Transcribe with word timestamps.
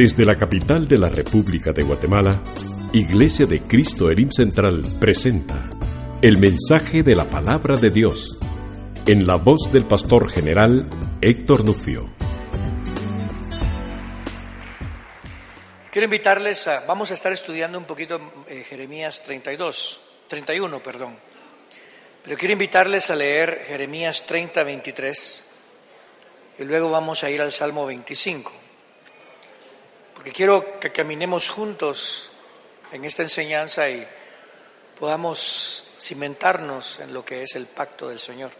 Desde 0.00 0.24
la 0.24 0.34
capital 0.34 0.88
de 0.88 0.96
la 0.96 1.10
República 1.10 1.72
de 1.72 1.82
Guatemala, 1.82 2.42
Iglesia 2.94 3.44
de 3.44 3.60
Cristo 3.60 4.10
Elim 4.10 4.30
Central 4.30 4.96
presenta 4.98 5.68
el 6.22 6.38
mensaje 6.38 7.02
de 7.02 7.14
la 7.14 7.26
palabra 7.26 7.76
de 7.76 7.90
Dios 7.90 8.38
en 9.06 9.26
la 9.26 9.36
voz 9.36 9.70
del 9.70 9.84
pastor 9.84 10.30
general 10.30 10.88
Héctor 11.20 11.66
Nufio. 11.66 12.08
Quiero 15.90 16.06
invitarles 16.06 16.66
a, 16.66 16.80
vamos 16.86 17.10
a 17.10 17.14
estar 17.14 17.34
estudiando 17.34 17.76
un 17.76 17.84
poquito 17.84 18.18
eh, 18.48 18.64
Jeremías 18.66 19.22
32, 19.22 20.00
31, 20.28 20.82
perdón. 20.82 21.14
Pero 22.24 22.38
quiero 22.38 22.54
invitarles 22.54 23.10
a 23.10 23.16
leer 23.16 23.66
Jeremías 23.68 24.24
30, 24.24 24.62
23 24.62 25.44
y 26.58 26.64
luego 26.64 26.88
vamos 26.88 27.22
a 27.22 27.28
ir 27.28 27.42
al 27.42 27.52
Salmo 27.52 27.84
25. 27.84 28.59
Porque 30.20 30.32
quiero 30.32 30.78
que 30.78 30.92
caminemos 30.92 31.48
juntos 31.48 32.30
en 32.92 33.06
esta 33.06 33.22
enseñanza 33.22 33.88
y 33.88 34.06
podamos 34.98 35.94
cimentarnos 35.98 37.00
en 37.00 37.14
lo 37.14 37.24
que 37.24 37.42
es 37.42 37.54
el 37.54 37.64
pacto 37.64 38.10
del 38.10 38.18
Señor. 38.18 38.50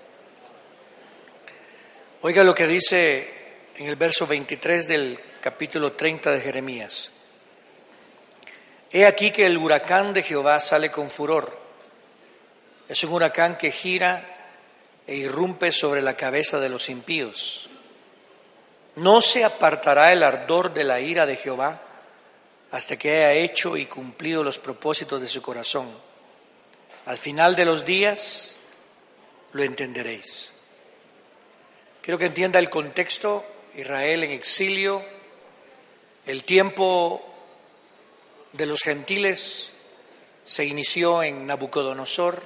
Oiga 2.23 2.45
lo 2.45 2.54
que 2.54 2.66
dice 2.66 3.28
en 3.77 3.88
el 3.88 3.96
verso 3.96 4.27
23 4.27 4.88
del 4.88 5.20
capítulo 5.42 5.92
30 5.92 6.30
de 6.30 6.41
Jeremías. 6.41 7.10
He 8.90 9.04
aquí 9.04 9.30
que 9.30 9.45
el 9.45 9.59
huracán 9.59 10.15
de 10.15 10.23
Jehová 10.23 10.60
sale 10.60 10.90
con 10.90 11.10
furor. 11.10 11.60
Es 12.88 13.04
un 13.04 13.12
huracán 13.12 13.59
que 13.59 13.70
gira 13.70 14.48
e 15.06 15.15
irrumpe 15.15 15.73
sobre 15.73 16.01
la 16.01 16.16
cabeza 16.16 16.59
de 16.59 16.70
los 16.70 16.88
impíos. 16.88 17.70
No 19.00 19.22
se 19.22 19.45
apartará 19.45 20.12
el 20.12 20.22
ardor 20.22 20.74
de 20.74 20.84
la 20.84 21.00
ira 21.00 21.24
de 21.24 21.37
Jehová 21.37 21.80
hasta 22.70 22.98
que 22.98 23.10
haya 23.10 23.32
hecho 23.32 23.79
y 23.79 23.87
cumplido 23.87 24.45
los 24.45 24.59
propósitos 24.59 25.23
de 25.23 25.26
su 25.26 25.40
corazón. 25.40 25.88
Al 27.07 27.16
final 27.16 27.57
de 27.57 27.65
los 27.65 27.87
días 27.87 28.57
lo 29.54 29.62
entenderéis. 29.62 30.52
Quiero 32.02 32.18
que 32.18 32.26
entienda 32.26 32.59
el 32.59 32.68
contexto, 32.68 33.42
Israel 33.74 34.23
en 34.23 34.32
exilio, 34.32 35.02
el 36.26 36.45
tiempo 36.45 37.24
de 38.52 38.66
los 38.66 38.80
gentiles 38.82 39.73
se 40.45 40.66
inició 40.66 41.23
en 41.23 41.46
Nabucodonosor 41.46 42.42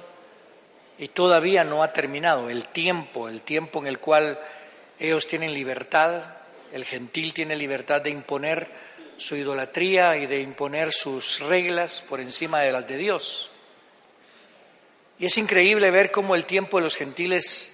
y 0.99 1.09
todavía 1.09 1.65
no 1.65 1.83
ha 1.83 1.91
terminado 1.91 2.49
el 2.49 2.65
tiempo, 2.69 3.27
el 3.27 3.41
tiempo 3.41 3.79
en 3.79 3.87
el 3.87 3.99
cual 3.99 4.39
ellos 4.99 5.27
tienen 5.27 5.53
libertad, 5.53 6.23
el 6.75 6.83
gentil 6.83 7.33
tiene 7.33 7.55
libertad 7.55 8.01
de 8.01 8.09
imponer 8.09 8.69
su 9.15 9.37
idolatría 9.37 10.17
y 10.17 10.25
de 10.25 10.41
imponer 10.41 10.91
sus 10.91 11.39
reglas 11.39 12.01
por 12.01 12.19
encima 12.19 12.59
de 12.59 12.73
las 12.73 12.85
de 12.85 12.97
Dios. 12.97 13.49
Y 15.17 15.25
es 15.25 15.37
increíble 15.37 15.89
ver 15.89 16.11
cómo 16.11 16.35
el 16.35 16.43
tiempo 16.43 16.75
de 16.75 16.83
los 16.83 16.97
gentiles 16.97 17.71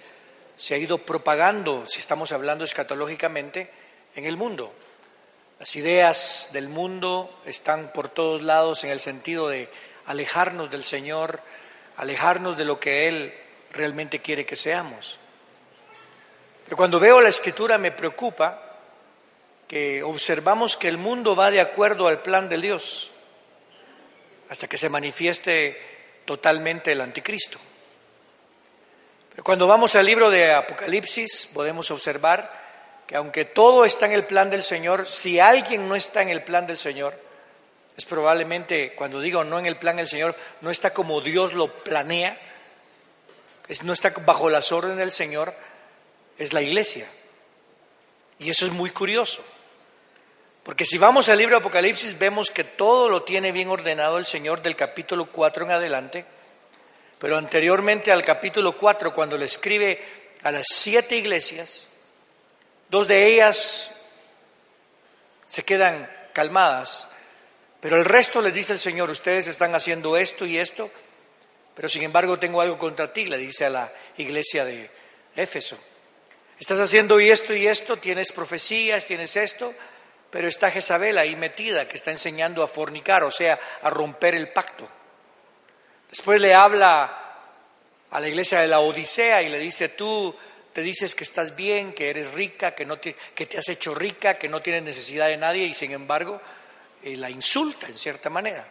se 0.54 0.74
ha 0.76 0.78
ido 0.78 0.98
propagando, 0.98 1.84
si 1.84 1.98
estamos 1.98 2.30
hablando 2.30 2.62
escatológicamente, 2.62 3.72
en 4.14 4.24
el 4.24 4.36
mundo. 4.36 4.72
Las 5.58 5.74
ideas 5.74 6.50
del 6.52 6.68
mundo 6.68 7.42
están 7.44 7.92
por 7.92 8.08
todos 8.08 8.40
lados 8.40 8.84
en 8.84 8.90
el 8.90 9.00
sentido 9.00 9.48
de 9.48 9.68
alejarnos 10.06 10.70
del 10.70 10.84
Señor, 10.84 11.40
alejarnos 11.96 12.56
de 12.56 12.64
lo 12.64 12.78
que 12.78 13.08
Él 13.08 13.34
realmente 13.72 14.20
quiere 14.20 14.46
que 14.46 14.54
seamos. 14.54 15.18
Pero 16.64 16.76
cuando 16.76 17.00
veo 17.00 17.20
la 17.20 17.30
escritura 17.30 17.78
me 17.78 17.90
preocupa 17.90 18.68
que 19.72 20.02
observamos 20.02 20.76
que 20.76 20.86
el 20.86 20.98
mundo 20.98 21.34
va 21.34 21.50
de 21.50 21.58
acuerdo 21.58 22.06
al 22.06 22.20
plan 22.20 22.50
de 22.50 22.58
Dios 22.58 23.10
hasta 24.50 24.68
que 24.68 24.76
se 24.76 24.90
manifieste 24.90 25.80
totalmente 26.26 26.92
el 26.92 27.00
anticristo. 27.00 27.56
Pero 29.30 29.42
cuando 29.42 29.66
vamos 29.66 29.94
al 29.94 30.04
libro 30.04 30.28
de 30.28 30.52
Apocalipsis 30.52 31.48
podemos 31.54 31.90
observar 31.90 32.52
que 33.06 33.16
aunque 33.16 33.46
todo 33.46 33.86
está 33.86 34.04
en 34.04 34.12
el 34.12 34.24
plan 34.24 34.50
del 34.50 34.62
Señor, 34.62 35.08
si 35.08 35.40
alguien 35.40 35.88
no 35.88 35.96
está 35.96 36.20
en 36.20 36.28
el 36.28 36.42
plan 36.42 36.66
del 36.66 36.76
Señor, 36.76 37.18
es 37.96 38.04
probablemente, 38.04 38.92
cuando 38.92 39.22
digo 39.22 39.42
no 39.42 39.58
en 39.58 39.64
el 39.64 39.78
plan 39.78 39.96
del 39.96 40.06
Señor, 40.06 40.36
no 40.60 40.68
está 40.68 40.92
como 40.92 41.22
Dios 41.22 41.54
lo 41.54 41.72
planea, 41.82 42.38
no 43.84 43.94
está 43.94 44.10
bajo 44.10 44.50
las 44.50 44.70
órdenes 44.70 44.98
del 44.98 45.12
Señor, 45.12 45.54
es 46.36 46.52
la 46.52 46.60
iglesia. 46.60 47.08
Y 48.38 48.50
eso 48.50 48.66
es 48.66 48.70
muy 48.70 48.90
curioso. 48.90 49.42
Porque 50.62 50.84
si 50.84 50.98
vamos 50.98 51.28
al 51.28 51.38
libro 51.38 51.56
de 51.56 51.60
Apocalipsis 51.60 52.18
vemos 52.18 52.50
que 52.50 52.64
todo 52.64 53.08
lo 53.08 53.22
tiene 53.22 53.52
bien 53.52 53.68
ordenado 53.68 54.18
el 54.18 54.26
Señor 54.26 54.62
del 54.62 54.76
capítulo 54.76 55.26
4 55.26 55.64
en 55.64 55.70
adelante, 55.72 56.24
pero 57.18 57.36
anteriormente 57.36 58.12
al 58.12 58.24
capítulo 58.24 58.76
4, 58.76 59.12
cuando 59.12 59.36
le 59.36 59.44
escribe 59.46 60.00
a 60.42 60.52
las 60.52 60.66
siete 60.68 61.16
iglesias, 61.16 61.88
Dos 62.92 63.08
de 63.08 63.26
ellas 63.26 63.90
se 65.46 65.64
quedan 65.64 66.10
calmadas, 66.34 67.08
pero 67.80 67.96
el 67.96 68.04
resto 68.04 68.42
les 68.42 68.52
dice 68.52 68.74
el 68.74 68.78
Señor, 68.78 69.08
ustedes 69.08 69.48
están 69.48 69.74
haciendo 69.74 70.18
esto 70.18 70.44
y 70.44 70.58
esto, 70.58 70.90
pero 71.74 71.88
sin 71.88 72.02
embargo 72.02 72.38
tengo 72.38 72.60
algo 72.60 72.76
contra 72.76 73.10
ti, 73.10 73.24
le 73.24 73.38
dice 73.38 73.64
a 73.64 73.70
la 73.70 73.92
iglesia 74.18 74.66
de 74.66 74.90
Éfeso. 75.34 75.78
Estás 76.60 76.80
haciendo 76.80 77.18
y 77.18 77.30
esto 77.30 77.54
y 77.54 77.66
esto, 77.66 77.96
tienes 77.96 78.30
profecías, 78.30 79.06
tienes 79.06 79.36
esto, 79.36 79.72
pero 80.32 80.48
está 80.48 80.70
Jezabel 80.70 81.18
ahí 81.18 81.36
metida 81.36 81.86
que 81.86 81.98
está 81.98 82.10
enseñando 82.10 82.62
a 82.62 82.66
fornicar, 82.66 83.22
o 83.22 83.30
sea, 83.30 83.60
a 83.82 83.90
romper 83.90 84.34
el 84.34 84.48
pacto. 84.48 84.88
Después 86.08 86.40
le 86.40 86.54
habla 86.54 87.18
a 88.10 88.18
la 88.18 88.28
iglesia 88.28 88.62
de 88.62 88.66
la 88.66 88.80
Odisea 88.80 89.42
y 89.42 89.50
le 89.50 89.58
dice, 89.58 89.90
tú 89.90 90.34
te 90.72 90.80
dices 90.80 91.14
que 91.14 91.24
estás 91.24 91.54
bien, 91.54 91.92
que 91.92 92.08
eres 92.08 92.32
rica, 92.32 92.74
que, 92.74 92.86
no 92.86 92.98
te, 92.98 93.14
que 93.34 93.44
te 93.44 93.58
has 93.58 93.68
hecho 93.68 93.94
rica, 93.94 94.32
que 94.32 94.48
no 94.48 94.62
tienes 94.62 94.82
necesidad 94.82 95.26
de 95.26 95.36
nadie 95.36 95.66
y 95.66 95.74
sin 95.74 95.92
embargo 95.92 96.40
eh, 97.02 97.14
la 97.14 97.28
insulta 97.28 97.86
en 97.88 97.98
cierta 97.98 98.30
manera. 98.30 98.66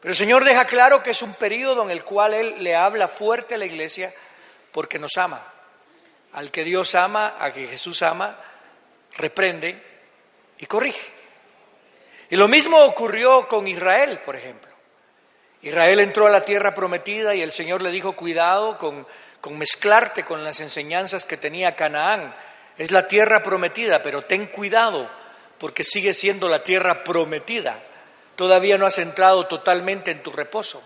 Pero 0.00 0.10
el 0.10 0.16
Señor 0.16 0.42
deja 0.42 0.64
claro 0.64 1.00
que 1.00 1.10
es 1.10 1.22
un 1.22 1.34
periodo 1.34 1.84
en 1.84 1.92
el 1.92 2.02
cual 2.02 2.34
Él 2.34 2.56
le 2.58 2.74
habla 2.74 3.06
fuerte 3.06 3.54
a 3.54 3.58
la 3.58 3.66
iglesia 3.66 4.12
porque 4.72 4.98
nos 4.98 5.16
ama. 5.16 5.46
Al 6.32 6.50
que 6.50 6.64
Dios 6.64 6.96
ama, 6.96 7.36
a 7.38 7.52
que 7.52 7.68
Jesús 7.68 8.02
ama, 8.02 8.36
reprende 9.16 9.85
y 10.58 10.66
corrige. 10.66 11.14
Y 12.30 12.36
lo 12.36 12.48
mismo 12.48 12.78
ocurrió 12.84 13.46
con 13.48 13.68
Israel, 13.68 14.20
por 14.24 14.36
ejemplo. 14.36 14.70
Israel 15.62 16.00
entró 16.00 16.26
a 16.26 16.30
la 16.30 16.44
tierra 16.44 16.74
prometida 16.74 17.34
y 17.34 17.42
el 17.42 17.52
Señor 17.52 17.82
le 17.82 17.90
dijo, 17.90 18.14
cuidado 18.14 18.78
con 18.78 19.06
con 19.46 19.58
mezclarte 19.58 20.24
con 20.24 20.42
las 20.42 20.58
enseñanzas 20.60 21.24
que 21.24 21.36
tenía 21.36 21.76
Canaán. 21.76 22.34
Es 22.78 22.90
la 22.90 23.06
tierra 23.06 23.44
prometida, 23.44 24.02
pero 24.02 24.22
ten 24.22 24.46
cuidado 24.46 25.08
porque 25.58 25.84
sigue 25.84 26.14
siendo 26.14 26.48
la 26.48 26.64
tierra 26.64 27.04
prometida. 27.04 27.80
Todavía 28.34 28.76
no 28.76 28.86
has 28.86 28.98
entrado 28.98 29.46
totalmente 29.46 30.10
en 30.10 30.20
tu 30.20 30.32
reposo. 30.32 30.82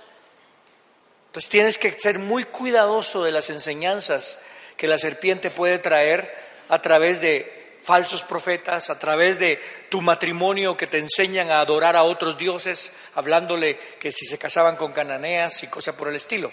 Entonces 1.29 1.49
tienes 1.49 1.79
que 1.79 1.91
ser 1.91 2.19
muy 2.19 2.45
cuidadoso 2.45 3.25
de 3.25 3.33
las 3.33 3.49
enseñanzas 3.49 4.39
que 4.77 4.87
la 4.87 4.99
serpiente 4.99 5.51
puede 5.51 5.79
traer 5.79 6.31
a 6.69 6.83
través 6.83 7.23
de 7.23 7.60
falsos 7.83 8.23
profetas, 8.23 8.91
a 8.91 8.99
través 8.99 9.39
de 9.39 9.61
tu 9.89 10.01
matrimonio 10.01 10.77
que 10.77 10.87
te 10.87 10.99
enseñan 10.99 11.51
a 11.51 11.61
adorar 11.61 11.97
a 11.97 12.03
otros 12.03 12.37
dioses, 12.37 12.93
hablándole 13.15 13.79
que 13.99 14.13
si 14.13 14.27
se 14.27 14.39
casaban 14.39 14.77
con 14.77 14.93
cananeas 14.93 15.63
y 15.63 15.69
cosas 15.69 15.95
por 15.95 16.09
el 16.09 16.17
estilo. 16.17 16.53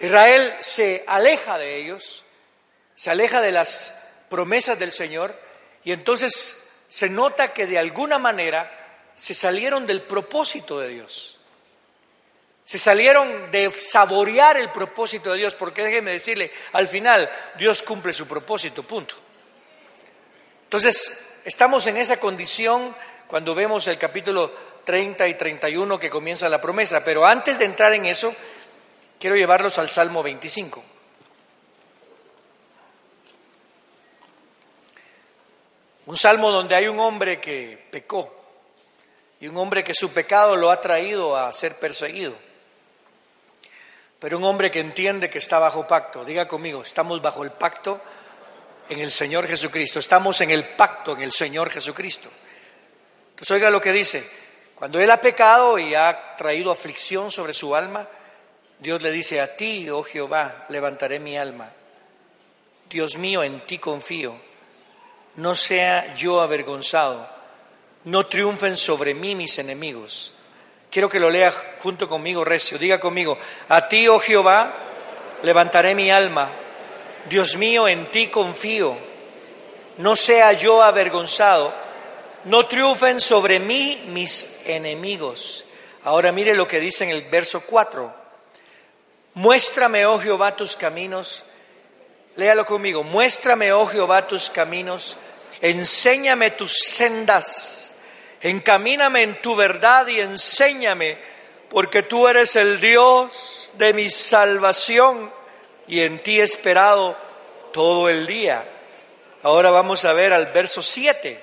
Israel 0.00 0.54
se 0.60 1.04
aleja 1.06 1.58
de 1.58 1.76
ellos, 1.76 2.24
se 2.94 3.10
aleja 3.10 3.40
de 3.40 3.52
las 3.52 3.94
promesas 4.28 4.78
del 4.78 4.92
Señor 4.92 5.34
y 5.84 5.92
entonces 5.92 6.84
se 6.88 7.08
nota 7.08 7.52
que 7.52 7.66
de 7.66 7.78
alguna 7.78 8.18
manera 8.18 8.74
se 9.14 9.34
salieron 9.34 9.86
del 9.86 10.02
propósito 10.02 10.78
de 10.78 10.88
Dios. 10.88 11.38
Se 12.62 12.78
salieron 12.78 13.50
de 13.50 13.70
saborear 13.70 14.58
el 14.58 14.70
propósito 14.70 15.32
de 15.32 15.38
Dios, 15.38 15.54
porque 15.54 15.82
déjeme 15.82 16.12
decirle, 16.12 16.52
al 16.72 16.86
final 16.86 17.28
Dios 17.56 17.82
cumple 17.82 18.12
su 18.12 18.28
propósito, 18.28 18.82
punto. 18.82 19.16
Entonces, 20.68 21.40
estamos 21.44 21.86
en 21.86 21.96
esa 21.96 22.18
condición 22.18 22.94
cuando 23.26 23.54
vemos 23.54 23.86
el 23.88 23.98
capítulo 23.98 24.52
30 24.84 25.26
y 25.28 25.34
31 25.34 25.98
que 25.98 26.08
comienza 26.08 26.48
la 26.48 26.60
promesa, 26.60 27.02
pero 27.04 27.26
antes 27.26 27.58
de 27.58 27.64
entrar 27.64 27.92
en 27.94 28.06
eso, 28.06 28.34
Quiero 29.18 29.34
llevarlos 29.34 29.78
al 29.78 29.90
Salmo 29.90 30.22
25. 30.22 30.84
Un 36.06 36.16
salmo 36.16 36.50
donde 36.52 36.76
hay 36.76 36.86
un 36.86 37.00
hombre 37.00 37.40
que 37.40 37.86
pecó 37.90 38.32
y 39.40 39.48
un 39.48 39.56
hombre 39.56 39.82
que 39.82 39.92
su 39.92 40.12
pecado 40.12 40.56
lo 40.56 40.70
ha 40.70 40.80
traído 40.80 41.36
a 41.36 41.52
ser 41.52 41.78
perseguido. 41.78 42.32
Pero 44.20 44.38
un 44.38 44.44
hombre 44.44 44.70
que 44.70 44.80
entiende 44.80 45.28
que 45.28 45.38
está 45.38 45.58
bajo 45.58 45.86
pacto. 45.86 46.24
Diga 46.24 46.46
conmigo, 46.46 46.82
estamos 46.82 47.20
bajo 47.20 47.42
el 47.42 47.50
pacto 47.50 48.00
en 48.88 49.00
el 49.00 49.10
Señor 49.10 49.46
Jesucristo. 49.46 49.98
Estamos 49.98 50.40
en 50.40 50.50
el 50.50 50.64
pacto 50.64 51.12
en 51.12 51.22
el 51.22 51.32
Señor 51.32 51.70
Jesucristo. 51.70 52.30
Entonces 53.30 53.50
oiga 53.50 53.70
lo 53.70 53.80
que 53.80 53.92
dice. 53.92 54.24
Cuando 54.74 55.00
él 55.00 55.10
ha 55.10 55.20
pecado 55.20 55.78
y 55.78 55.94
ha 55.94 56.36
traído 56.36 56.70
aflicción 56.70 57.30
sobre 57.30 57.52
su 57.52 57.74
alma, 57.74 58.06
Dios 58.78 59.02
le 59.02 59.10
dice, 59.10 59.40
a 59.40 59.56
ti, 59.56 59.90
oh 59.90 60.02
Jehová, 60.02 60.66
levantaré 60.68 61.18
mi 61.18 61.36
alma. 61.36 61.70
Dios 62.88 63.16
mío, 63.16 63.42
en 63.42 63.60
ti 63.60 63.78
confío. 63.78 64.36
No 65.36 65.54
sea 65.54 66.14
yo 66.14 66.40
avergonzado. 66.40 67.28
No 68.04 68.26
triunfen 68.26 68.76
sobre 68.76 69.14
mí 69.14 69.34
mis 69.34 69.58
enemigos. 69.58 70.32
Quiero 70.90 71.08
que 71.08 71.20
lo 71.20 71.28
lea 71.28 71.52
junto 71.80 72.08
conmigo, 72.08 72.44
Recio. 72.44 72.78
Diga 72.78 72.98
conmigo, 73.00 73.36
a 73.68 73.88
ti, 73.88 74.08
oh 74.08 74.20
Jehová, 74.20 74.74
levantaré 75.42 75.94
mi 75.94 76.10
alma. 76.10 76.50
Dios 77.28 77.56
mío, 77.56 77.88
en 77.88 78.06
ti 78.10 78.28
confío. 78.28 78.96
No 79.98 80.16
sea 80.16 80.52
yo 80.52 80.82
avergonzado 80.82 81.72
no 82.44 82.66
triunfen 82.66 83.20
sobre 83.20 83.58
mí 83.58 84.04
mis 84.08 84.60
enemigos. 84.64 85.64
Ahora 86.04 86.32
mire 86.32 86.54
lo 86.54 86.66
que 86.66 86.80
dice 86.80 87.04
en 87.04 87.10
el 87.10 87.22
verso 87.22 87.62
4. 87.62 88.12
Muéstrame, 89.34 90.06
oh 90.06 90.18
Jehová, 90.18 90.56
tus 90.56 90.76
caminos. 90.76 91.44
Léalo 92.36 92.64
conmigo. 92.64 93.02
Muéstrame, 93.02 93.72
oh 93.72 93.86
Jehová, 93.86 94.26
tus 94.26 94.50
caminos. 94.50 95.16
Enséñame 95.60 96.52
tus 96.52 96.72
sendas. 96.72 97.92
Encamíname 98.40 99.24
en 99.24 99.42
tu 99.42 99.56
verdad 99.56 100.06
y 100.06 100.20
enséñame, 100.20 101.18
porque 101.68 102.04
tú 102.04 102.28
eres 102.28 102.54
el 102.54 102.80
Dios 102.80 103.72
de 103.74 103.92
mi 103.92 104.08
salvación 104.08 105.32
y 105.88 106.00
en 106.00 106.22
ti 106.22 106.40
he 106.40 106.44
esperado 106.44 107.16
todo 107.72 108.08
el 108.08 108.26
día. 108.26 108.64
Ahora 109.42 109.70
vamos 109.70 110.04
a 110.04 110.12
ver 110.12 110.32
al 110.32 110.46
verso 110.46 110.82
7. 110.82 111.42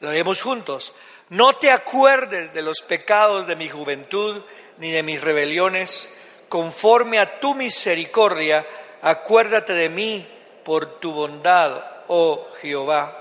Lo 0.00 0.10
vemos 0.10 0.42
juntos. 0.42 0.92
No 1.28 1.54
te 1.54 1.70
acuerdes 1.70 2.52
de 2.52 2.62
los 2.62 2.82
pecados 2.82 3.46
de 3.46 3.56
mi 3.56 3.68
juventud 3.68 4.42
ni 4.78 4.90
de 4.90 5.02
mis 5.02 5.20
rebeliones. 5.20 6.08
Conforme 6.48 7.20
a 7.20 7.38
tu 7.38 7.54
misericordia, 7.54 8.66
acuérdate 9.02 9.74
de 9.74 9.88
mí 9.88 10.26
por 10.64 10.98
tu 10.98 11.12
bondad, 11.12 11.84
oh 12.08 12.48
Jehová. 12.60 13.16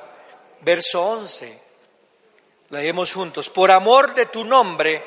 Verso 0.61 1.05
11. 1.05 1.59
Leemos 2.69 3.13
juntos. 3.13 3.49
Por 3.49 3.71
amor 3.71 4.13
de 4.15 4.25
tu 4.25 4.43
nombre, 4.43 5.03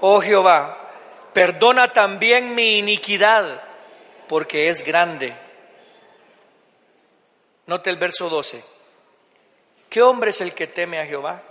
oh 0.00 0.20
Jehová, 0.20 0.90
perdona 1.32 1.92
también 1.92 2.54
mi 2.54 2.78
iniquidad, 2.78 3.62
porque 4.30 4.68
es 4.68 4.84
grande. 4.84 5.34
Note 7.66 7.90
el 7.90 7.96
verso 7.96 8.28
12. 8.28 8.62
¿Qué 9.88 10.02
hombre 10.02 10.30
es 10.30 10.40
el 10.40 10.54
que 10.54 10.68
teme 10.68 11.00
a 11.00 11.06
Jehová? 11.06 11.42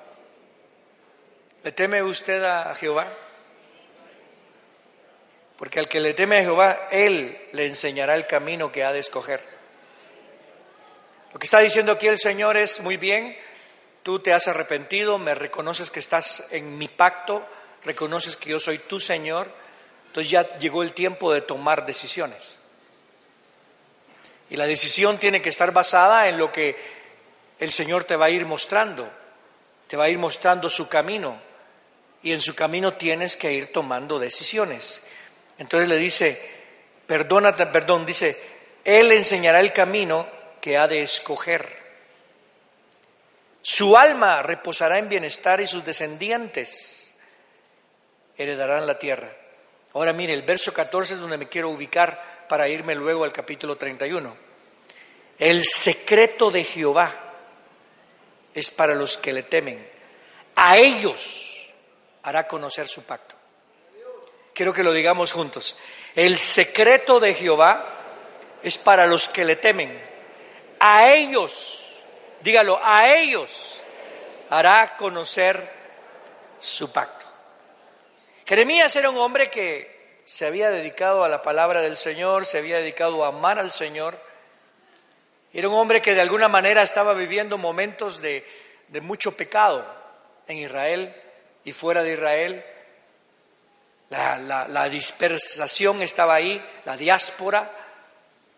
¿Le 1.62 1.74
teme 1.74 2.02
usted 2.02 2.42
a 2.42 2.74
Jehová? 2.76 3.12
Porque 5.58 5.82
al 5.82 5.90
que 5.90 6.00
le 6.00 6.14
teme 6.14 6.38
a 6.38 6.42
Jehová, 6.42 6.88
Él 6.90 7.50
le 7.52 7.66
enseñará 7.66 8.16
el 8.16 8.26
camino 8.26 8.72
que 8.72 8.86
ha 8.86 8.94
de 8.94 9.00
escoger. 9.00 9.42
Lo 11.34 11.38
que 11.38 11.48
está 11.48 11.60
diciendo 11.60 11.92
aquí 11.92 12.08
el 12.08 12.18
Señor 12.18 12.56
es, 12.56 12.80
muy 12.80 12.96
bien, 12.96 13.38
tú 14.04 14.20
te 14.20 14.32
has 14.32 14.48
arrepentido, 14.48 15.18
me 15.18 15.36
reconoces 15.36 15.92
que 15.92 16.00
estás 16.00 16.46
en 16.52 16.78
mi 16.78 16.88
pacto, 16.88 17.46
reconoces 17.84 18.38
que 18.38 18.52
yo 18.52 18.60
soy 18.62 18.78
tu 18.78 19.02
Señor, 19.02 19.52
entonces 20.08 20.32
ya 20.32 20.58
llegó 20.60 20.82
el 20.82 20.94
tiempo 20.94 21.34
de 21.34 21.42
tomar 21.42 21.86
decisiones. 21.86 22.59
Y 24.50 24.56
la 24.56 24.66
decisión 24.66 25.18
tiene 25.18 25.42
que 25.42 25.50
estar 25.50 25.72
basada 25.72 26.28
en 26.28 26.38
lo 26.38 26.52
que 26.52 26.76
el 27.60 27.72
Señor 27.72 28.04
te 28.04 28.16
va 28.16 28.26
a 28.26 28.30
ir 28.30 28.46
mostrando, 28.46 29.10
te 29.88 29.98
va 29.98 30.06
a 30.06 30.10
ir 30.10 30.18
mostrando 30.18 30.70
su 30.70 30.88
camino 30.88 31.40
y 32.24 32.34
en 32.34 32.42
su 32.42 32.56
camino 32.56 32.94
tienes 32.94 33.36
que 33.36 33.54
ir 33.54 33.72
tomando 33.72 34.18
decisiones. 34.18 35.02
Entonces 35.58 35.88
le 35.88 35.98
dice, 35.98 36.52
perdónate, 37.06 37.66
perdón, 37.68 38.06
dice, 38.06 38.38
Él 38.84 39.12
enseñará 39.12 39.60
el 39.60 39.74
camino 39.74 40.28
que 40.62 40.78
ha 40.78 40.88
de 40.88 41.02
escoger. 41.02 41.78
Su 43.62 43.98
alma 43.98 44.42
reposará 44.42 45.00
en 45.00 45.10
bienestar 45.10 45.60
y 45.62 45.68
sus 45.68 45.84
descendientes 45.84 47.14
heredarán 48.38 48.88
la 48.88 48.98
tierra. 48.98 49.32
Ahora 49.94 50.14
mire, 50.14 50.34
el 50.34 50.44
verso 50.44 50.74
14 50.74 51.16
es 51.16 51.20
donde 51.20 51.38
me 51.38 51.48
quiero 51.48 51.70
ubicar 51.70 52.39
para 52.50 52.68
irme 52.68 52.96
luego 52.96 53.24
al 53.24 53.32
capítulo 53.32 53.78
31. 53.78 54.36
El 55.38 55.64
secreto 55.64 56.52
de 56.52 56.66
Jehová 56.66 57.14
es 58.54 58.72
para 58.72 58.96
los 58.96 59.18
que 59.18 59.32
le 59.32 59.44
temen. 59.44 59.88
A 60.56 60.78
ellos 60.78 61.70
hará 62.24 62.48
conocer 62.48 62.90
su 62.90 63.04
pacto. 63.04 63.36
Quiero 64.54 64.74
que 64.74 64.84
lo 64.84 64.92
digamos 64.92 65.32
juntos. 65.32 65.78
El 66.16 66.38
secreto 66.38 67.22
de 67.22 67.36
Jehová 67.36 67.86
es 68.62 68.78
para 68.78 69.06
los 69.06 69.30
que 69.30 69.46
le 69.46 69.56
temen. 69.56 69.98
A 70.80 71.10
ellos, 71.14 71.86
dígalo, 72.42 72.80
a 72.84 73.08
ellos 73.16 73.80
hará 74.50 74.98
conocer 74.98 75.72
su 76.58 76.92
pacto. 76.92 77.26
Jeremías 78.46 78.94
era 78.96 79.12
un 79.12 79.18
hombre 79.18 79.50
que 79.52 79.99
se 80.30 80.46
había 80.46 80.70
dedicado 80.70 81.24
a 81.24 81.30
la 81.30 81.42
palabra 81.42 81.82
del 81.82 81.96
Señor, 81.96 82.46
se 82.46 82.60
había 82.60 82.78
dedicado 82.78 83.26
a 83.26 83.30
amar 83.30 83.58
al 83.58 83.72
Señor 83.72 84.30
era 85.54 85.68
un 85.68 85.76
hombre 85.76 86.02
que 86.02 86.14
de 86.14 86.22
alguna 86.22 86.48
manera 86.48 86.84
estaba 86.84 87.14
viviendo 87.14 87.58
momentos 87.58 88.22
de, 88.22 88.46
mucho 89.02 89.36
pecado 89.36 89.86
en 90.48 90.58
Israel 90.58 91.16
y 91.64 91.72
fuera 91.72 92.04
de 92.04 92.14
Israel. 92.14 92.64
La, 94.10 94.38
la, 94.68 94.90
dispersación 94.90 96.02
estaba 96.02 96.36
ahí, 96.36 96.64
la 96.86 96.98
diáspora, 96.98 97.72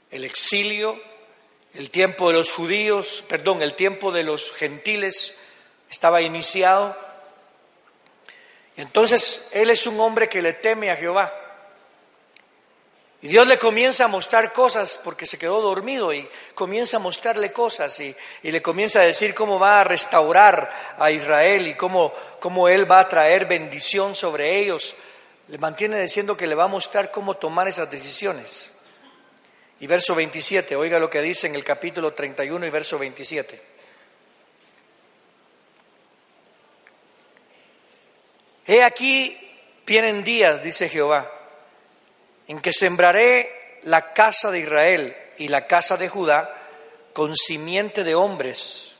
el 0.09 0.25
exilio, 0.25 1.01
el 1.73 1.89
tiempo 1.91 2.29
de 2.29 2.37
los 2.37 2.51
judíos, 2.51 3.23
perdón, 3.27 3.61
el 3.61 3.73
tiempo 3.73 4.11
de 4.11 4.23
los 4.23 4.51
gentiles 4.51 5.35
estaba 5.89 6.21
iniciado. 6.21 6.97
Entonces, 8.75 9.49
él 9.53 9.69
es 9.69 9.87
un 9.87 9.99
hombre 9.99 10.27
que 10.27 10.41
le 10.41 10.53
teme 10.53 10.91
a 10.91 10.97
Jehová. 10.97 11.40
Y 13.23 13.27
Dios 13.27 13.45
le 13.45 13.59
comienza 13.59 14.05
a 14.05 14.07
mostrar 14.07 14.51
cosas 14.51 14.99
porque 15.03 15.27
se 15.27 15.37
quedó 15.37 15.61
dormido 15.61 16.11
y 16.11 16.27
comienza 16.55 16.97
a 16.97 16.99
mostrarle 16.99 17.53
cosas 17.53 17.99
y, 17.99 18.15
le 18.41 18.61
comienza 18.63 18.99
a 18.99 19.03
decir 19.03 19.35
cómo 19.35 19.59
va 19.59 19.81
a 19.81 19.83
restaurar 19.83 20.95
a 20.97 21.11
Israel 21.11 21.67
y 21.67 21.75
cómo, 21.75 22.13
cómo 22.39 22.67
Él 22.67 22.89
va 22.89 22.99
a 22.99 23.07
traer 23.07 23.45
bendición 23.45 24.15
sobre 24.15 24.57
ellos. 24.57 24.95
Le 25.49 25.59
mantiene 25.59 26.01
diciendo 26.01 26.35
que 26.35 26.47
le 26.47 26.55
va 26.55 26.63
a 26.63 26.67
mostrar 26.67 27.11
cómo 27.11 27.35
tomar 27.35 27.67
esas 27.67 27.91
decisiones. 27.91 28.73
Y 29.79 29.85
verso 29.85 30.15
27, 30.15 30.75
oiga 30.75 30.97
lo 30.97 31.09
que 31.09 31.21
dice 31.21 31.45
en 31.45 31.53
el 31.53 31.63
capítulo 31.63 32.13
31 32.13 32.65
y 32.65 32.69
verso 32.71 32.97
27. 32.97 33.61
He 38.65 38.83
aquí 38.83 39.37
vienen 39.85 40.23
días, 40.23 40.63
dice 40.63 40.89
Jehová 40.89 41.40
en 42.47 42.59
que 42.59 42.73
sembraré 42.73 43.79
la 43.83 44.13
casa 44.13 44.51
de 44.51 44.59
Israel 44.59 45.15
y 45.37 45.47
la 45.47 45.67
casa 45.67 45.97
de 45.97 46.09
Judá 46.09 46.55
con 47.13 47.35
simiente 47.35 48.03
de 48.03 48.15
hombres 48.15 48.95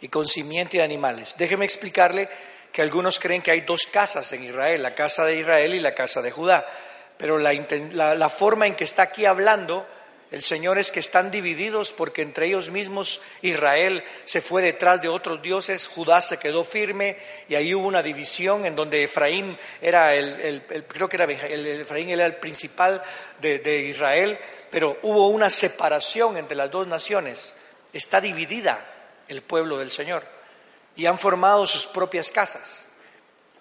y 0.00 0.08
con 0.08 0.26
simiente 0.26 0.78
de 0.78 0.84
animales. 0.84 1.34
Déjeme 1.38 1.64
explicarle 1.64 2.28
que 2.72 2.82
algunos 2.82 3.18
creen 3.18 3.42
que 3.42 3.50
hay 3.50 3.62
dos 3.62 3.86
casas 3.86 4.32
en 4.32 4.44
Israel, 4.44 4.82
la 4.82 4.94
casa 4.94 5.24
de 5.24 5.36
Israel 5.36 5.74
y 5.74 5.80
la 5.80 5.94
casa 5.94 6.20
de 6.20 6.30
Judá, 6.30 6.66
pero 7.16 7.38
la, 7.38 7.54
la 8.14 8.28
forma 8.28 8.66
en 8.66 8.74
que 8.74 8.84
está 8.84 9.02
aquí 9.02 9.24
hablando 9.24 9.86
el 10.30 10.42
Señor 10.42 10.78
es 10.78 10.90
que 10.90 11.00
están 11.00 11.30
divididos 11.30 11.92
porque 11.92 12.22
entre 12.22 12.46
ellos 12.46 12.70
mismos 12.70 13.20
Israel 13.42 14.02
se 14.24 14.40
fue 14.40 14.60
detrás 14.60 15.00
de 15.00 15.08
otros 15.08 15.40
dioses, 15.40 15.86
Judá 15.86 16.20
se 16.20 16.38
quedó 16.38 16.64
firme 16.64 17.16
y 17.48 17.54
ahí 17.54 17.74
hubo 17.74 17.86
una 17.86 18.02
división 18.02 18.66
en 18.66 18.74
donde 18.74 19.04
Efraín 19.04 19.56
era 19.80 20.14
el, 20.14 20.64
creo 20.88 21.08
que 21.08 21.16
era 21.16 21.24
el, 21.24 21.66
Efraín 21.66 22.10
era 22.10 22.26
el 22.26 22.36
principal 22.36 23.02
de 23.40 23.80
Israel, 23.88 24.38
pero 24.70 24.98
hubo 25.02 25.28
una 25.28 25.50
separación 25.50 26.36
entre 26.36 26.56
las 26.56 26.70
dos 26.70 26.86
naciones. 26.86 27.54
Está 27.92 28.20
dividida 28.20 28.84
el 29.28 29.42
pueblo 29.42 29.78
del 29.78 29.90
Señor 29.90 30.24
y 30.96 31.06
han 31.06 31.18
formado 31.18 31.66
sus 31.66 31.86
propias 31.86 32.30
casas. 32.30 32.88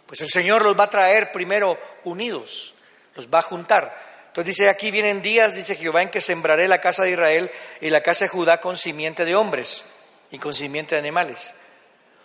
Pues 0.05 0.21
el 0.21 0.29
Señor 0.29 0.63
los 0.63 0.77
va 0.79 0.85
a 0.85 0.89
traer 0.89 1.31
primero 1.31 1.77
unidos, 2.03 2.73
los 3.15 3.27
va 3.27 3.39
a 3.39 3.43
juntar. 3.43 4.14
Entonces 4.35 4.57
dice, 4.57 4.67
aquí 4.67 4.91
vienen 4.91 5.21
días, 5.21 5.55
dice 5.55 5.75
Jehová, 5.75 6.01
en 6.01 6.09
que 6.09 6.19
sembraré 6.19 6.67
la 6.67 6.81
casa 6.81 7.03
de 7.03 7.11
Israel 7.11 7.49
y 7.79 7.89
la 7.89 8.03
casa 8.03 8.25
de 8.25 8.29
Judá 8.29 8.59
con 8.59 8.75
simiente 8.75 9.23
de 9.23 9.33
hombres 9.33 9.85
y 10.29 10.39
con 10.39 10.53
simiente 10.53 10.95
de 10.95 10.99
animales. 10.99 11.53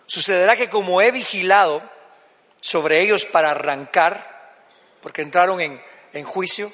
Sucederá 0.07 0.57
que 0.57 0.69
como 0.69 1.01
he 1.01 1.13
vigilado 1.13 1.83
sobre 2.61 3.01
ellos 3.01 3.27
para 3.27 3.53
arrancar, 3.53 4.59
porque 5.01 5.23
entraron 5.23 5.61
en, 5.61 5.81
en 6.13 6.25
juicio, 6.25 6.73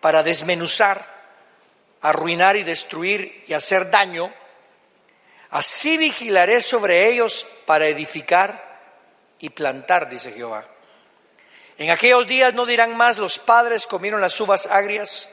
para 0.00 0.22
desmenuzar, 0.22 1.04
arruinar 2.00 2.56
y 2.56 2.62
destruir 2.62 3.44
y 3.48 3.54
hacer 3.54 3.90
daño, 3.90 4.32
Así 5.52 5.98
vigilaré 5.98 6.62
sobre 6.62 7.08
ellos 7.08 7.46
para 7.66 7.86
edificar 7.86 8.80
y 9.38 9.50
plantar, 9.50 10.08
dice 10.08 10.32
Jehová. 10.32 10.64
En 11.78 11.90
aquellos 11.90 12.26
días 12.26 12.54
no 12.54 12.66
dirán 12.66 12.96
más 12.96 13.18
los 13.18 13.38
padres 13.38 13.86
comieron 13.86 14.20
las 14.20 14.38
uvas 14.40 14.66
agrias 14.66 15.30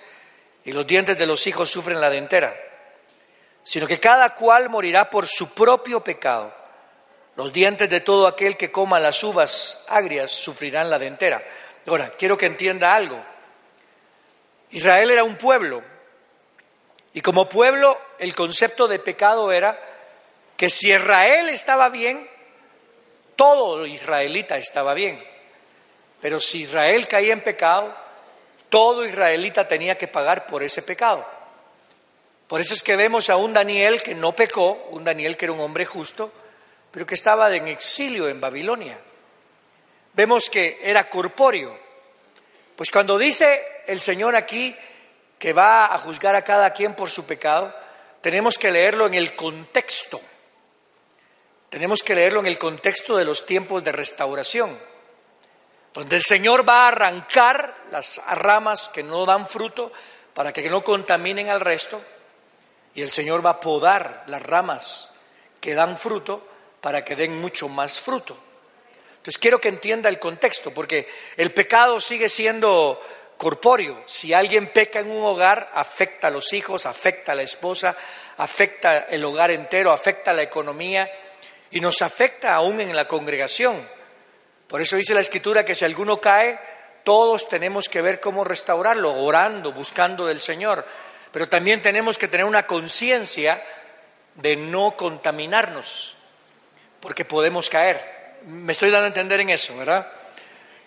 y 0.63 0.71
los 0.71 0.87
dientes 0.87 1.17
de 1.17 1.25
los 1.25 1.45
hijos 1.47 1.69
sufren 1.69 2.01
la 2.01 2.09
dentera, 2.09 2.55
sino 3.63 3.87
que 3.87 3.99
cada 3.99 4.33
cual 4.35 4.69
morirá 4.69 5.09
por 5.09 5.27
su 5.27 5.53
propio 5.53 6.03
pecado. 6.03 6.53
Los 7.35 7.53
dientes 7.53 7.89
de 7.89 8.01
todo 8.01 8.27
aquel 8.27 8.57
que 8.57 8.71
coma 8.71 8.99
las 8.99 9.23
uvas 9.23 9.83
agrias 9.87 10.31
sufrirán 10.31 10.89
la 10.89 10.99
dentera. 10.99 11.43
Ahora, 11.87 12.09
quiero 12.11 12.37
que 12.37 12.45
entienda 12.45 12.93
algo. 12.93 13.23
Israel 14.71 15.09
era 15.09 15.23
un 15.23 15.35
pueblo 15.35 15.81
y 17.13 17.21
como 17.21 17.49
pueblo 17.49 17.99
el 18.19 18.35
concepto 18.35 18.87
de 18.87 18.99
pecado 18.99 19.51
era 19.51 19.79
que 20.57 20.69
si 20.69 20.91
Israel 20.91 21.49
estaba 21.49 21.89
bien, 21.89 22.29
todo 23.35 23.85
israelita 23.85 24.57
estaba 24.57 24.93
bien. 24.93 25.23
Pero 26.21 26.39
si 26.39 26.61
Israel 26.61 27.07
caía 27.07 27.33
en 27.33 27.41
pecado, 27.41 27.95
todo 28.69 29.05
israelita 29.05 29.67
tenía 29.67 29.97
que 29.97 30.07
pagar 30.07 30.45
por 30.45 30.63
ese 30.63 30.81
pecado. 30.81 31.25
Por 32.47 32.61
eso 32.61 32.73
es 32.73 32.83
que 32.83 32.95
vemos 32.95 33.29
a 33.29 33.37
un 33.37 33.53
Daniel 33.53 34.01
que 34.01 34.15
no 34.15 34.35
pecó, 34.35 34.87
un 34.91 35.03
Daniel 35.03 35.37
que 35.37 35.45
era 35.45 35.53
un 35.53 35.59
hombre 35.59 35.85
justo, 35.85 36.31
pero 36.91 37.05
que 37.05 37.15
estaba 37.15 37.55
en 37.55 37.67
exilio 37.67 38.27
en 38.27 38.41
Babilonia. 38.41 38.99
Vemos 40.13 40.49
que 40.49 40.79
era 40.83 41.09
corpóreo. 41.09 41.77
Pues 42.75 42.91
cuando 42.91 43.17
dice 43.17 43.83
el 43.87 43.99
Señor 43.99 44.35
aquí 44.35 44.75
que 45.37 45.53
va 45.53 45.93
a 45.93 45.99
juzgar 45.99 46.35
a 46.35 46.43
cada 46.43 46.73
quien 46.73 46.95
por 46.95 47.09
su 47.09 47.25
pecado, 47.25 47.73
tenemos 48.21 48.57
que 48.57 48.71
leerlo 48.71 49.05
en 49.05 49.13
el 49.13 49.35
contexto. 49.35 50.19
Tenemos 51.69 52.01
que 52.01 52.15
leerlo 52.15 52.39
en 52.39 52.47
el 52.47 52.57
contexto 52.57 53.15
de 53.15 53.25
los 53.25 53.45
tiempos 53.45 53.83
de 53.83 53.91
restauración 53.91 54.75
donde 55.93 56.15
el 56.15 56.23
Señor 56.23 56.67
va 56.67 56.83
a 56.83 56.87
arrancar 56.89 57.75
las 57.91 58.21
ramas 58.35 58.89
que 58.89 59.03
no 59.03 59.25
dan 59.25 59.47
fruto 59.47 59.91
para 60.33 60.53
que 60.53 60.69
no 60.69 60.83
contaminen 60.83 61.49
al 61.49 61.59
resto, 61.59 62.01
y 62.95 63.01
el 63.01 63.11
Señor 63.11 63.45
va 63.45 63.51
a 63.51 63.59
podar 63.59 64.23
las 64.27 64.41
ramas 64.41 65.11
que 65.59 65.73
dan 65.73 65.97
fruto 65.97 66.47
para 66.81 67.03
que 67.03 67.15
den 67.15 67.39
mucho 67.39 67.67
más 67.67 67.99
fruto. 67.99 68.37
Entonces 69.17 69.37
quiero 69.37 69.59
que 69.59 69.69
entienda 69.69 70.09
el 70.09 70.19
contexto, 70.19 70.71
porque 70.71 71.07
el 71.35 71.53
pecado 71.53 71.99
sigue 71.99 72.29
siendo 72.29 72.99
corpóreo. 73.37 74.03
Si 74.05 74.33
alguien 74.33 74.71
peca 74.71 74.99
en 74.99 75.11
un 75.11 75.23
hogar, 75.23 75.71
afecta 75.73 76.27
a 76.27 76.31
los 76.31 76.53
hijos, 76.53 76.85
afecta 76.85 77.33
a 77.33 77.35
la 77.35 77.41
esposa, 77.41 77.95
afecta 78.37 79.07
el 79.09 79.23
hogar 79.23 79.51
entero, 79.51 79.91
afecta 79.91 80.31
a 80.31 80.33
la 80.33 80.43
economía 80.43 81.09
y 81.71 81.79
nos 81.79 82.01
afecta 82.01 82.55
aún 82.55 82.79
en 82.79 82.95
la 82.95 83.07
congregación. 83.07 83.98
Por 84.69 84.81
eso 84.81 84.97
dice 84.97 85.15
la 85.15 85.19
Escritura 85.19 85.65
que 85.65 85.73
si 85.73 85.83
alguno 85.83 86.21
cae, 86.21 86.59
todos 87.03 87.49
tenemos 87.49 87.89
que 87.89 88.03
ver 88.03 88.19
cómo 88.19 88.43
restaurarlo, 88.43 89.15
orando, 89.15 89.73
buscando 89.73 90.27
del 90.27 90.39
Señor. 90.39 90.85
Pero 91.31 91.49
también 91.49 91.81
tenemos 91.81 92.19
que 92.19 92.27
tener 92.27 92.45
una 92.45 92.67
conciencia 92.67 93.63
de 94.35 94.55
no 94.55 94.95
contaminarnos, 94.95 96.15
porque 96.99 97.25
podemos 97.25 97.67
caer. 97.67 98.37
Me 98.45 98.71
estoy 98.71 98.91
dando 98.91 99.05
a 99.05 99.07
entender 99.07 99.39
en 99.39 99.49
eso, 99.49 99.75
¿verdad? 99.75 100.07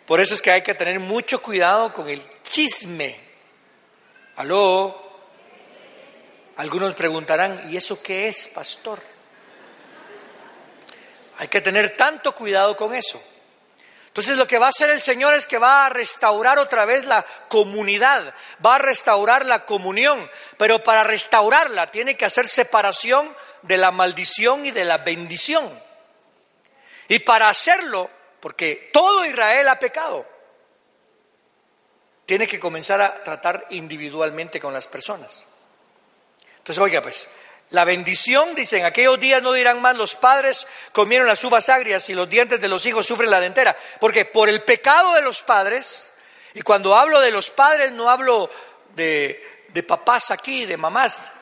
Por 0.06 0.20
eso 0.20 0.34
es 0.34 0.40
que 0.40 0.52
hay 0.52 0.62
que 0.62 0.74
tener 0.74 1.00
mucho 1.00 1.42
cuidado 1.42 1.92
con 1.92 2.08
el 2.08 2.22
chisme. 2.44 3.18
¿Aló? 4.36 5.10
Algunos 6.56 6.94
preguntarán, 6.94 7.68
¿y 7.68 7.76
eso 7.76 8.00
qué 8.00 8.28
es, 8.28 8.46
pastor? 8.46 9.00
Hay 11.38 11.48
que 11.48 11.60
tener 11.60 11.96
tanto 11.96 12.32
cuidado 12.32 12.76
con 12.76 12.94
eso. 12.94 13.20
Entonces 14.12 14.36
lo 14.36 14.46
que 14.46 14.58
va 14.58 14.66
a 14.66 14.68
hacer 14.68 14.90
el 14.90 15.00
Señor 15.00 15.34
es 15.34 15.46
que 15.46 15.56
va 15.56 15.86
a 15.86 15.88
restaurar 15.88 16.58
otra 16.58 16.84
vez 16.84 17.06
la 17.06 17.24
comunidad, 17.48 18.34
va 18.64 18.74
a 18.74 18.78
restaurar 18.78 19.46
la 19.46 19.64
comunión, 19.64 20.30
pero 20.58 20.84
para 20.84 21.02
restaurarla 21.02 21.90
tiene 21.90 22.14
que 22.14 22.26
hacer 22.26 22.46
separación 22.46 23.34
de 23.62 23.78
la 23.78 23.90
maldición 23.90 24.66
y 24.66 24.70
de 24.70 24.84
la 24.84 24.98
bendición. 24.98 25.66
Y 27.08 27.20
para 27.20 27.48
hacerlo, 27.48 28.10
porque 28.40 28.90
todo 28.92 29.24
Israel 29.24 29.66
ha 29.68 29.78
pecado, 29.78 30.26
tiene 32.26 32.46
que 32.46 32.60
comenzar 32.60 33.00
a 33.00 33.24
tratar 33.24 33.64
individualmente 33.70 34.60
con 34.60 34.74
las 34.74 34.88
personas. 34.88 35.46
Entonces, 36.58 36.82
oiga, 36.82 37.00
pues, 37.00 37.30
la 37.72 37.84
bendición, 37.84 38.54
dicen, 38.54 38.84
aquellos 38.84 39.18
días 39.18 39.42
no 39.42 39.52
dirán 39.52 39.80
más, 39.80 39.96
los 39.96 40.14
padres 40.14 40.66
comieron 40.92 41.26
las 41.26 41.42
uvas 41.42 41.68
agrias 41.70 42.08
y 42.10 42.14
los 42.14 42.28
dientes 42.28 42.60
de 42.60 42.68
los 42.68 42.84
hijos 42.86 43.06
sufren 43.06 43.30
la 43.30 43.40
dentera. 43.40 43.76
Porque 43.98 44.26
por 44.26 44.48
el 44.48 44.62
pecado 44.62 45.14
de 45.14 45.22
los 45.22 45.42
padres, 45.42 46.12
y 46.54 46.60
cuando 46.62 46.94
hablo 46.94 47.18
de 47.20 47.30
los 47.30 47.50
padres 47.50 47.90
no 47.92 48.10
hablo 48.10 48.50
de, 48.94 49.66
de 49.68 49.82
papás 49.82 50.30
aquí, 50.30 50.66
de 50.66 50.76
mamás, 50.76 51.32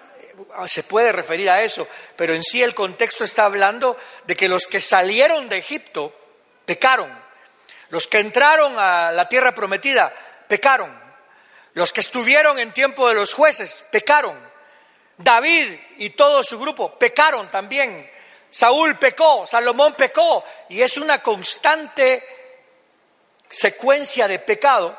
se 0.67 0.85
puede 0.85 1.13
referir 1.13 1.51
a 1.51 1.63
eso, 1.63 1.87
pero 2.17 2.33
en 2.33 2.43
sí 2.43 2.63
el 2.63 2.75
contexto 2.75 3.25
está 3.25 3.45
hablando 3.45 3.97
de 4.27 4.37
que 4.37 4.49
los 4.49 4.67
que 4.67 4.81
salieron 4.81 5.49
de 5.49 5.59
Egipto 5.59 6.15
pecaron, 6.65 7.11
los 7.89 8.07
que 8.07 8.21
entraron 8.21 8.79
a 8.79 9.11
la 9.11 9.29
tierra 9.29 9.55
prometida 9.55 10.15
pecaron, 10.49 10.97
los 11.75 11.93
que 11.93 12.01
estuvieron 12.01 12.59
en 12.59 12.73
tiempo 12.73 13.09
de 13.09 13.17
los 13.17 13.35
jueces 13.35 13.85
pecaron. 13.91 14.50
David 15.23 15.79
y 15.99 16.11
todo 16.11 16.43
su 16.43 16.59
grupo 16.59 16.99
pecaron 16.99 17.49
también. 17.49 18.11
Saúl 18.51 18.97
pecó, 18.97 19.47
Salomón 19.47 19.95
pecó, 19.95 20.45
y 20.69 20.83
es 20.83 20.97
una 20.97 21.23
constante 21.23 22.25
secuencia 23.49 24.27
de 24.27 24.39
pecado, 24.39 24.99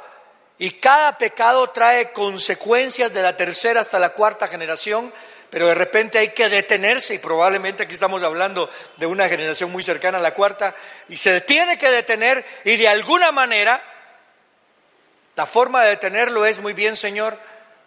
y 0.57 0.71
cada 0.73 1.17
pecado 1.17 1.69
trae 1.71 2.11
consecuencias 2.11 3.11
de 3.13 3.21
la 3.21 3.35
tercera 3.35 3.81
hasta 3.81 3.99
la 3.99 4.09
cuarta 4.09 4.47
generación, 4.47 5.11
pero 5.49 5.67
de 5.67 5.75
repente 5.75 6.17
hay 6.17 6.29
que 6.29 6.47
detenerse, 6.47 7.15
y 7.15 7.19
probablemente 7.19 7.83
aquí 7.83 7.93
estamos 7.93 8.23
hablando 8.23 8.69
de 8.95 9.05
una 9.05 9.27
generación 9.27 9.69
muy 9.69 9.83
cercana 9.83 10.19
a 10.19 10.21
la 10.21 10.33
cuarta, 10.33 10.73
y 11.09 11.17
se 11.17 11.41
tiene 11.41 11.77
que 11.77 11.91
detener, 11.91 12.45
y 12.63 12.77
de 12.77 12.87
alguna 12.87 13.33
manera, 13.33 13.83
la 15.35 15.45
forma 15.45 15.83
de 15.83 15.89
detenerlo 15.89 16.45
es 16.45 16.59
muy 16.59 16.71
bien, 16.71 16.95
Señor, 16.95 17.37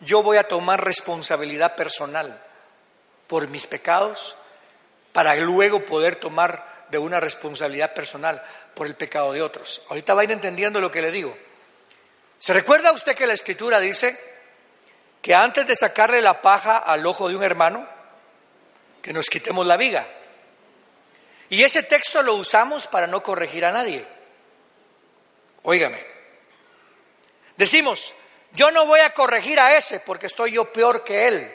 yo 0.04 0.23
voy 0.23 0.37
a 0.37 0.49
tomar 0.49 0.84
responsabilidad 0.84 1.75
personal 1.76 2.40
por 3.26 3.49
mis 3.49 3.66
pecados 3.66 4.37
para 5.12 5.34
luego 5.37 5.84
poder 5.84 6.16
tomar 6.16 6.87
de 6.90 6.99
una 6.99 7.20
responsabilidad 7.20 7.94
personal 7.94 8.42
por 8.75 8.87
el 8.87 8.94
pecado 8.94 9.32
de 9.32 9.42
otros. 9.42 9.82
Ahorita 9.88 10.14
va 10.14 10.23
a 10.23 10.25
ir 10.25 10.32
entendiendo 10.32 10.80
lo 10.80 10.90
que 10.90 11.02
le 11.02 11.11
digo. 11.11 11.37
¿Se 12.38 12.52
recuerda 12.52 12.92
usted 12.92 13.16
que 13.16 13.26
la 13.26 13.32
escritura 13.32 13.80
dice 13.80 14.18
que 15.23 15.34
antes 15.34 15.66
de 15.66 15.76
sacarle 15.76 16.20
la 16.20 16.42
paja 16.42 16.78
al 16.78 17.06
ojo 17.06 17.28
de 17.28 17.37
un 17.37 17.42
hermano, 17.42 17.88
que 19.00 19.12
nos 19.12 19.26
quitemos 19.26 19.66
la 19.66 19.76
viga? 19.76 20.06
Y 21.49 21.62
ese 21.62 21.82
texto 21.82 22.23
lo 22.23 22.34
usamos 22.34 22.87
para 22.87 23.06
no 23.06 23.23
corregir 23.23 23.64
a 23.64 23.73
nadie. 23.73 24.04
Óigame. 25.62 26.04
Decimos, 27.56 28.12
yo 28.54 28.70
no 28.70 28.87
voy 28.87 29.00
a 29.00 29.11
corregir 29.11 29.61
a 29.61 29.76
ese 29.76 30.00
porque 30.00 30.26
estoy 30.26 30.52
yo 30.52 30.73
peor 30.73 31.04
que 31.04 31.26
él. 31.28 31.52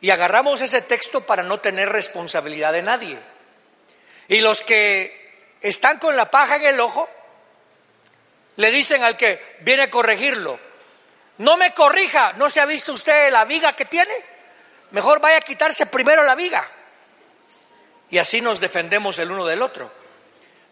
Y 0.00 0.10
agarramos 0.10 0.60
ese 0.60 0.82
texto 0.82 1.22
para 1.22 1.42
no 1.42 1.60
tener 1.60 1.88
responsabilidad 1.88 2.72
de 2.72 2.82
nadie. 2.82 3.18
Y 4.28 4.40
los 4.40 4.60
que 4.62 5.56
están 5.60 5.98
con 5.98 6.16
la 6.16 6.30
paja 6.30 6.56
en 6.56 6.66
el 6.66 6.80
ojo, 6.80 7.08
le 8.56 8.70
dicen 8.70 9.02
al 9.02 9.16
que 9.16 9.56
viene 9.60 9.84
a 9.84 9.90
corregirlo, 9.90 10.58
no 11.38 11.56
me 11.56 11.72
corrija, 11.72 12.32
¿no 12.34 12.50
se 12.50 12.60
ha 12.60 12.66
visto 12.66 12.92
usted 12.92 13.30
la 13.30 13.44
viga 13.44 13.74
que 13.74 13.84
tiene? 13.84 14.14
Mejor 14.90 15.20
vaya 15.20 15.38
a 15.38 15.42
quitarse 15.42 15.86
primero 15.86 16.24
la 16.24 16.34
viga. 16.34 16.68
Y 18.10 18.18
así 18.18 18.40
nos 18.40 18.60
defendemos 18.60 19.18
el 19.18 19.30
uno 19.30 19.46
del 19.46 19.62
otro. 19.62 19.92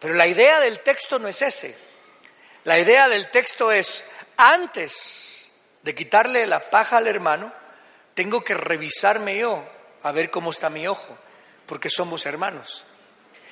Pero 0.00 0.14
la 0.14 0.26
idea 0.26 0.58
del 0.58 0.80
texto 0.80 1.18
no 1.18 1.28
es 1.28 1.42
ese. 1.42 1.76
La 2.64 2.78
idea 2.78 3.08
del 3.08 3.30
texto 3.30 3.70
es, 3.70 4.04
antes 4.36 5.52
de 5.82 5.94
quitarle 5.94 6.46
la 6.46 6.70
paja 6.70 6.96
al 6.96 7.06
hermano, 7.06 7.52
tengo 8.14 8.42
que 8.42 8.54
revisarme 8.54 9.38
yo 9.38 9.64
a 10.02 10.12
ver 10.12 10.30
cómo 10.30 10.50
está 10.50 10.70
mi 10.70 10.86
ojo, 10.86 11.16
porque 11.66 11.90
somos 11.90 12.26
hermanos. 12.26 12.84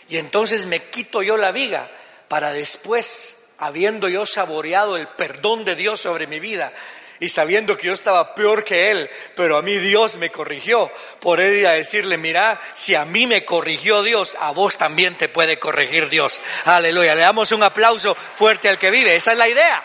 Y 0.09 0.19
entonces 0.19 0.67
me 0.67 0.81
quito 0.81 1.23
yo 1.23 1.37
la 1.37 1.53
viga 1.53 1.91
para 2.29 2.53
después, 2.53 3.37
habiendo 3.59 4.09
yo 4.09 4.27
saboreado 4.27 4.97
el 4.97 5.09
perdón 5.09 5.65
de 5.65 5.77
Dios 5.77 6.01
sobre 6.01 6.27
mi 6.27 6.41
vida 6.41 6.73
y 7.21 7.29
sabiendo 7.29 7.77
que 7.77 7.87
yo 7.87 7.93
estaba 7.93 8.35
peor 8.35 8.65
que 8.65 8.91
él, 8.91 9.09
pero 9.37 9.57
a 9.57 9.63
mí 9.63 9.77
Dios 9.77 10.17
me 10.17 10.31
corrigió, 10.31 10.91
por 11.21 11.41
ir 11.41 11.67
a 11.67 11.73
decirle, 11.73 12.17
mira, 12.17 12.61
si 12.75 12.95
a 12.95 13.05
mí 13.05 13.27
me 13.27 13.45
corrigió 13.45 14.03
Dios, 14.03 14.37
a 14.41 14.51
vos 14.51 14.77
también 14.77 15.15
te 15.15 15.29
puede 15.29 15.59
corregir 15.59 16.09
Dios. 16.09 16.41
Aleluya, 16.65 17.15
le 17.15 17.23
damos 17.23 17.53
un 17.53 17.63
aplauso 17.63 18.15
fuerte 18.15 18.69
al 18.69 18.79
que 18.79 18.91
vive, 18.91 19.15
esa 19.17 19.33
es 19.33 19.39
la 19.39 19.49
idea. 19.49 19.85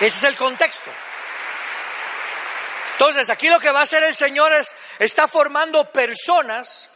Ese 0.00 0.06
es 0.06 0.24
el 0.24 0.36
contexto. 0.36 0.90
Entonces, 2.92 3.28
aquí 3.28 3.48
lo 3.48 3.60
que 3.60 3.70
va 3.70 3.80
a 3.80 3.82
hacer 3.82 4.02
el 4.04 4.14
Señor 4.14 4.52
es, 4.52 4.74
está 4.98 5.28
formando 5.28 5.90
personas 5.92 6.90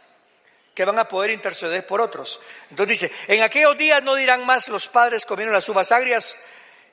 que 0.75 0.85
van 0.85 0.99
a 0.99 1.09
poder 1.09 1.30
interceder 1.30 1.87
por 1.87 2.00
otros. 2.00 2.40
Entonces 2.71 3.00
dice, 3.00 3.14
en 3.28 3.42
aquellos 3.42 3.76
días 3.76 4.02
no 4.02 4.14
dirán 4.14 4.47
más 4.47 4.69
los 4.69 4.88
padres 4.88 5.26
comieron 5.26 5.52
las 5.52 5.69
uvas 5.69 5.92
agrias 5.92 6.38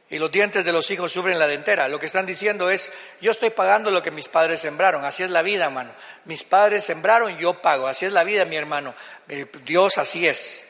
y 0.10 0.20
los 0.20 0.30
dientes 0.30 0.66
de 0.66 0.74
los 0.74 0.92
hijos 0.92 1.12
sufren 1.12 1.40
la 1.40 1.48
dentera. 1.48 1.88
Lo 1.88 2.00
que 2.00 2.08
están 2.08 2.26
diciendo 2.26 2.70
es, 2.70 2.92
yo 3.22 3.32
estoy 3.32 3.50
pagando 3.50 3.92
lo 3.92 4.02
que 4.02 4.12
mis 4.12 4.28
padres 4.28 4.60
sembraron. 4.60 5.06
Así 5.06 5.24
es 5.24 5.32
la 5.32 5.42
vida, 5.42 5.66
hermano. 5.66 5.94
Mis 6.26 6.44
padres 6.44 6.84
sembraron, 6.84 7.38
yo 7.38 7.62
pago. 7.62 7.88
Así 7.88 8.06
es 8.06 8.12
la 8.12 8.26
vida, 8.26 8.44
mi 8.44 8.58
hermano. 8.58 8.94
Eh, 9.30 9.46
Dios 9.64 9.98
así 9.98 10.28
es. 10.28 10.66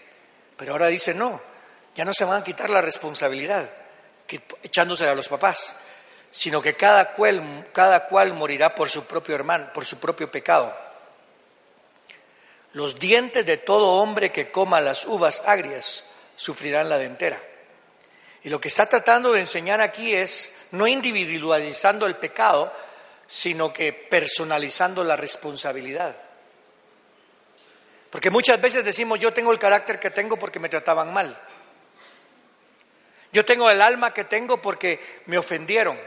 Pero 0.58 0.74
ahora 0.74 0.88
dice, 0.88 1.16
no, 1.16 1.42
ya 1.96 2.06
no 2.06 2.14
se 2.14 2.24
van 2.24 2.42
a 2.42 2.44
quitar 2.44 2.70
la 2.70 2.82
responsabilidad 2.82 3.68
echándose 4.64 5.08
a 5.08 5.16
los 5.16 5.28
papás, 5.28 5.76
sino 6.30 6.62
que 6.62 6.74
cada 6.74 7.12
cual, 7.14 7.68
cada 7.74 8.08
cual 8.08 8.34
morirá 8.34 8.76
por 8.76 8.90
su 8.90 9.06
propio 9.06 9.36
hermano, 9.36 9.72
por 9.74 9.86
su 9.86 10.00
propio 10.00 10.30
pecado. 10.30 10.76
Los 12.74 13.00
dientes 13.00 13.46
de 13.46 13.58
todo 13.58 13.94
hombre 13.94 14.32
que 14.32 14.52
coma 14.52 14.82
las 14.82 15.06
uvas 15.06 15.42
agrias 15.46 16.04
sufrirán 16.36 16.90
la 16.90 16.98
dentera. 16.98 17.42
Y 18.44 18.50
lo 18.50 18.62
que 18.62 18.68
está 18.68 18.86
tratando 18.86 19.34
de 19.34 19.40
enseñar 19.40 19.82
aquí 19.82 20.14
es 20.14 20.54
no 20.72 20.88
individualizando 20.88 22.06
el 22.06 22.18
pecado, 22.18 22.72
sino 23.26 23.74
que 23.74 23.94
personalizando 23.94 25.04
la 25.04 25.16
responsabilidad. 25.16 26.16
Porque 28.10 28.30
muchas 28.30 28.60
veces 28.62 28.86
decimos, 28.86 29.20
yo 29.20 29.34
tengo 29.34 29.52
el 29.52 29.60
carácter 29.60 30.00
que 30.00 30.12
tengo 30.12 30.38
porque 30.38 30.60
me 30.60 30.70
trataban 30.70 31.12
mal. 31.14 31.38
Yo 33.32 33.46
tengo 33.46 33.70
el 33.70 33.82
alma 33.82 34.14
que 34.14 34.24
tengo 34.24 34.62
porque 34.62 35.22
me 35.26 35.38
ofendieron. 35.38 35.98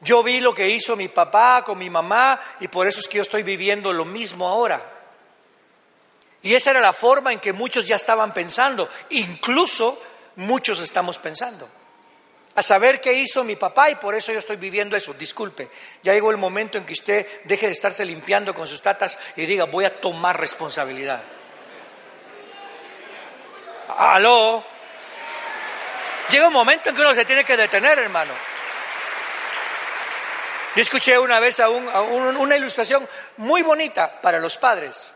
Yo 0.00 0.22
vi 0.22 0.40
lo 0.40 0.54
que 0.54 0.68
hizo 0.68 0.96
mi 0.96 1.08
papá 1.08 1.62
con 1.64 1.78
mi 1.78 1.88
mamá 1.88 2.40
y 2.60 2.68
por 2.68 2.86
eso 2.86 3.00
es 3.00 3.08
que 3.08 3.16
yo 3.16 3.22
estoy 3.22 3.42
viviendo 3.42 3.92
lo 3.92 4.04
mismo 4.04 4.46
ahora. 4.46 4.82
Y 6.42 6.54
esa 6.54 6.70
era 6.70 6.80
la 6.80 6.92
forma 6.92 7.32
en 7.32 7.40
que 7.40 7.52
muchos 7.52 7.86
ya 7.86 7.96
estaban 7.96 8.32
pensando, 8.32 8.88
incluso 9.10 10.00
muchos 10.36 10.80
estamos 10.80 11.18
pensando. 11.18 11.68
A 12.54 12.62
saber 12.62 13.00
qué 13.00 13.12
hizo 13.12 13.44
mi 13.44 13.56
papá 13.56 13.90
y 13.90 13.96
por 13.96 14.14
eso 14.14 14.32
yo 14.32 14.38
estoy 14.38 14.56
viviendo 14.56 14.96
eso. 14.96 15.12
Disculpe, 15.14 15.68
ya 16.02 16.14
llegó 16.14 16.30
el 16.30 16.36
momento 16.36 16.78
en 16.78 16.86
que 16.86 16.92
usted 16.92 17.26
deje 17.44 17.66
de 17.66 17.72
estarse 17.72 18.04
limpiando 18.04 18.54
con 18.54 18.66
sus 18.66 18.80
tatas 18.80 19.18
y 19.36 19.44
diga, 19.44 19.64
voy 19.64 19.84
a 19.84 20.00
tomar 20.00 20.38
responsabilidad. 20.38 21.22
Aló. 23.98 24.75
Llega 26.30 26.48
un 26.48 26.52
momento 26.52 26.90
en 26.90 26.96
que 26.96 27.02
uno 27.02 27.14
se 27.14 27.24
tiene 27.24 27.44
que 27.44 27.56
detener, 27.56 27.98
hermano. 27.98 28.32
Yo 30.74 30.82
escuché 30.82 31.18
una 31.18 31.40
vez 31.40 31.60
a, 31.60 31.70
una 31.70 32.56
ilustración 32.56 33.08
muy 33.38 33.62
bonita 33.62 34.20
para 34.20 34.38
los 34.38 34.58
padres, 34.58 35.14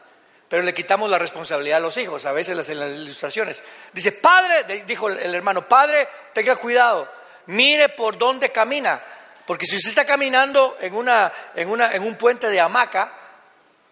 pero 0.48 0.62
le 0.62 0.72
quitamos 0.72 1.10
la 1.10 1.18
responsabilidad 1.18 1.78
a 1.78 1.80
los 1.80 1.96
hijos, 1.98 2.24
a 2.24 2.32
veces 2.32 2.68
en 2.68 2.78
las 2.78 2.90
ilustraciones. 2.90 3.62
Dice, 3.92 4.12
padre, 4.12 4.84
dijo 4.86 5.10
el 5.10 5.34
hermano, 5.34 5.68
padre, 5.68 6.08
tenga 6.32 6.56
cuidado, 6.56 7.12
mire 7.46 7.90
por 7.90 8.16
dónde 8.16 8.50
camina, 8.50 9.02
porque 9.46 9.66
si 9.66 9.76
usted 9.76 9.90
está 9.90 10.06
caminando 10.06 10.78
en, 10.80 10.94
una, 10.94 11.32
en, 11.54 11.68
una, 11.68 11.92
en 11.92 12.04
un 12.04 12.14
puente 12.14 12.48
de 12.48 12.60
hamaca, 12.60 13.12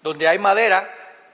donde 0.01 0.29
hay 0.29 0.39
madera, 0.39 0.89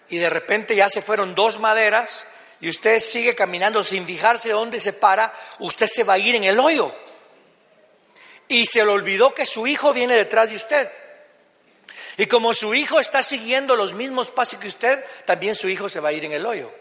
y 0.09 0.19
de 0.19 0.31
repente 0.31 0.75
ya 0.75 0.89
se 0.89 1.03
fueron 1.03 1.35
dos 1.35 1.61
maderas, 1.61 2.27
y 2.65 2.71
usted 2.71 2.99
sigue 2.99 3.35
caminando 3.35 3.85
sin 3.85 4.07
fijarse 4.07 4.49
dónde 4.49 4.81
se 4.81 4.95
para, 4.95 5.35
usted 5.59 5.87
se 5.87 6.03
va 6.03 6.15
a 6.15 6.19
ir 6.19 6.35
en 6.35 6.45
el 6.45 6.59
hoyo 6.59 6.95
y 8.49 8.65
se 8.65 8.83
le 8.83 8.91
olvidó 8.91 9.35
que 9.35 9.45
su 9.45 9.67
hijo 9.67 9.93
viene 9.93 10.15
detrás 10.15 10.49
de 10.49 10.57
usted. 10.57 10.91
Y 12.17 12.25
como 12.25 12.55
su 12.55 12.75
hijo 12.75 13.01
está 13.01 13.23
siguiendo 13.23 13.77
los 13.77 13.93
mismos 13.93 14.31
pasos 14.31 14.59
que 14.59 14.69
usted, 14.69 15.05
también 15.27 15.55
su 15.55 15.69
hijo 15.69 15.91
se 15.91 16.01
va 16.01 16.09
a 16.09 16.13
ir 16.13 16.25
en 16.25 16.33
el 16.33 16.47
hoyo. 16.47 16.73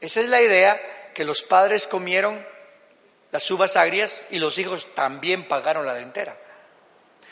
Esa 0.00 0.20
es 0.20 0.28
la 0.28 0.42
idea 0.42 0.80
que 1.12 1.24
los 1.24 1.42
padres 1.42 1.88
comieron 1.88 2.46
las 3.32 3.50
uvas 3.50 3.74
agrias 3.74 4.22
y 4.30 4.38
los 4.38 4.58
hijos 4.58 4.94
también 4.94 5.48
pagaron 5.48 5.86
la 5.86 5.94
dentera. 5.94 6.38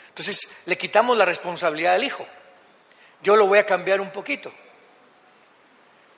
Entonces 0.09 0.49
le 0.65 0.77
quitamos 0.77 1.17
la 1.17 1.23
responsabilidad 1.23 1.93
al 1.93 2.03
hijo. 2.03 2.27
Yo 3.23 3.37
lo 3.37 3.47
voy 3.47 3.59
a 3.59 3.65
cambiar 3.65 4.01
un 4.01 4.11
poquito. 4.11 4.51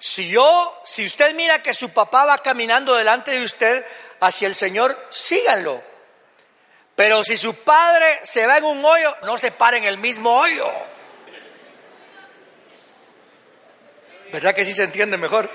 Si 0.03 0.27
yo, 0.29 0.81
si 0.83 1.05
usted 1.05 1.35
mira 1.35 1.61
que 1.61 1.75
su 1.75 1.91
papá 1.91 2.25
va 2.25 2.39
caminando 2.39 2.95
delante 2.95 3.29
de 3.29 3.43
usted 3.43 3.85
hacia 4.19 4.47
el 4.47 4.55
Señor, 4.55 4.97
síganlo. 5.11 5.83
Pero 6.95 7.23
si 7.23 7.37
su 7.37 7.53
padre 7.53 8.19
se 8.23 8.47
va 8.47 8.57
en 8.57 8.63
un 8.63 8.83
hoyo, 8.83 9.15
no 9.21 9.37
se 9.37 9.51
pare 9.51 9.77
en 9.77 9.83
el 9.83 9.99
mismo 9.99 10.39
hoyo. 10.39 10.67
¿Verdad 14.33 14.55
que 14.55 14.65
sí 14.65 14.73
se 14.73 14.85
entiende 14.85 15.17
mejor? 15.17 15.47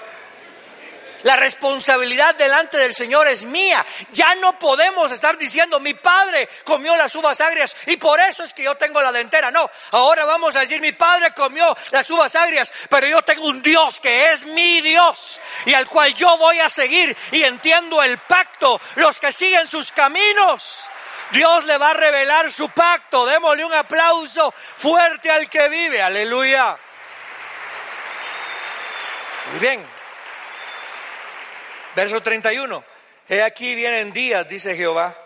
La 1.26 1.34
responsabilidad 1.34 2.36
delante 2.36 2.78
del 2.78 2.94
Señor 2.94 3.26
es 3.26 3.44
mía. 3.44 3.84
Ya 4.12 4.36
no 4.36 4.56
podemos 4.60 5.10
estar 5.10 5.36
diciendo, 5.36 5.80
mi 5.80 5.92
padre 5.92 6.48
comió 6.62 6.96
las 6.96 7.16
uvas 7.16 7.40
agrias 7.40 7.76
y 7.86 7.96
por 7.96 8.20
eso 8.20 8.44
es 8.44 8.54
que 8.54 8.62
yo 8.62 8.76
tengo 8.76 9.02
la 9.02 9.10
dentera. 9.10 9.50
No, 9.50 9.68
ahora 9.90 10.24
vamos 10.24 10.54
a 10.54 10.60
decir, 10.60 10.80
mi 10.80 10.92
padre 10.92 11.32
comió 11.32 11.76
las 11.90 12.08
uvas 12.10 12.36
agrias, 12.36 12.72
pero 12.88 13.08
yo 13.08 13.22
tengo 13.22 13.44
un 13.46 13.60
Dios 13.60 14.00
que 14.00 14.30
es 14.30 14.46
mi 14.46 14.80
Dios 14.82 15.40
y 15.64 15.74
al 15.74 15.88
cual 15.88 16.14
yo 16.14 16.36
voy 16.38 16.60
a 16.60 16.68
seguir 16.68 17.16
y 17.32 17.42
entiendo 17.42 18.00
el 18.04 18.18
pacto, 18.18 18.80
los 18.94 19.18
que 19.18 19.32
siguen 19.32 19.66
sus 19.66 19.90
caminos. 19.90 20.84
Dios 21.32 21.64
le 21.64 21.76
va 21.76 21.90
a 21.90 21.94
revelar 21.94 22.52
su 22.52 22.68
pacto. 22.68 23.26
Démosle 23.26 23.64
un 23.64 23.74
aplauso 23.74 24.54
fuerte 24.76 25.28
al 25.28 25.50
que 25.50 25.68
vive. 25.68 26.00
Aleluya. 26.00 26.78
Muy 29.50 29.58
bien. 29.58 29.95
Verso 31.96 32.22
31. 32.22 32.84
He 33.26 33.42
aquí 33.42 33.74
vienen 33.74 34.12
días, 34.12 34.46
dice 34.46 34.76
Jehová, 34.76 35.16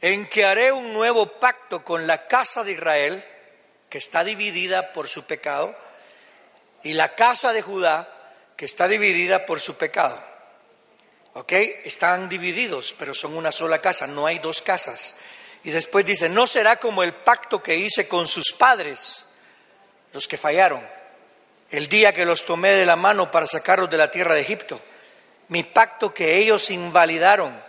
en 0.00 0.26
que 0.26 0.46
haré 0.46 0.72
un 0.72 0.94
nuevo 0.94 1.38
pacto 1.38 1.84
con 1.84 2.06
la 2.06 2.26
casa 2.26 2.64
de 2.64 2.72
Israel, 2.72 3.22
que 3.90 3.98
está 3.98 4.24
dividida 4.24 4.94
por 4.94 5.06
su 5.06 5.24
pecado, 5.24 5.76
y 6.82 6.94
la 6.94 7.14
casa 7.14 7.52
de 7.52 7.60
Judá, 7.60 8.08
que 8.56 8.64
está 8.64 8.88
dividida 8.88 9.44
por 9.44 9.60
su 9.60 9.76
pecado. 9.76 10.18
¿Ok? 11.34 11.52
Están 11.84 12.30
divididos, 12.30 12.94
pero 12.98 13.14
son 13.14 13.36
una 13.36 13.52
sola 13.52 13.80
casa, 13.80 14.06
no 14.06 14.24
hay 14.24 14.38
dos 14.38 14.62
casas. 14.62 15.14
Y 15.62 15.70
después 15.72 16.06
dice, 16.06 16.30
no 16.30 16.46
será 16.46 16.76
como 16.76 17.02
el 17.02 17.12
pacto 17.12 17.62
que 17.62 17.76
hice 17.76 18.08
con 18.08 18.26
sus 18.26 18.54
padres, 18.54 19.26
los 20.14 20.26
que 20.26 20.38
fallaron, 20.38 20.82
el 21.70 21.86
día 21.86 22.14
que 22.14 22.24
los 22.24 22.46
tomé 22.46 22.70
de 22.70 22.86
la 22.86 22.96
mano 22.96 23.30
para 23.30 23.46
sacarlos 23.46 23.90
de 23.90 23.98
la 23.98 24.10
tierra 24.10 24.34
de 24.34 24.40
Egipto, 24.40 24.80
mi 25.50 25.64
pacto 25.64 26.14
que 26.14 26.38
ellos 26.38 26.70
invalidaron, 26.70 27.60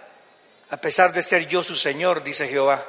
a 0.69 0.77
pesar 0.77 1.11
de 1.13 1.23
ser 1.23 1.47
yo 1.47 1.63
su 1.63 1.75
Señor, 1.75 2.23
dice 2.23 2.47
Jehová. 2.47 2.85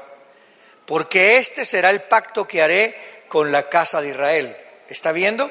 Porque 0.86 1.38
este 1.38 1.64
será 1.64 1.88
el 1.90 2.02
pacto 2.02 2.46
que 2.46 2.62
haré 2.62 3.24
con 3.28 3.50
la 3.50 3.70
casa 3.70 4.02
de 4.02 4.10
Israel. 4.10 4.56
¿Está 4.88 5.12
viendo? 5.12 5.50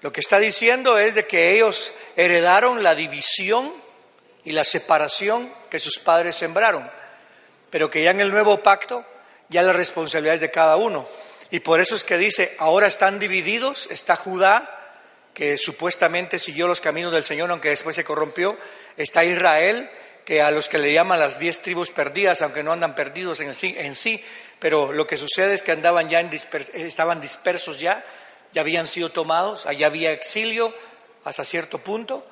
Lo 0.00 0.12
que 0.12 0.20
está 0.20 0.38
diciendo 0.38 0.96
es 0.96 1.16
de 1.16 1.26
que 1.26 1.52
ellos 1.52 1.92
heredaron 2.16 2.84
la 2.84 2.94
división 2.94 3.72
y 4.44 4.52
la 4.52 4.64
separación 4.64 5.52
que 5.68 5.80
sus 5.80 5.98
padres 5.98 6.36
sembraron, 6.36 6.88
pero 7.70 7.90
que 7.90 8.04
ya 8.04 8.12
en 8.12 8.20
el 8.20 8.30
nuevo 8.30 8.62
pacto 8.62 9.04
ya 9.48 9.62
la 9.62 9.72
responsabilidad 9.72 10.36
es 10.36 10.40
de 10.40 10.50
cada 10.52 10.76
uno. 10.76 11.08
Y 11.50 11.60
por 11.60 11.80
eso 11.80 11.96
es 11.96 12.04
que 12.04 12.16
dice, 12.16 12.54
ahora 12.58 12.86
están 12.86 13.18
divididos, 13.18 13.88
está 13.90 14.14
Judá, 14.14 14.81
que 15.34 15.56
supuestamente 15.56 16.38
siguió 16.38 16.68
los 16.68 16.80
caminos 16.80 17.12
del 17.12 17.24
Señor, 17.24 17.50
aunque 17.50 17.70
después 17.70 17.96
se 17.96 18.04
corrompió, 18.04 18.56
está 18.96 19.24
Israel, 19.24 19.90
que 20.24 20.42
a 20.42 20.50
los 20.50 20.68
que 20.68 20.78
le 20.78 20.92
llaman 20.92 21.18
las 21.18 21.38
diez 21.38 21.62
tribus 21.62 21.90
perdidas, 21.90 22.42
aunque 22.42 22.62
no 22.62 22.72
andan 22.72 22.94
perdidos 22.94 23.40
en 23.40 23.54
sí, 23.54 23.74
en 23.78 23.94
sí 23.94 24.22
pero 24.62 24.92
lo 24.92 25.08
que 25.08 25.16
sucede 25.16 25.54
es 25.54 25.62
que 25.64 25.72
andaban 25.72 26.08
ya 26.08 26.20
en 26.20 26.30
estaban 26.74 27.20
dispersos 27.20 27.80
ya, 27.80 28.04
ya 28.52 28.60
habían 28.60 28.86
sido 28.86 29.08
tomados, 29.08 29.66
allá 29.66 29.88
había 29.88 30.12
exilio 30.12 30.72
hasta 31.24 31.44
cierto 31.44 31.78
punto, 31.78 32.24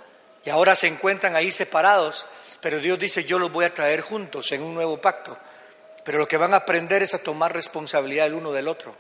y 0.45 0.51
ahora 0.51 0.77
se 0.77 0.87
encuentran 0.87 1.35
ahí 1.35 1.51
separados, 1.51 2.27
pero 2.61 2.79
Dios 2.79 3.01
dice, 3.01 3.25
yo 3.25 3.41
los 3.41 3.51
voy 3.51 3.65
a 3.65 3.75
traer 3.75 4.03
juntos 4.03 4.53
en 4.53 4.63
un 4.63 4.75
nuevo 4.75 5.01
pacto. 5.01 5.37
Pero 6.05 6.19
lo 6.19 6.29
que 6.29 6.37
van 6.37 6.55
a 6.55 6.59
aprender 6.59 7.03
es 7.03 7.15
a 7.15 7.19
tomar 7.19 7.53
responsabilidad 7.53 8.29
el 8.29 8.35
uno 8.35 8.53
del 8.53 8.69
otro. 8.69 8.95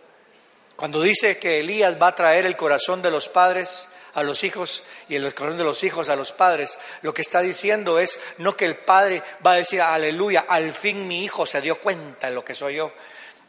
Cuando 0.81 1.03
dice 1.03 1.37
que 1.37 1.61
Elías 1.61 1.99
va 2.01 2.07
a 2.09 2.14
traer 2.14 2.47
el 2.47 2.57
corazón 2.57 3.03
de 3.03 3.11
los 3.11 3.29
padres 3.29 3.87
a 4.14 4.23
los 4.23 4.43
hijos 4.45 4.83
y 5.11 5.14
el 5.14 5.35
corazón 5.35 5.59
de 5.59 5.64
los 5.64 5.85
hijos 5.85 6.09
a 6.09 6.16
los 6.16 6.33
padres, 6.33 6.79
lo 7.03 7.12
que 7.12 7.21
está 7.21 7.43
diciendo 7.43 7.99
es 7.99 8.19
no 8.38 8.57
que 8.57 8.64
el 8.64 8.79
padre 8.79 9.23
va 9.47 9.53
a 9.53 9.57
decir, 9.57 9.83
aleluya, 9.83 10.47
al 10.49 10.73
fin 10.73 11.07
mi 11.07 11.23
hijo 11.23 11.45
se 11.45 11.61
dio 11.61 11.79
cuenta 11.83 12.29
de 12.29 12.35
lo 12.35 12.43
que 12.43 12.55
soy 12.55 12.77
yo. 12.77 12.93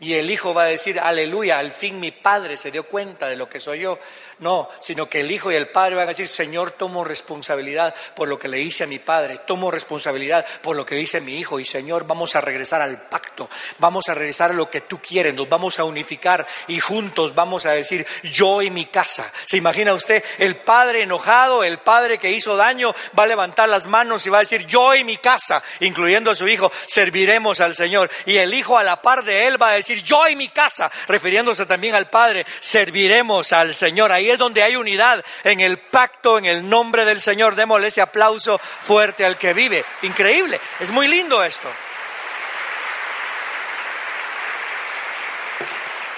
y 0.01 0.15
el 0.15 0.29
hijo 0.29 0.53
va 0.53 0.63
a 0.63 0.65
decir, 0.65 0.99
aleluya, 0.99 1.57
al 1.57 1.71
fin 1.71 2.01
mi 2.01 2.11
padre 2.11 2.57
se 2.57 2.69
dio 2.69 2.83
cuenta 2.83 3.29
de 3.29 3.37
lo 3.37 3.47
que 3.47 3.61
soy 3.61 3.79
yo. 3.79 3.97
No, 4.41 4.67
sino 4.79 5.07
que 5.07 5.19
el 5.19 5.29
hijo 5.29 5.51
y 5.51 5.55
el 5.55 5.67
padre 5.69 5.93
van 5.93 6.05
a 6.05 6.07
decir, 6.09 6.27
Señor, 6.27 6.71
tomo 6.71 7.03
responsabilidad 7.03 7.93
por 8.15 8.27
lo 8.27 8.39
que 8.39 8.47
le 8.47 8.59
hice 8.59 8.83
a 8.83 8.87
mi 8.87 8.97
padre, 8.97 9.37
tomo 9.45 9.69
responsabilidad 9.69 10.43
por 10.63 10.75
lo 10.75 10.83
que 10.83 10.99
hice 10.99 11.17
a 11.17 11.21
mi 11.21 11.37
hijo 11.37 11.59
y 11.59 11.65
Señor, 11.65 12.07
vamos 12.07 12.35
a 12.35 12.41
regresar 12.41 12.81
al 12.81 13.03
pacto, 13.03 13.47
vamos 13.77 14.09
a 14.09 14.15
regresar 14.15 14.49
a 14.49 14.55
lo 14.55 14.67
que 14.67 14.81
tú 14.81 14.99
quieres, 14.99 15.35
nos 15.35 15.47
vamos 15.47 15.77
a 15.77 15.83
unificar 15.83 16.47
y 16.67 16.79
juntos 16.79 17.35
vamos 17.35 17.67
a 17.67 17.73
decir, 17.73 18.03
yo 18.23 18.63
y 18.63 18.71
mi 18.71 18.85
casa. 18.87 19.31
¿Se 19.45 19.57
imagina 19.57 19.93
usted 19.93 20.23
el 20.39 20.55
padre 20.55 21.03
enojado, 21.03 21.63
el 21.63 21.77
padre 21.77 22.17
que 22.17 22.31
hizo 22.31 22.55
daño, 22.55 22.95
va 23.17 23.23
a 23.23 23.27
levantar 23.27 23.69
las 23.69 23.85
manos 23.85 24.25
y 24.25 24.31
va 24.31 24.37
a 24.37 24.41
decir, 24.41 24.65
yo 24.65 24.95
y 24.95 25.03
mi 25.03 25.17
casa, 25.17 25.61
incluyendo 25.81 26.31
a 26.31 26.35
su 26.35 26.47
hijo, 26.47 26.71
serviremos 26.87 27.61
al 27.61 27.75
Señor. 27.75 28.09
Y 28.25 28.37
el 28.37 28.55
hijo 28.55 28.75
a 28.75 28.83
la 28.83 29.03
par 29.03 29.23
de 29.23 29.45
él 29.45 29.61
va 29.61 29.69
a 29.69 29.73
decir, 29.73 30.03
yo 30.03 30.27
y 30.27 30.35
mi 30.35 30.49
casa, 30.49 30.91
refiriéndose 31.07 31.67
también 31.67 31.93
al 31.93 32.09
padre, 32.09 32.43
serviremos 32.59 33.53
al 33.53 33.75
Señor. 33.75 34.11
Ahí 34.11 34.30
es 34.31 34.37
donde 34.37 34.63
hay 34.63 34.75
unidad 34.75 35.23
en 35.43 35.59
el 35.59 35.77
pacto, 35.77 36.37
en 36.37 36.45
el 36.45 36.67
nombre 36.67 37.05
del 37.05 37.21
Señor. 37.21 37.55
Démosle 37.55 37.87
ese 37.87 38.01
aplauso 38.01 38.57
fuerte 38.57 39.25
al 39.25 39.37
que 39.37 39.53
vive. 39.53 39.83
Increíble, 40.01 40.59
es 40.79 40.89
muy 40.91 41.07
lindo 41.07 41.43
esto. 41.43 41.69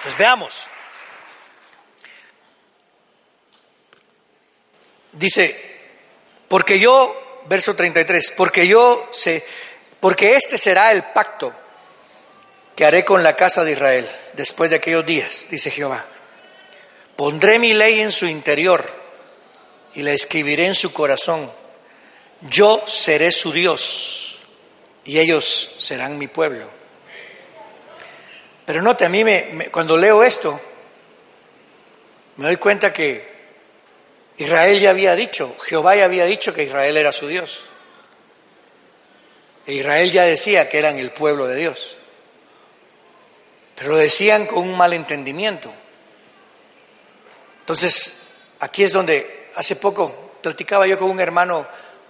Pues 0.03 0.17
veamos. 0.17 0.67
Dice, 5.13 5.73
porque 6.47 6.79
yo, 6.79 7.43
verso 7.45 7.75
33, 7.75 8.33
porque 8.35 8.67
yo 8.67 9.09
sé, 9.13 9.45
porque 9.99 10.33
este 10.33 10.57
será 10.57 10.91
el 10.91 11.03
pacto 11.03 11.53
que 12.75 12.85
haré 12.85 13.05
con 13.05 13.23
la 13.23 13.35
casa 13.35 13.63
de 13.63 13.73
Israel 13.73 14.09
después 14.33 14.69
de 14.69 14.77
aquellos 14.77 15.05
días, 15.05 15.47
dice 15.49 15.71
Jehová. 15.71 16.05
Pondré 17.15 17.59
mi 17.59 17.73
ley 17.73 18.01
en 18.01 18.11
su 18.11 18.25
interior 18.25 18.89
y 19.93 20.01
la 20.01 20.11
escribiré 20.11 20.65
en 20.65 20.75
su 20.75 20.91
corazón. 20.91 21.49
Yo 22.41 22.83
seré 22.87 23.31
su 23.31 23.51
Dios 23.51 24.37
y 25.05 25.19
ellos 25.19 25.75
serán 25.77 26.17
mi 26.17 26.27
pueblo. 26.27 26.67
Pero 28.65 28.81
note, 28.81 29.05
a 29.05 29.09
mí 29.09 29.23
me, 29.23 29.69
cuando 29.71 29.97
leo 29.97 30.23
esto, 30.23 30.59
me 32.37 32.45
doy 32.45 32.57
cuenta 32.57 32.91
que 32.91 33.31
Israel 34.37 34.79
ya 34.79 34.89
había 34.89 35.15
dicho, 35.15 35.55
Jehová 35.61 35.95
ya 35.95 36.05
había 36.05 36.25
dicho 36.25 36.53
que 36.53 36.63
Israel 36.63 36.97
era 36.97 37.11
su 37.11 37.27
Dios. 37.27 37.59
E 39.65 39.73
Israel 39.73 40.11
ya 40.11 40.23
decía 40.23 40.67
que 40.67 40.77
eran 40.77 40.97
el 40.97 41.11
pueblo 41.11 41.47
de 41.47 41.55
Dios. 41.55 41.97
Pero 43.75 43.91
lo 43.91 43.97
decían 43.97 44.45
con 44.45 44.59
un 44.59 44.75
mal 44.75 44.93
entendimiento. 44.93 45.73
Entonces, 47.63 48.33
aquí 48.59 48.83
es 48.83 48.91
donde 48.91 49.49
hace 49.55 49.77
poco 49.77 50.33
platicaba 50.41 50.85
yo 50.85 50.99
con 50.99 51.09
un 51.09 51.21
hermano 51.21 51.65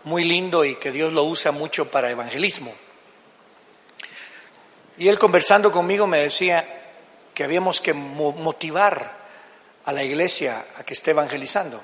muy 0.06 0.24
lindo 0.24 0.66
y 0.66 0.78
que 0.78 0.92
Dios 0.92 1.14
lo 1.14 1.26
usa 1.26 1.52
mucho 1.52 1.92
para 1.92 2.10
evangelismo. 2.10 2.74
Y 4.98 5.10
él 5.10 5.20
conversando 5.20 5.72
conmigo 5.72 6.08
me 6.08 6.18
decía 6.18 6.66
que 7.36 7.44
habíamos 7.44 7.82
que 7.82 7.94
motivar 7.94 9.16
a 9.86 9.92
la 9.92 10.04
iglesia 10.04 10.66
a 10.76 10.84
que 10.84 10.96
esté 10.96 11.12
evangelizando. 11.12 11.80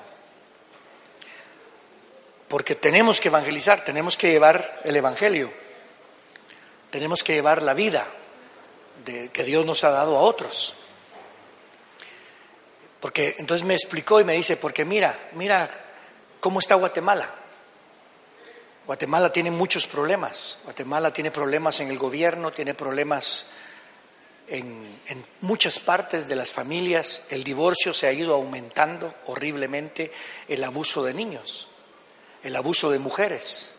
Porque 2.48 2.74
tenemos 2.74 3.20
que 3.20 3.28
evangelizar, 3.28 3.84
tenemos 3.84 4.16
que 4.16 4.32
llevar 4.32 4.80
el 4.82 4.96
Evangelio, 4.96 5.52
tenemos 6.90 7.22
que 7.22 7.34
llevar 7.34 7.62
la 7.62 7.74
vida 7.74 8.08
de, 9.04 9.28
que 9.28 9.44
Dios 9.44 9.64
nos 9.64 9.84
ha 9.84 9.90
dado 9.90 10.16
a 10.16 10.22
otros. 10.22 10.74
Porque 13.00 13.36
entonces 13.38 13.66
me 13.66 13.74
explicó 13.74 14.20
y 14.20 14.24
me 14.24 14.34
dice, 14.34 14.56
porque 14.56 14.84
mira, 14.84 15.18
mira 15.32 15.68
cómo 16.38 16.60
está 16.60 16.74
Guatemala. 16.74 17.30
Guatemala 18.86 19.32
tiene 19.32 19.50
muchos 19.50 19.86
problemas. 19.86 20.58
Guatemala 20.64 21.12
tiene 21.12 21.30
problemas 21.30 21.80
en 21.80 21.88
el 21.88 21.98
gobierno, 21.98 22.52
tiene 22.52 22.74
problemas 22.74 23.46
en, 24.48 25.00
en, 25.06 25.24
muchas 25.40 25.78
partes 25.78 26.28
de 26.28 26.36
las 26.36 26.52
familias. 26.52 27.22
El 27.30 27.42
divorcio 27.42 27.94
se 27.94 28.06
ha 28.06 28.12
ido 28.12 28.34
aumentando 28.34 29.14
horriblemente, 29.26 30.12
el 30.48 30.62
abuso 30.64 31.02
de 31.04 31.14
niños, 31.14 31.68
el 32.42 32.54
abuso 32.54 32.90
de 32.90 32.98
mujeres. 32.98 33.76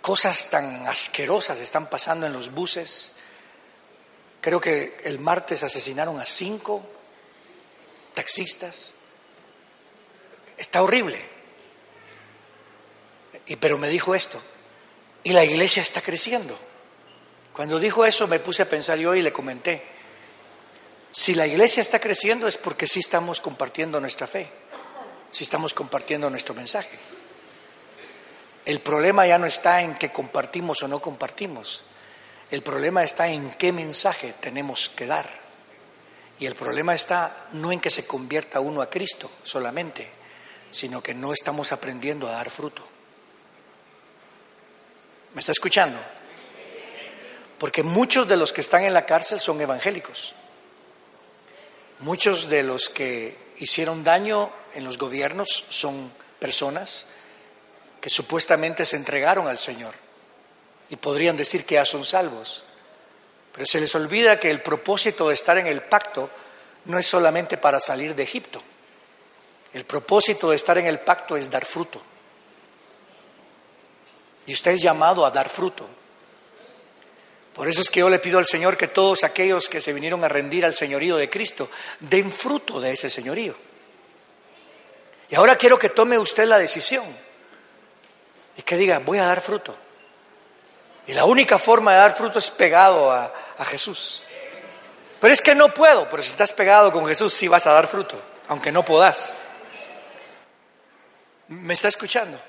Cosas 0.00 0.48
tan 0.48 0.86
asquerosas 0.86 1.60
están 1.60 1.88
pasando 1.88 2.26
en 2.26 2.32
los 2.32 2.52
buses. 2.52 3.12
Creo 4.40 4.60
que 4.60 4.96
el 5.04 5.18
martes 5.18 5.62
asesinaron 5.64 6.18
a 6.20 6.26
cinco 6.26 6.82
taxistas. 8.14 8.92
Está 10.56 10.82
horrible. 10.82 11.18
Y 13.46 13.56
pero 13.56 13.78
me 13.78 13.88
dijo 13.88 14.14
esto. 14.14 14.40
Y 15.24 15.32
la 15.32 15.44
iglesia 15.44 15.82
está 15.82 16.00
creciendo. 16.00 16.58
Cuando 17.52 17.78
dijo 17.78 18.04
eso 18.04 18.26
me 18.26 18.38
puse 18.38 18.62
a 18.62 18.68
pensar 18.68 18.98
yo 18.98 19.14
y 19.14 19.22
le 19.22 19.32
comenté. 19.32 19.82
Si 21.12 21.34
la 21.34 21.46
iglesia 21.46 21.82
está 21.82 22.00
creciendo 22.00 22.48
es 22.48 22.56
porque 22.56 22.86
sí 22.86 23.00
estamos 23.00 23.42
compartiendo 23.42 24.00
nuestra 24.00 24.26
fe, 24.26 24.48
sí 25.30 25.44
estamos 25.44 25.74
compartiendo 25.74 26.30
nuestro 26.30 26.54
mensaje. 26.54 26.98
El 28.64 28.80
problema 28.80 29.26
ya 29.26 29.36
no 29.36 29.44
está 29.44 29.82
en 29.82 29.94
que 29.96 30.10
compartimos 30.10 30.82
o 30.82 30.88
no 30.88 31.00
compartimos, 31.00 31.84
el 32.50 32.62
problema 32.62 33.04
está 33.04 33.28
en 33.28 33.50
qué 33.50 33.72
mensaje 33.72 34.34
tenemos 34.40 34.88
que 34.88 35.06
dar. 35.06 35.41
Y 36.42 36.46
el 36.46 36.56
problema 36.56 36.92
está 36.92 37.46
no 37.52 37.70
en 37.70 37.78
que 37.78 37.88
se 37.88 38.04
convierta 38.04 38.58
uno 38.58 38.82
a 38.82 38.90
Cristo 38.90 39.30
solamente, 39.44 40.10
sino 40.72 41.00
que 41.00 41.14
no 41.14 41.32
estamos 41.32 41.70
aprendiendo 41.70 42.26
a 42.26 42.32
dar 42.32 42.50
fruto. 42.50 42.84
¿Me 45.34 45.38
está 45.38 45.52
escuchando? 45.52 45.96
Porque 47.60 47.84
muchos 47.84 48.26
de 48.26 48.36
los 48.36 48.52
que 48.52 48.60
están 48.60 48.82
en 48.82 48.92
la 48.92 49.06
cárcel 49.06 49.38
son 49.38 49.60
evangélicos. 49.60 50.34
Muchos 52.00 52.48
de 52.48 52.64
los 52.64 52.88
que 52.88 53.38
hicieron 53.58 54.02
daño 54.02 54.50
en 54.74 54.82
los 54.82 54.98
gobiernos 54.98 55.64
son 55.68 56.12
personas 56.40 57.06
que 58.00 58.10
supuestamente 58.10 58.84
se 58.84 58.96
entregaron 58.96 59.46
al 59.46 59.58
Señor 59.58 59.94
y 60.90 60.96
podrían 60.96 61.36
decir 61.36 61.64
que 61.64 61.76
ya 61.76 61.84
son 61.84 62.04
salvos. 62.04 62.64
Pero 63.52 63.66
se 63.66 63.80
les 63.80 63.94
olvida 63.94 64.38
que 64.38 64.50
el 64.50 64.62
propósito 64.62 65.28
de 65.28 65.34
estar 65.34 65.58
en 65.58 65.66
el 65.66 65.82
pacto 65.82 66.30
no 66.86 66.98
es 66.98 67.06
solamente 67.06 67.58
para 67.58 67.78
salir 67.80 68.14
de 68.14 68.22
Egipto. 68.22 68.62
El 69.72 69.84
propósito 69.84 70.50
de 70.50 70.56
estar 70.56 70.78
en 70.78 70.86
el 70.86 71.00
pacto 71.00 71.36
es 71.36 71.50
dar 71.50 71.64
fruto. 71.64 72.00
Y 74.46 74.54
usted 74.54 74.72
es 74.72 74.82
llamado 74.82 75.24
a 75.24 75.30
dar 75.30 75.48
fruto. 75.48 75.88
Por 77.54 77.68
eso 77.68 77.82
es 77.82 77.90
que 77.90 78.00
yo 78.00 78.08
le 78.08 78.18
pido 78.18 78.38
al 78.38 78.46
Señor 78.46 78.76
que 78.76 78.88
todos 78.88 79.24
aquellos 79.24 79.68
que 79.68 79.80
se 79.80 79.92
vinieron 79.92 80.24
a 80.24 80.28
rendir 80.28 80.64
al 80.64 80.74
señorío 80.74 81.16
de 81.16 81.28
Cristo 81.28 81.68
den 82.00 82.32
fruto 82.32 82.80
de 82.80 82.92
ese 82.92 83.10
señorío. 83.10 83.54
Y 85.28 85.34
ahora 85.34 85.56
quiero 85.56 85.78
que 85.78 85.90
tome 85.90 86.18
usted 86.18 86.46
la 86.46 86.58
decisión 86.58 87.04
y 88.56 88.62
que 88.62 88.76
diga, 88.76 88.98
voy 88.98 89.18
a 89.18 89.26
dar 89.26 89.40
fruto. 89.40 89.76
Y 91.06 91.14
la 91.14 91.24
única 91.24 91.58
forma 91.58 91.92
de 91.92 91.98
dar 91.98 92.14
fruto 92.14 92.38
es 92.38 92.50
pegado 92.50 93.10
a, 93.10 93.32
Jesús. 93.64 94.24
Pero 95.20 95.32
es 95.32 95.40
que 95.40 95.54
no 95.54 95.72
puedo, 95.72 96.10
pero 96.10 96.20
si 96.20 96.30
estás 96.30 96.52
pegado 96.52 96.90
con 96.90 97.06
Jesús 97.06 97.32
sí 97.32 97.46
vas 97.46 97.64
a 97.68 97.72
dar 97.72 97.86
fruto, 97.86 98.20
aunque 98.48 98.72
no 98.72 98.84
puedas. 98.84 99.34
¿Me 101.46 101.74
está 101.74 101.86
escuchando? 101.86 102.40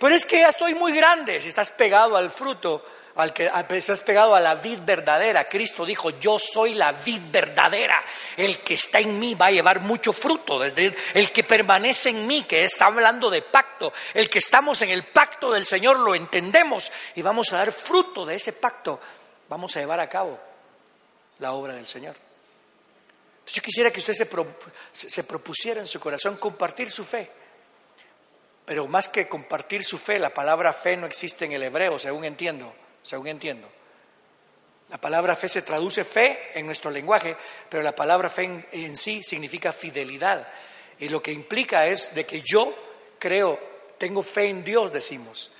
Pero 0.00 0.12
es 0.12 0.26
que 0.26 0.40
ya 0.40 0.48
estoy 0.48 0.74
muy 0.74 0.92
grande, 0.92 1.40
si 1.40 1.50
estás 1.50 1.70
pegado 1.70 2.16
al 2.16 2.32
fruto, 2.32 2.84
al 3.16 3.32
que 3.32 3.50
estás 3.70 4.00
pegado 4.00 4.34
a 4.34 4.40
la 4.40 4.56
vid 4.56 4.80
verdadera. 4.84 5.48
Cristo 5.48 5.86
dijo, 5.86 6.10
yo 6.10 6.38
soy 6.38 6.74
la 6.74 6.92
vid 6.92 7.22
verdadera. 7.30 8.02
El 8.36 8.60
que 8.60 8.74
está 8.74 8.98
en 8.98 9.18
mí 9.18 9.34
va 9.34 9.46
a 9.46 9.50
llevar 9.52 9.80
mucho 9.80 10.12
fruto. 10.12 10.62
El 10.64 11.32
que 11.32 11.44
permanece 11.44 12.08
en 12.10 12.26
mí, 12.26 12.42
que 12.42 12.64
está 12.64 12.86
hablando 12.86 13.30
de 13.30 13.42
pacto. 13.42 13.92
El 14.14 14.28
que 14.28 14.38
estamos 14.38 14.82
en 14.82 14.90
el 14.90 15.04
pacto 15.04 15.52
del 15.52 15.64
Señor 15.64 16.00
lo 16.00 16.14
entendemos 16.14 16.90
y 17.14 17.22
vamos 17.22 17.52
a 17.52 17.58
dar 17.58 17.70
fruto 17.70 18.26
de 18.26 18.34
ese 18.34 18.52
pacto. 18.52 19.00
Vamos 19.48 19.76
a 19.76 19.80
llevar 19.80 20.00
a 20.00 20.08
cabo 20.08 20.38
la 21.38 21.52
obra 21.52 21.74
del 21.74 21.86
Señor. 21.86 22.16
yo 23.46 23.62
quisiera 23.62 23.92
que 23.92 24.00
usted 24.00 24.14
se 24.92 25.24
propusiera 25.24 25.80
en 25.80 25.86
su 25.86 26.00
corazón 26.00 26.36
compartir 26.36 26.90
su 26.90 27.04
fe. 27.04 27.30
Pero 28.64 28.88
más 28.88 29.08
que 29.08 29.28
compartir 29.28 29.84
su 29.84 29.98
fe, 29.98 30.18
la 30.18 30.30
palabra 30.30 30.72
fe 30.72 30.96
no 30.96 31.06
existe 31.06 31.44
en 31.44 31.52
el 31.52 31.62
hebreo, 31.62 31.98
según 31.98 32.24
entiendo 32.24 32.74
según 33.04 33.28
entiendo. 33.28 33.68
La 34.90 35.00
palabra 35.00 35.36
fe 35.36 35.48
se 35.48 35.62
traduce 35.62 36.04
fe 36.04 36.50
en 36.54 36.66
nuestro 36.66 36.90
lenguaje, 36.90 37.36
pero 37.68 37.82
la 37.82 37.94
palabra 37.94 38.30
fe 38.30 38.64
en, 38.72 38.96
sí 38.96 39.22
significa 39.22 39.72
fidelidad. 39.72 40.48
Y 40.98 41.08
lo 41.08 41.22
que 41.22 41.32
implica 41.32 41.86
es 41.86 42.14
de 42.14 42.24
que 42.24 42.40
yo 42.40 42.74
creo, 43.18 43.60
tengo 43.98 44.22
fe 44.22 44.46
en 44.46 44.64
Dios, 44.64 44.92
decimos. 44.92 45.52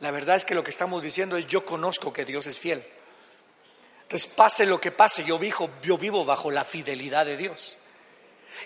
La 0.00 0.10
verdad 0.10 0.36
es 0.36 0.44
que 0.44 0.54
lo 0.54 0.64
que 0.64 0.70
estamos 0.70 1.02
diciendo 1.02 1.36
es 1.36 1.46
yo 1.46 1.64
conozco 1.64 2.12
que 2.12 2.24
Dios 2.24 2.46
es 2.46 2.58
fiel. 2.58 2.84
Entonces, 4.02 4.30
pase 4.30 4.66
lo 4.66 4.80
que 4.80 4.90
pase, 4.90 5.24
yo 5.24 5.38
vivo, 5.38 5.70
yo 5.82 5.96
vivo 5.96 6.24
bajo 6.24 6.50
la 6.50 6.64
fidelidad 6.64 7.24
de 7.24 7.36
Dios. 7.36 7.78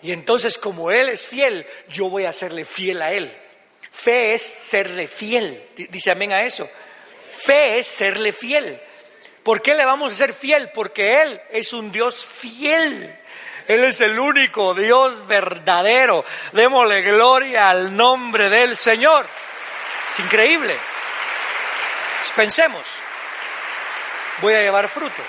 Y 0.03 0.13
entonces, 0.13 0.59
como 0.59 0.91
Él 0.91 1.09
es 1.09 1.27
fiel, 1.27 1.67
yo 1.89 2.09
voy 2.09 2.25
a 2.25 2.33
serle 2.33 2.65
fiel 2.65 3.01
a 3.01 3.13
Él. 3.13 3.35
Fe 3.91 4.35
es 4.35 4.43
serle 4.43 5.07
fiel. 5.07 5.69
Dice 5.91 6.11
amén 6.11 6.33
a 6.33 6.43
eso. 6.43 6.69
Fe 7.37 7.79
es 7.79 7.87
serle 7.87 8.33
fiel. 8.33 8.81
¿Por 9.43 9.63
qué 9.63 9.75
le 9.75 9.85
vamos 9.85 10.13
a 10.13 10.17
ser 10.17 10.35
fiel? 10.35 10.71
Porque 10.73 11.23
Él 11.23 11.41
es 11.51 11.73
un 11.73 11.93
Dios 11.93 12.25
fiel. 12.25 13.17
Él 13.69 13.85
es 13.85 14.01
el 14.01 14.19
único 14.19 14.75
Dios 14.75 15.27
verdadero. 15.27 16.25
Démosle 16.53 17.03
gloria 17.03 17.71
al 17.71 17.95
nombre 17.95 18.49
del 18.49 18.77
Señor. 18.77 19.27
Es 20.11 20.21
increíble. 20.21 20.77
Pues 22.19 22.33
pensemos, 22.33 22.83
voy 24.41 24.55
a 24.55 24.63
llevar 24.63 24.89
fruto. 24.89 25.23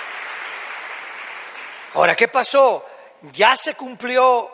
Ahora, 1.94 2.14
¿qué 2.14 2.28
pasó? 2.28 2.84
Ya 3.32 3.56
se 3.56 3.74
cumplió 3.74 4.50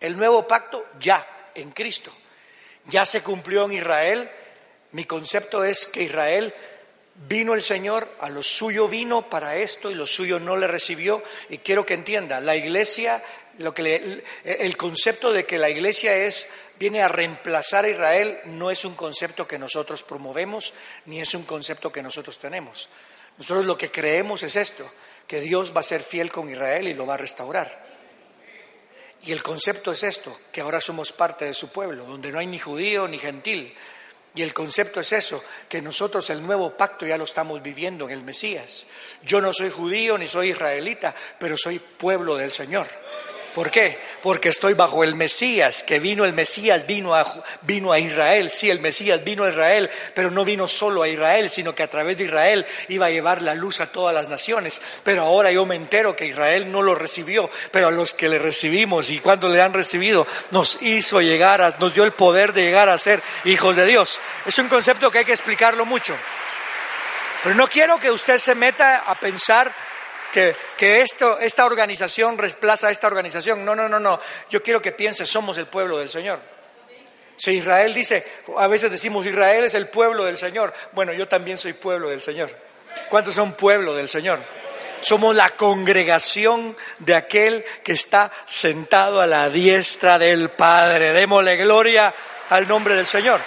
el 0.00 0.16
nuevo 0.16 0.46
pacto, 0.46 0.86
ya, 0.98 1.26
en 1.54 1.72
Cristo. 1.72 2.10
Ya 2.84 3.04
se 3.04 3.22
cumplió 3.22 3.64
en 3.64 3.72
Israel. 3.72 4.30
Mi 4.92 5.04
concepto 5.04 5.64
es 5.64 5.86
que 5.86 6.02
Israel 6.02 6.54
Vino 7.26 7.54
el 7.54 7.62
Señor, 7.62 8.08
a 8.20 8.28
lo 8.28 8.42
suyo 8.42 8.86
vino 8.86 9.28
para 9.28 9.56
esto 9.56 9.90
y 9.90 9.94
lo 9.94 10.06
suyo 10.06 10.38
no 10.38 10.56
le 10.56 10.68
recibió. 10.68 11.22
Y 11.48 11.58
quiero 11.58 11.84
que 11.84 11.94
entienda, 11.94 12.40
la 12.40 12.54
iglesia, 12.54 13.22
lo 13.58 13.74
que 13.74 14.22
el 14.44 14.76
concepto 14.76 15.32
de 15.32 15.44
que 15.44 15.58
la 15.58 15.68
iglesia 15.68 16.14
es, 16.14 16.48
viene 16.78 17.02
a 17.02 17.08
reemplazar 17.08 17.84
a 17.84 17.88
Israel 17.88 18.38
no 18.44 18.70
es 18.70 18.84
un 18.84 18.94
concepto 18.94 19.48
que 19.48 19.58
nosotros 19.58 20.04
promovemos, 20.04 20.72
ni 21.06 21.20
es 21.20 21.34
un 21.34 21.42
concepto 21.42 21.90
que 21.90 22.02
nosotros 22.02 22.38
tenemos. 22.38 22.88
Nosotros 23.36 23.66
lo 23.66 23.76
que 23.76 23.90
creemos 23.90 24.42
es 24.44 24.56
esto, 24.56 24.88
que 25.26 25.40
Dios 25.40 25.74
va 25.74 25.80
a 25.80 25.84
ser 25.84 26.02
fiel 26.02 26.30
con 26.30 26.50
Israel 26.50 26.86
y 26.88 26.94
lo 26.94 27.06
va 27.06 27.14
a 27.14 27.18
restaurar. 27.18 27.86
Y 29.24 29.32
el 29.32 29.42
concepto 29.42 29.90
es 29.90 30.04
esto, 30.04 30.38
que 30.52 30.60
ahora 30.60 30.80
somos 30.80 31.12
parte 31.12 31.44
de 31.44 31.54
su 31.54 31.68
pueblo, 31.70 32.04
donde 32.04 32.30
no 32.30 32.38
hay 32.38 32.46
ni 32.46 32.58
judío 32.58 33.08
ni 33.08 33.18
gentil, 33.18 33.74
y 34.38 34.42
el 34.42 34.54
concepto 34.54 35.00
es 35.00 35.12
eso, 35.12 35.42
que 35.68 35.82
nosotros 35.82 36.30
el 36.30 36.46
nuevo 36.46 36.76
pacto 36.76 37.04
ya 37.04 37.18
lo 37.18 37.24
estamos 37.24 37.60
viviendo 37.60 38.04
en 38.04 38.12
el 38.12 38.22
Mesías. 38.22 38.86
Yo 39.24 39.40
no 39.40 39.52
soy 39.52 39.68
judío 39.68 40.16
ni 40.16 40.28
soy 40.28 40.50
israelita, 40.50 41.12
pero 41.40 41.56
soy 41.56 41.80
pueblo 41.80 42.36
del 42.36 42.52
Señor. 42.52 42.86
¿Por 43.54 43.70
qué? 43.70 43.98
Porque 44.22 44.48
estoy 44.48 44.74
bajo 44.74 45.02
el 45.02 45.14
Mesías, 45.14 45.82
que 45.82 45.98
vino 45.98 46.24
el 46.24 46.32
Mesías, 46.32 46.86
vino 46.86 47.14
a, 47.14 47.26
vino 47.62 47.92
a 47.92 47.98
Israel. 47.98 48.50
Sí, 48.50 48.70
el 48.70 48.80
Mesías 48.80 49.24
vino 49.24 49.44
a 49.44 49.50
Israel, 49.50 49.90
pero 50.14 50.30
no 50.30 50.44
vino 50.44 50.68
solo 50.68 51.02
a 51.02 51.08
Israel, 51.08 51.48
sino 51.48 51.74
que 51.74 51.82
a 51.82 51.88
través 51.88 52.16
de 52.18 52.24
Israel 52.24 52.66
iba 52.88 53.06
a 53.06 53.10
llevar 53.10 53.42
la 53.42 53.54
luz 53.54 53.80
a 53.80 53.86
todas 53.86 54.14
las 54.14 54.28
naciones. 54.28 54.80
Pero 55.02 55.22
ahora 55.22 55.50
yo 55.50 55.66
me 55.66 55.76
entero 55.76 56.14
que 56.14 56.26
Israel 56.26 56.70
no 56.70 56.82
lo 56.82 56.94
recibió, 56.94 57.50
pero 57.70 57.88
a 57.88 57.90
los 57.90 58.14
que 58.14 58.28
le 58.28 58.38
recibimos 58.38 59.10
y 59.10 59.20
cuando 59.20 59.48
le 59.48 59.60
han 59.60 59.72
recibido, 59.72 60.26
nos 60.50 60.78
hizo 60.82 61.20
llegar, 61.20 61.62
a, 61.62 61.70
nos 61.78 61.94
dio 61.94 62.04
el 62.04 62.12
poder 62.12 62.52
de 62.52 62.62
llegar 62.62 62.88
a 62.88 62.98
ser 62.98 63.22
hijos 63.44 63.76
de 63.76 63.86
Dios. 63.86 64.20
Es 64.46 64.58
un 64.58 64.68
concepto 64.68 65.10
que 65.10 65.18
hay 65.18 65.24
que 65.24 65.32
explicarlo 65.32 65.84
mucho. 65.84 66.14
Pero 67.42 67.54
no 67.54 67.68
quiero 67.68 67.98
que 67.98 68.10
usted 68.10 68.38
se 68.38 68.54
meta 68.54 69.04
a 69.06 69.14
pensar 69.14 69.72
que, 70.32 71.00
esto, 71.00 71.38
esta 71.38 71.64
organización 71.64 72.38
reemplaza 72.38 72.88
a 72.88 72.90
esta 72.90 73.06
organización. 73.06 73.64
No, 73.64 73.74
no, 73.74 73.88
no, 73.88 73.98
no. 73.98 74.20
Yo 74.50 74.62
quiero 74.62 74.80
que 74.80 74.92
piense, 74.92 75.26
somos 75.26 75.58
el 75.58 75.66
pueblo 75.66 75.98
del 75.98 76.08
Señor. 76.08 76.40
Si 77.36 77.52
Israel 77.52 77.94
dice, 77.94 78.26
a 78.56 78.66
veces 78.66 78.90
decimos 78.90 79.24
Israel 79.24 79.64
es 79.64 79.74
el 79.74 79.88
pueblo 79.88 80.24
del 80.24 80.36
Señor. 80.36 80.72
Bueno, 80.92 81.12
yo 81.12 81.28
también 81.28 81.56
soy 81.56 81.72
pueblo 81.72 82.08
del 82.08 82.20
Señor. 82.20 82.50
¿Cuántos 83.08 83.34
son 83.34 83.52
pueblo 83.52 83.94
del 83.94 84.08
Señor? 84.08 84.40
Somos 85.00 85.36
la 85.36 85.50
congregación 85.50 86.76
de 86.98 87.14
aquel 87.14 87.64
que 87.84 87.92
está 87.92 88.32
sentado 88.46 89.20
a 89.20 89.26
la 89.26 89.48
diestra 89.50 90.18
del 90.18 90.50
Padre. 90.50 91.12
Démosle 91.12 91.56
gloria 91.56 92.12
al 92.50 92.66
nombre 92.66 92.96
del 92.96 93.06
Señor. 93.06 93.40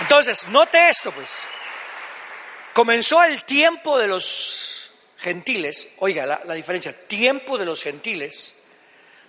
Entonces, 0.00 0.48
note 0.48 0.88
esto, 0.88 1.12
pues. 1.12 1.46
Comenzó 2.72 3.22
el 3.22 3.44
tiempo 3.44 3.98
de 3.98 4.06
los 4.06 4.92
gentiles, 5.18 5.90
oiga 5.98 6.24
la, 6.26 6.54
diferencia, 6.54 7.06
tiempo 7.06 7.58
de 7.58 7.66
los 7.66 7.82
gentiles 7.82 8.54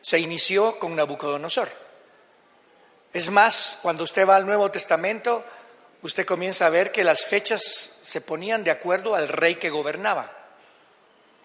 se 0.01 0.19
inició 0.19 0.79
con 0.79 0.95
Nabucodonosor. 0.95 1.69
Es 3.11 3.29
más, 3.29 3.79
cuando 3.81 4.03
usted 4.03 4.27
va 4.27 4.37
al 4.37 4.45
Nuevo 4.45 4.71
Testamento, 4.71 5.43
usted 6.01 6.25
comienza 6.25 6.65
a 6.65 6.69
ver 6.69 6.91
que 6.91 7.03
las 7.03 7.25
fechas 7.25 7.61
se 8.01 8.21
ponían 8.21 8.63
de 8.63 8.71
acuerdo 8.71 9.13
al 9.13 9.27
rey 9.27 9.55
que 9.55 9.69
gobernaba. 9.69 10.31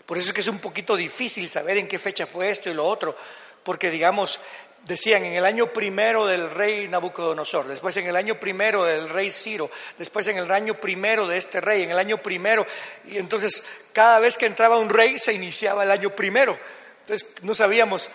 Por 0.06 0.18
eso 0.18 0.28
es 0.28 0.34
que 0.34 0.40
es 0.40 0.48
un 0.48 0.60
poquito 0.60 0.96
difícil 0.96 1.48
saber 1.48 1.76
en 1.76 1.88
qué 1.88 1.98
fecha 1.98 2.26
fue 2.26 2.50
esto 2.50 2.70
y 2.70 2.74
lo 2.74 2.86
otro, 2.86 3.16
porque 3.64 3.90
digamos, 3.90 4.40
decían 4.86 5.24
en 5.24 5.34
el 5.34 5.44
año 5.44 5.72
primero 5.72 6.26
del 6.26 6.50
rey 6.50 6.88
Nabucodonosor, 6.88 7.66
después 7.66 7.96
en 7.98 8.06
el 8.06 8.16
año 8.16 8.40
primero 8.40 8.84
del 8.84 9.08
rey 9.08 9.30
Ciro, 9.30 9.70
después 9.98 10.26
en 10.28 10.38
el 10.38 10.50
año 10.50 10.74
primero 10.74 11.26
de 11.26 11.36
este 11.36 11.60
rey, 11.60 11.82
en 11.82 11.90
el 11.90 11.98
año 11.98 12.18
primero, 12.18 12.66
y 13.06 13.18
entonces 13.18 13.64
cada 13.92 14.18
vez 14.18 14.36
que 14.36 14.46
entraba 14.46 14.78
un 14.78 14.88
rey 14.88 15.18
se 15.18 15.32
iniciaba 15.32 15.84
el 15.84 15.90
año 15.90 16.14
primero. 16.14 16.58
Entonces 17.02 17.28
no 17.42 17.54
sabíamos, 17.54 18.10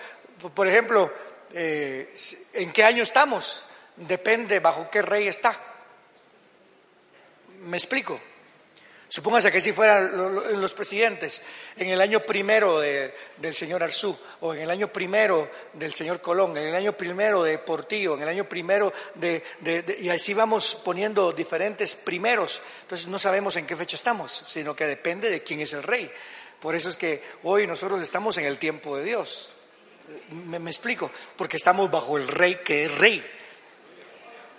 por 0.53 0.67
ejemplo, 0.67 1.11
eh, 1.53 2.13
en 2.53 2.71
qué 2.71 2.83
año 2.83 3.03
estamos, 3.03 3.63
depende 3.95 4.59
bajo 4.59 4.89
qué 4.89 5.01
rey 5.01 5.27
está. 5.27 5.59
¿Me 7.61 7.77
explico? 7.77 8.19
Supóngase 9.13 9.51
que 9.51 9.61
si 9.61 9.73
fueran 9.73 10.09
los 10.59 10.73
presidentes 10.73 11.43
en 11.77 11.89
el 11.89 12.01
año 12.01 12.21
primero 12.21 12.79
del 12.79 13.53
señor 13.53 13.83
Arzú, 13.83 14.17
o 14.39 14.55
en 14.55 14.61
el 14.61 14.71
año 14.71 14.87
primero 14.87 15.51
del 15.73 15.93
señor 15.93 16.19
Colón, 16.19 16.57
en 16.57 16.65
el 16.65 16.73
año 16.73 16.97
primero 16.97 17.43
de 17.43 17.59
Portillo, 17.59 18.15
en 18.15 18.23
el 18.23 18.29
año 18.29 18.49
primero 18.49 18.91
de, 19.13 19.43
y 20.01 20.09
así 20.09 20.33
vamos 20.33 20.73
poniendo 20.83 21.31
diferentes 21.31 21.93
primeros. 21.93 22.59
Entonces 22.81 23.05
no 23.05 23.19
sabemos 23.19 23.55
en 23.55 23.67
qué 23.67 23.75
fecha 23.75 23.97
estamos, 23.97 24.45
sino 24.47 24.75
que 24.75 24.87
depende 24.87 25.29
de 25.29 25.43
quién 25.43 25.59
es 25.59 25.73
el 25.73 25.83
rey. 25.83 26.11
Por 26.59 26.73
eso 26.73 26.89
es 26.89 26.97
que 26.97 27.21
hoy 27.43 27.67
nosotros 27.67 28.01
estamos 28.01 28.39
en 28.39 28.45
el 28.45 28.57
tiempo 28.57 28.97
de 28.97 29.03
Dios. 29.03 29.53
me 30.31 30.71
explico, 30.71 31.11
porque 31.37 31.57
estamos 31.57 31.91
bajo 31.91 32.17
el 32.17 32.27
rey 32.27 32.61
que 32.65 32.85
es 32.85 32.97
rey. 32.97 33.23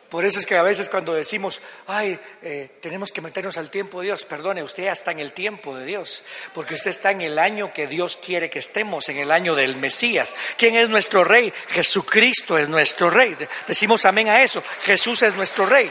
Por 0.08 0.24
eso 0.24 0.38
es 0.38 0.46
que 0.46 0.56
a 0.56 0.62
veces 0.62 0.88
cuando 0.88 1.12
decimos, 1.12 1.60
ay, 1.86 2.18
eh, 2.42 2.78
tenemos 2.80 3.10
que 3.10 3.20
meternos 3.20 3.56
al 3.56 3.70
tiempo 3.70 4.00
de 4.00 4.06
Dios, 4.06 4.24
perdone, 4.24 4.62
usted 4.62 4.84
ya 4.84 4.92
está 4.92 5.10
en 5.10 5.18
el 5.18 5.32
tiempo 5.32 5.76
de 5.76 5.84
Dios, 5.84 6.24
porque 6.52 6.74
usted 6.74 6.90
está 6.90 7.10
en 7.10 7.22
el 7.22 7.38
año 7.38 7.72
que 7.72 7.86
Dios 7.86 8.16
quiere 8.16 8.48
que 8.48 8.60
estemos, 8.60 9.08
en 9.08 9.18
el 9.18 9.32
año 9.32 9.54
del 9.54 9.76
Mesías. 9.76 10.34
¿Quién 10.56 10.76
es 10.76 10.88
nuestro 10.88 11.24
rey? 11.24 11.52
Jesucristo 11.68 12.56
es 12.56 12.68
nuestro 12.68 13.10
rey. 13.10 13.36
Decimos 13.66 14.04
amén 14.04 14.28
a 14.28 14.42
eso, 14.42 14.62
Jesús 14.82 15.22
es 15.22 15.34
nuestro 15.34 15.66
rey. 15.66 15.90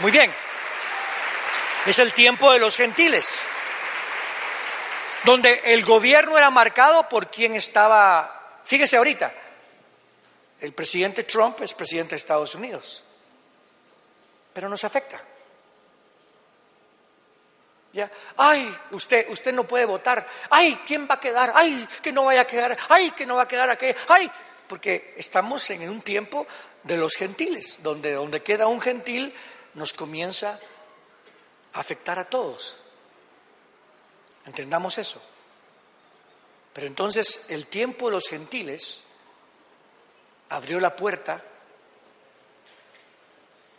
Muy 0.00 0.10
bien. 0.10 0.32
Es 1.86 1.98
el 1.98 2.12
tiempo 2.12 2.50
de 2.50 2.58
los 2.58 2.76
gentiles, 2.76 3.36
donde 5.24 5.60
el 5.66 5.84
gobierno 5.84 6.36
era 6.36 6.50
marcado 6.50 7.08
por 7.08 7.30
quien 7.30 7.54
estaba, 7.54 8.60
fíjese 8.64 8.96
ahorita, 8.96 9.32
el 10.60 10.72
presidente 10.72 11.24
Trump 11.24 11.60
es 11.60 11.74
presidente 11.74 12.10
de 12.10 12.16
Estados 12.16 12.54
Unidos 12.54 13.03
pero 14.54 14.68
nos 14.68 14.84
afecta. 14.84 15.20
¿Ya? 17.92 18.10
Ay, 18.36 18.76
usted, 18.92 19.30
usted 19.30 19.52
no 19.52 19.66
puede 19.66 19.84
votar. 19.84 20.26
Ay, 20.50 20.80
¿quién 20.86 21.06
va 21.08 21.16
a 21.16 21.20
quedar? 21.20 21.52
Ay, 21.54 21.86
que 22.02 22.12
no 22.12 22.24
vaya 22.24 22.40
a 22.40 22.46
quedar. 22.46 22.76
Ay, 22.88 23.10
que 23.10 23.26
no 23.26 23.36
va 23.36 23.42
a 23.42 23.48
quedar 23.48 23.68
aquí. 23.68 23.86
Ay, 24.08 24.30
porque 24.66 25.14
estamos 25.16 25.68
en 25.70 25.88
un 25.88 26.00
tiempo 26.00 26.46
de 26.82 26.96
los 26.96 27.14
gentiles, 27.14 27.80
donde 27.82 28.12
donde 28.12 28.42
queda 28.42 28.66
un 28.66 28.80
gentil 28.80 29.34
nos 29.74 29.92
comienza 29.92 30.58
a 31.72 31.80
afectar 31.80 32.18
a 32.18 32.24
todos. 32.24 32.78
Entendamos 34.46 34.98
eso. 34.98 35.20
Pero 36.72 36.86
entonces 36.86 37.46
el 37.48 37.66
tiempo 37.66 38.06
de 38.06 38.12
los 38.12 38.28
gentiles 38.28 39.04
abrió 40.48 40.80
la 40.80 40.96
puerta 40.96 41.42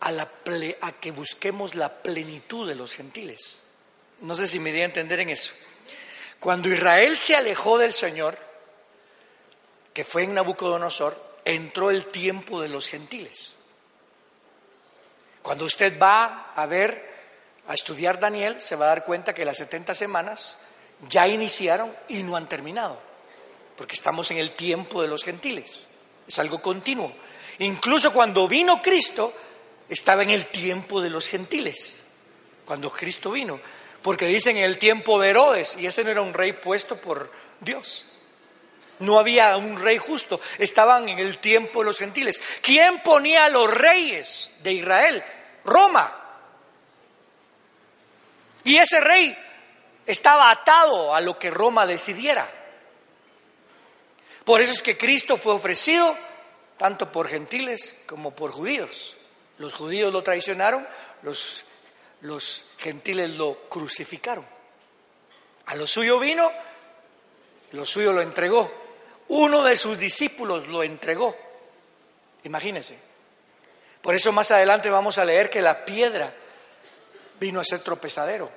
a, 0.02 0.92
que 1.00 1.12
busquemos 1.12 1.76
la 1.76 2.02
plenitud 2.02 2.68
de 2.68 2.76
los 2.76 2.94
gentiles. 2.94 3.60
No 4.22 4.36
sé 4.36 4.48
si 4.48 4.60
me 4.60 4.72
di 4.72 4.82
a 4.82 4.86
entender 4.86 5.20
en 5.20 5.30
eso. 5.30 5.54
Cuando 6.40 6.70
Israel 6.70 7.18
se 7.18 7.36
alejó 7.36 7.78
del 7.78 7.94
Señor, 7.94 8.38
que 9.94 10.04
fue 10.04 10.24
en 10.24 10.34
Nabucodonosor, 10.34 11.18
entró 11.44 11.90
el 11.90 12.08
tiempo 12.08 12.62
de 12.62 12.70
los 12.70 12.88
gentiles. 12.88 13.54
Cuando 15.42 15.66
usted 15.66 16.00
va 16.00 16.52
a 16.56 16.66
ver, 16.66 17.14
a 17.68 17.74
estudiar 17.74 18.20
Daniel, 18.20 18.62
se 18.62 18.76
va 18.76 18.86
a 18.86 18.90
dar 18.90 19.06
cuenta 19.06 19.34
que 19.34 19.46
las 19.46 19.58
70 19.58 19.96
semanas 19.96 20.58
ya 21.10 21.28
iniciaron 21.28 21.96
y 22.08 22.24
no 22.24 22.36
han 22.36 22.48
terminado, 22.48 23.00
porque 23.76 23.96
estamos 23.96 24.30
en 24.32 24.38
el 24.38 24.52
tiempo 24.52 25.02
de 25.02 25.08
los 25.08 25.24
gentiles. 25.24 25.82
Es 26.28 26.40
algo 26.40 26.62
continuo. 26.62 27.14
Incluso 27.60 28.12
cuando 28.12 28.48
vino 28.48 28.82
Cristo, 28.82 29.34
estaba 29.90 30.24
en 30.24 30.32
el 30.32 30.48
tiempo 30.48 31.02
de 31.02 31.10
los 31.10 31.28
gentiles, 31.28 32.04
cuando 32.66 32.92
Cristo 32.92 33.32
vino. 33.32 33.60
Porque 34.02 34.28
dicen 34.28 34.58
en 34.58 34.64
el 34.64 34.78
tiempo 34.78 35.20
de 35.20 35.30
Herodes, 35.30 35.78
y 35.80 35.88
ese 35.88 36.04
no 36.04 36.12
era 36.12 36.22
un 36.22 36.34
rey 36.34 36.54
puesto 36.54 36.98
por 36.98 37.32
Dios. 37.60 38.06
No 39.00 39.20
había 39.20 39.58
un 39.58 39.82
rey 39.82 39.98
justo, 39.98 40.40
estaban 40.58 41.10
en 41.10 41.20
el 41.20 41.40
tiempo 41.40 41.80
de 41.80 41.86
los 41.86 41.98
gentiles. 41.98 42.42
¿Quién 42.62 43.02
ponía 43.02 43.46
a 43.46 43.50
los 43.50 43.70
reyes 43.70 44.52
de 44.64 44.74
Israel? 44.74 45.24
Roma. 45.66 46.22
Y 48.64 48.78
ese 48.78 49.00
rey 49.00 49.38
estaba 50.06 50.52
atado 50.52 51.14
a 51.14 51.22
lo 51.22 51.38
que 51.38 51.50
Roma 51.50 51.86
decidiera. 51.86 52.50
Por 54.44 54.62
eso 54.62 54.72
es 54.72 54.82
que 54.82 54.98
Cristo 54.98 55.38
fue 55.38 55.54
ofrecido 55.54 56.16
tanto 56.78 57.12
por 57.12 57.28
gentiles 57.28 57.96
como 58.06 58.36
por 58.36 58.52
judíos. 58.52 59.16
Los 59.58 59.74
judíos 59.74 60.12
lo 60.12 60.24
traicionaron, 60.24 60.88
los, 61.22 61.66
los 62.22 62.64
gentiles 62.78 63.30
lo 63.32 63.70
crucificaron. 63.70 64.46
A 65.68 65.76
lo 65.76 65.88
suyo 65.88 66.20
vino, 66.20 66.52
lo 67.72 67.86
suyo 67.86 68.14
lo 68.14 68.22
entregó. 68.22 68.72
Uno 69.30 69.64
de 69.64 69.76
sus 69.76 69.98
discípulos 69.98 70.68
lo 70.68 70.84
entregó. 70.84 71.36
Imagínense. 72.44 72.98
Por 74.02 74.14
eso 74.14 74.32
más 74.32 74.52
adelante 74.52 74.90
vamos 74.90 75.18
a 75.18 75.26
leer 75.26 75.50
que 75.50 75.62
la 75.62 75.84
piedra 75.84 76.34
vino 77.40 77.60
a 77.60 77.64
ser 77.64 77.80
tropezadero. 77.80 78.52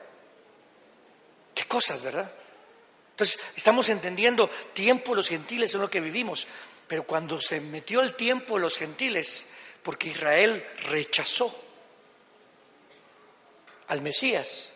Qué 1.54 1.64
cosas, 1.64 2.02
¿verdad? 2.02 2.30
Entonces, 3.12 3.40
estamos 3.56 3.88
entendiendo 3.88 4.48
tiempo 4.74 5.14
los 5.14 5.28
gentiles 5.28 5.72
en 5.74 5.80
lo 5.80 5.90
que 5.90 6.00
vivimos, 6.00 6.46
pero 6.86 7.02
cuando 7.04 7.40
se 7.40 7.60
metió 7.60 8.00
el 8.00 8.14
tiempo 8.14 8.58
los 8.58 8.76
gentiles, 8.76 9.46
porque 9.88 10.10
Israel 10.10 10.62
rechazó 10.90 11.50
al 13.86 14.02
Mesías, 14.02 14.74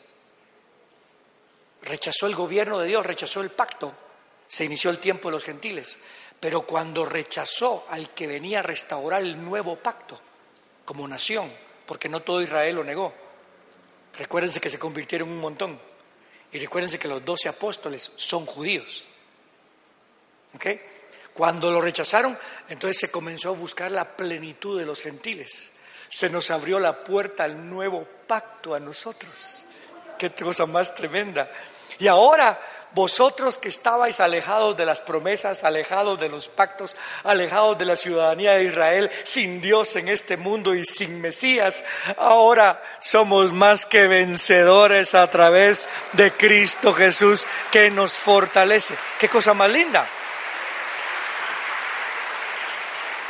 rechazó 1.82 2.26
el 2.26 2.34
gobierno 2.34 2.78
de 2.78 2.88
Dios, 2.88 3.04
rechazó 3.04 3.42
el 3.42 3.50
pacto, 3.50 3.92
se 4.48 4.64
inició 4.64 4.90
el 4.90 4.96
tiempo 4.96 5.28
de 5.28 5.32
los 5.32 5.44
gentiles. 5.44 5.98
Pero 6.40 6.62
cuando 6.62 7.04
rechazó 7.04 7.84
al 7.90 8.14
que 8.14 8.26
venía 8.26 8.60
a 8.60 8.62
restaurar 8.62 9.20
el 9.20 9.44
nuevo 9.44 9.76
pacto 9.76 10.18
como 10.86 11.06
nación, 11.06 11.52
porque 11.84 12.08
no 12.08 12.22
todo 12.22 12.40
Israel 12.40 12.76
lo 12.76 12.82
negó, 12.82 13.12
recuérdense 14.16 14.62
que 14.62 14.70
se 14.70 14.78
convirtieron 14.78 15.28
un 15.28 15.40
montón. 15.40 15.78
Y 16.52 16.58
recuérdense 16.58 16.98
que 16.98 17.08
los 17.08 17.22
doce 17.22 17.50
apóstoles 17.50 18.12
son 18.16 18.46
judíos. 18.46 19.04
¿Ok? 20.54 20.68
Cuando 21.34 21.70
lo 21.70 21.80
rechazaron, 21.80 22.38
entonces 22.68 22.98
se 22.98 23.10
comenzó 23.10 23.50
a 23.50 23.52
buscar 23.52 23.90
la 23.90 24.16
plenitud 24.16 24.78
de 24.78 24.86
los 24.86 25.02
gentiles. 25.02 25.70
Se 26.08 26.28
nos 26.28 26.50
abrió 26.50 26.78
la 26.78 27.04
puerta 27.04 27.44
al 27.44 27.68
nuevo 27.70 28.06
pacto 28.26 28.74
a 28.74 28.80
nosotros. 28.80 29.64
Qué 30.18 30.30
cosa 30.32 30.66
más 30.66 30.94
tremenda. 30.94 31.50
Y 31.98 32.06
ahora 32.06 32.60
vosotros 32.94 33.58
que 33.58 33.68
estabais 33.68 34.20
alejados 34.20 34.76
de 34.76 34.84
las 34.84 35.00
promesas, 35.00 35.64
alejados 35.64 36.20
de 36.20 36.28
los 36.28 36.48
pactos, 36.48 36.96
alejados 37.24 37.78
de 37.78 37.86
la 37.86 37.96
ciudadanía 37.96 38.52
de 38.52 38.64
Israel, 38.64 39.10
sin 39.24 39.60
Dios 39.60 39.96
en 39.96 40.08
este 40.08 40.36
mundo 40.36 40.74
y 40.74 40.84
sin 40.84 41.20
Mesías, 41.20 41.84
ahora 42.18 42.82
somos 43.00 43.52
más 43.52 43.86
que 43.86 44.08
vencedores 44.08 45.14
a 45.14 45.30
través 45.30 45.88
de 46.12 46.32
Cristo 46.32 46.92
Jesús 46.92 47.46
que 47.70 47.90
nos 47.90 48.18
fortalece. 48.18 48.94
Qué 49.18 49.28
cosa 49.28 49.54
más 49.54 49.70
linda. 49.70 50.06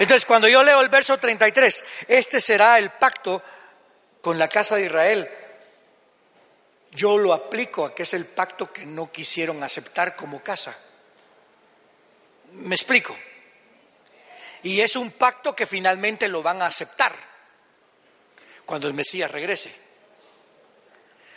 Entonces, 0.03 0.27
cuando 0.27 0.49
yo 0.49 0.63
leo 0.63 0.81
el 0.81 0.89
verso 0.89 1.19
33, 1.19 1.85
este 2.09 2.41
será 2.41 2.79
el 2.79 2.91
pacto 2.91 3.43
con 4.21 4.39
la 4.39 4.49
casa 4.49 4.77
de 4.77 4.87
Israel 4.87 5.31
yo 6.93 7.17
lo 7.17 7.33
aplico 7.33 7.87
a 7.87 7.95
que 7.95 8.03
es 8.03 8.13
el 8.13 8.27
pacto 8.27 8.71
que 8.71 8.85
no 8.85 9.11
quisieron 9.11 9.63
aceptar 9.63 10.15
como 10.15 10.43
casa. 10.43 10.77
Me 12.53 12.75
explico. 12.75 13.17
Y 14.63 14.81
es 14.81 14.95
un 14.97 15.11
pacto 15.13 15.55
que 15.57 15.67
finalmente 15.67 16.29
lo 16.29 16.43
van 16.43 16.61
a 16.61 16.67
aceptar 16.67 17.15
cuando 18.67 18.87
el 18.89 18.95
Mesías 18.95 19.31
regrese. 19.31 19.75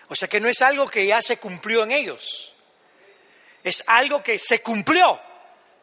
O 0.10 0.16
sea 0.16 0.28
que 0.28 0.42
no 0.42 0.50
es 0.50 0.62
algo 0.62 0.88
que 0.88 1.08
ya 1.08 1.22
se 1.22 1.38
cumplió 1.38 1.84
en 1.84 1.92
ellos. 1.92 2.54
Es 3.64 3.82
algo 3.88 4.22
que 4.22 4.38
se 4.38 4.62
cumplió, 4.62 5.20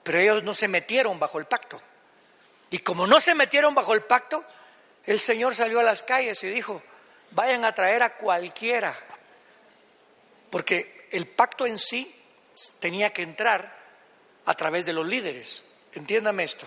pero 0.03 0.21
ellos 0.21 0.45
no 0.45 0.53
se 0.53 0.69
metieron 0.69 1.19
bajo 1.19 1.39
el 1.39 1.47
pacto. 1.47 1.81
Y 2.73 2.81
como 2.81 3.07
no 3.07 3.21
se 3.21 3.37
metieron 3.37 3.75
bajo 3.75 3.95
el 3.95 4.03
pacto, 4.03 4.45
el 5.05 5.21
Señor 5.21 5.55
salió 5.55 5.79
a 5.79 5.85
las 5.85 6.03
calles 6.03 6.43
y 6.43 6.49
dijo, 6.49 6.83
vayan 7.31 7.65
a 7.65 7.75
traer 7.75 8.03
a 8.03 8.17
cualquiera 8.17 8.99
porque 10.53 11.09
el 11.11 11.27
pacto 11.29 11.65
en 11.65 11.79
sí 11.79 12.15
tenía 12.79 13.11
que 13.11 13.23
entrar 13.23 13.75
a 14.45 14.55
través 14.55 14.85
de 14.85 14.93
los 14.93 15.07
líderes. 15.07 15.65
Entiéndame 15.95 16.45
esto. 16.45 16.67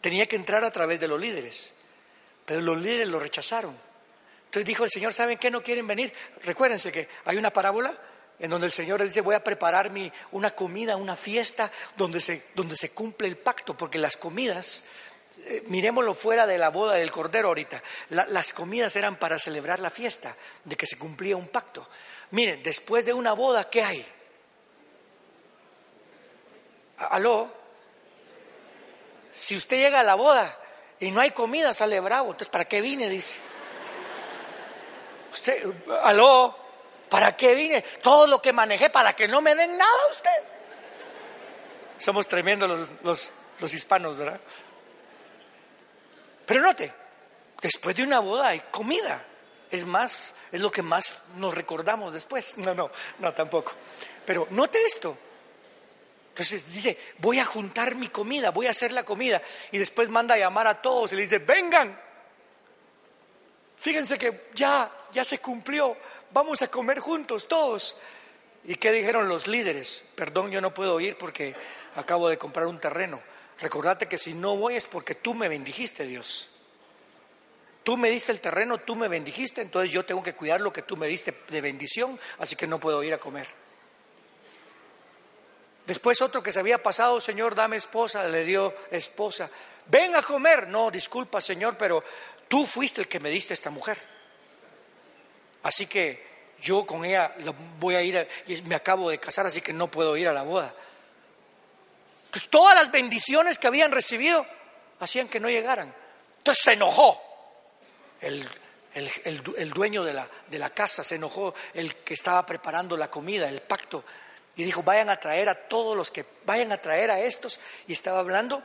Tenía 0.00 0.24
que 0.24 0.36
entrar 0.36 0.64
a 0.64 0.70
través 0.70 0.98
de 0.98 1.08
los 1.08 1.20
líderes. 1.20 1.74
Pero 2.46 2.62
los 2.62 2.78
líderes 2.78 3.06
lo 3.06 3.18
rechazaron. 3.18 3.76
Entonces 4.46 4.64
dijo 4.64 4.82
el 4.82 4.90
Señor, 4.90 5.12
¿saben 5.12 5.36
qué? 5.36 5.50
No 5.50 5.62
quieren 5.62 5.86
venir. 5.86 6.10
Recuérdense 6.42 6.90
que 6.90 7.06
hay 7.26 7.36
una 7.36 7.52
parábola 7.52 7.94
en 8.38 8.48
donde 8.48 8.66
el 8.66 8.72
Señor 8.72 9.02
dice, 9.02 9.20
voy 9.20 9.34
a 9.34 9.44
preparar 9.44 9.90
mi, 9.90 10.10
una 10.32 10.52
comida, 10.52 10.96
una 10.96 11.14
fiesta, 11.14 11.70
donde 11.98 12.20
se, 12.20 12.46
donde 12.54 12.76
se 12.76 12.92
cumple 12.92 13.28
el 13.28 13.36
pacto, 13.36 13.76
porque 13.76 13.98
las 13.98 14.16
comidas, 14.16 14.84
eh, 15.44 15.62
miremoslo 15.66 16.14
fuera 16.14 16.46
de 16.46 16.58
la 16.58 16.70
boda 16.70 16.94
del 16.94 17.10
Cordero 17.10 17.48
ahorita, 17.48 17.82
las 18.10 18.52
comidas 18.52 18.96
eran 18.96 19.16
para 19.16 19.38
celebrar 19.38 19.78
la 19.80 19.90
fiesta, 19.90 20.34
de 20.64 20.76
que 20.76 20.86
se 20.86 20.98
cumplía 20.98 21.36
un 21.36 21.48
pacto. 21.48 21.88
Miren, 22.32 22.62
después 22.62 23.04
de 23.04 23.12
una 23.12 23.32
boda, 23.32 23.70
¿qué 23.70 23.82
hay? 23.82 24.06
¿Aló? 26.98 27.50
Si 29.32 29.54
usted 29.56 29.76
llega 29.76 30.00
a 30.00 30.04
la 30.04 30.16
boda 30.16 30.58
y 30.98 31.10
no 31.12 31.20
hay 31.20 31.30
comida, 31.30 31.72
sale 31.72 32.00
bravo. 32.00 32.26
Entonces, 32.32 32.48
¿para 32.48 32.64
qué 32.64 32.80
vine? 32.80 33.08
Dice. 33.08 33.36
Usted, 35.32 35.72
¿aló? 36.02 36.58
¿Para 37.08 37.36
qué 37.36 37.54
vine? 37.54 37.82
Todo 38.02 38.26
lo 38.26 38.42
que 38.42 38.52
manejé 38.52 38.90
para 38.90 39.14
que 39.14 39.28
no 39.28 39.40
me 39.40 39.54
den 39.54 39.78
nada 39.78 40.02
a 40.08 40.10
usted. 40.10 40.48
Somos 41.98 42.26
tremendos 42.26 42.68
los, 42.68 42.90
los, 43.02 43.30
los 43.60 43.72
hispanos, 43.72 44.16
¿verdad? 44.16 44.40
Pero 46.48 46.62
note, 46.62 46.92
después 47.60 47.94
de 47.94 48.02
una 48.02 48.18
boda 48.18 48.48
hay 48.48 48.60
comida 48.70 49.22
es 49.70 49.84
más, 49.84 50.34
es 50.50 50.60
lo 50.60 50.70
que 50.70 50.82
más 50.82 51.22
nos 51.36 51.54
recordamos 51.54 52.12
después. 52.12 52.56
No, 52.64 52.74
no, 52.74 52.90
no 53.18 53.34
tampoco. 53.34 53.72
Pero 54.24 54.46
note 54.50 54.78
esto. 54.84 55.16
Entonces 56.30 56.72
dice, 56.72 56.96
voy 57.18 57.38
a 57.38 57.44
juntar 57.44 57.94
mi 57.96 58.08
comida, 58.08 58.50
voy 58.50 58.66
a 58.66 58.70
hacer 58.70 58.92
la 58.92 59.04
comida. 59.04 59.42
Y 59.72 59.78
después 59.78 60.08
manda 60.08 60.34
a 60.34 60.38
llamar 60.38 60.66
a 60.66 60.80
todos 60.80 61.12
y 61.12 61.16
le 61.16 61.22
dice, 61.22 61.38
vengan. 61.38 62.00
Fíjense 63.76 64.18
que 64.18 64.48
ya, 64.54 64.90
ya 65.12 65.24
se 65.24 65.38
cumplió. 65.38 65.96
Vamos 66.30 66.62
a 66.62 66.68
comer 66.68 67.00
juntos 67.00 67.46
todos. 67.46 67.96
¿Y 68.64 68.76
qué 68.76 68.92
dijeron 68.92 69.28
los 69.28 69.46
líderes? 69.46 70.04
Perdón, 70.14 70.50
yo 70.50 70.60
no 70.60 70.72
puedo 70.74 70.98
ir 71.00 71.16
porque 71.18 71.54
acabo 71.96 72.28
de 72.28 72.38
comprar 72.38 72.66
un 72.66 72.80
terreno. 72.80 73.20
Recordate 73.60 74.06
que 74.06 74.18
si 74.18 74.34
no 74.34 74.56
voy 74.56 74.76
es 74.76 74.86
porque 74.86 75.14
tú 75.14 75.34
me 75.34 75.48
bendijiste, 75.48 76.06
Dios. 76.06 76.48
Tú 77.82 77.96
me 77.96 78.10
diste 78.10 78.32
el 78.32 78.40
terreno, 78.40 78.78
tú 78.78 78.94
me 78.96 79.08
bendijiste, 79.08 79.62
entonces 79.62 79.90
yo 79.90 80.04
tengo 80.04 80.22
que 80.22 80.34
cuidar 80.34 80.60
lo 80.60 80.72
que 80.72 80.82
tú 80.82 80.96
me 80.96 81.06
diste 81.06 81.34
de 81.48 81.60
bendición, 81.60 82.18
así 82.38 82.54
que 82.54 82.66
no 82.66 82.78
puedo 82.78 83.02
ir 83.02 83.14
a 83.14 83.18
comer. 83.18 83.46
Después 85.86 86.20
otro 86.20 86.42
que 86.42 86.52
se 86.52 86.60
había 86.60 86.82
pasado, 86.82 87.18
Señor, 87.18 87.54
dame 87.54 87.78
esposa, 87.78 88.28
le 88.28 88.44
dio 88.44 88.74
esposa. 88.90 89.48
Ven 89.86 90.14
a 90.14 90.22
comer. 90.22 90.68
No, 90.68 90.90
disculpa, 90.90 91.40
Señor, 91.40 91.78
pero 91.78 92.04
tú 92.46 92.66
fuiste 92.66 93.00
el 93.00 93.08
que 93.08 93.20
me 93.20 93.30
diste 93.30 93.54
esta 93.54 93.70
mujer. 93.70 93.98
Así 95.62 95.86
que 95.86 96.26
yo 96.60 96.84
con 96.84 97.06
ella 97.06 97.34
voy 97.80 97.94
a 97.94 98.02
ir, 98.02 98.28
y 98.46 98.60
me 98.62 98.74
acabo 98.74 99.08
de 99.08 99.18
casar, 99.18 99.46
así 99.46 99.62
que 99.62 99.72
no 99.72 99.90
puedo 99.90 100.14
ir 100.16 100.28
a 100.28 100.34
la 100.34 100.42
boda. 100.42 100.74
Pues 102.30 102.48
todas 102.48 102.74
las 102.74 102.90
bendiciones 102.90 103.58
que 103.58 103.66
habían 103.66 103.92
recibido 103.92 104.46
hacían 105.00 105.28
que 105.28 105.40
no 105.40 105.48
llegaran. 105.48 105.94
Entonces 106.38 106.62
se 106.64 106.72
enojó 106.72 107.28
el, 108.20 109.70
dueño 109.72 110.04
de 110.04 110.14
la, 110.14 110.28
de 110.48 110.58
la 110.58 110.70
casa 110.70 111.04
se 111.04 111.16
enojó, 111.16 111.54
el 111.74 111.96
que 111.96 112.14
estaba 112.14 112.44
preparando 112.44 112.96
la 112.96 113.10
comida, 113.10 113.48
el 113.48 113.60
pacto, 113.60 114.04
y 114.56 114.64
dijo, 114.64 114.82
vayan 114.82 115.08
a 115.08 115.20
traer 115.20 115.48
a 115.48 115.54
todos 115.54 115.96
los 115.96 116.10
que, 116.10 116.24
vayan 116.44 116.72
a 116.72 116.80
traer 116.80 117.10
a 117.10 117.20
estos, 117.20 117.60
y 117.86 117.92
estaba 117.92 118.20
hablando 118.20 118.62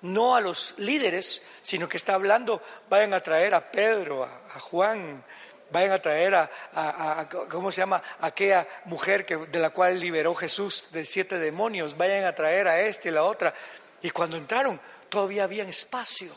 no 0.00 0.36
a 0.36 0.40
los 0.40 0.74
líderes, 0.78 1.42
sino 1.62 1.88
que 1.88 1.96
está 1.96 2.14
hablando, 2.14 2.62
vayan 2.88 3.14
a 3.14 3.22
traer 3.22 3.54
a 3.54 3.70
Pedro, 3.70 4.24
a, 4.24 4.60
Juan, 4.60 5.24
vayan 5.70 5.92
a 5.92 6.02
traer 6.02 6.34
a, 6.34 7.28
¿cómo 7.50 7.70
se 7.70 7.80
llama? 7.80 8.02
aquella 8.20 8.66
mujer 8.86 9.26
que, 9.26 9.36
de 9.36 9.58
la 9.58 9.70
cual 9.70 10.00
liberó 10.00 10.34
Jesús 10.34 10.88
de 10.92 11.04
siete 11.04 11.38
demonios, 11.38 11.96
vayan 11.96 12.24
a 12.24 12.34
traer 12.34 12.68
a 12.68 12.80
este 12.80 13.08
y 13.08 13.12
la 13.12 13.24
otra. 13.24 13.54
Y 14.02 14.10
cuando 14.10 14.36
entraron, 14.36 14.80
todavía 15.08 15.44
había 15.44 15.64
espacio. 15.64 16.32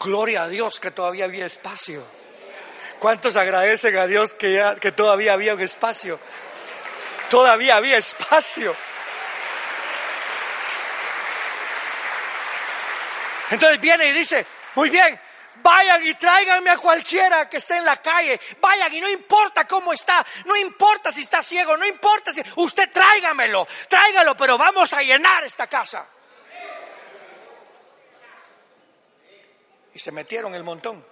Gloria 0.00 0.44
a 0.44 0.48
Dios 0.48 0.78
que 0.80 0.90
todavía 0.90 1.24
había 1.24 1.46
espacio. 1.46 2.04
¿Cuántos 2.98 3.36
agradecen 3.36 3.96
a 3.96 4.06
Dios 4.06 4.34
que, 4.34 4.76
que 4.80 4.92
todavía 4.92 5.32
había 5.32 5.54
un 5.54 5.60
espacio? 5.60 6.18
Todavía 7.30 7.76
había 7.76 7.96
espacio. 7.96 8.74
Entonces 13.50 13.80
viene 13.80 14.08
y 14.08 14.12
dice, 14.12 14.44
muy 14.74 14.90
bien, 14.90 15.18
vayan 15.68 16.06
y 16.06 16.14
tráiganme 16.14 16.70
a 16.70 16.78
cualquiera 16.78 17.48
que 17.48 17.58
esté 17.58 17.76
en 17.76 17.84
la 17.84 18.00
calle, 18.00 18.40
vayan 18.58 18.94
y 18.94 19.00
no 19.00 19.08
importa 19.10 19.66
cómo 19.66 19.92
está, 19.92 20.24
no 20.46 20.56
importa 20.56 21.12
si 21.12 21.20
está 21.20 21.42
ciego, 21.42 21.76
no 21.76 21.86
importa 21.86 22.32
si 22.32 22.42
usted 22.56 22.90
tráigamelo, 22.90 23.68
tráigalo, 23.86 24.34
pero 24.34 24.56
vamos 24.56 24.92
a 24.94 25.02
llenar 25.02 25.44
esta 25.44 25.66
casa. 25.66 26.06
Y 29.92 29.98
se 29.98 30.10
metieron 30.10 30.54
el 30.54 30.64
montón. 30.64 31.04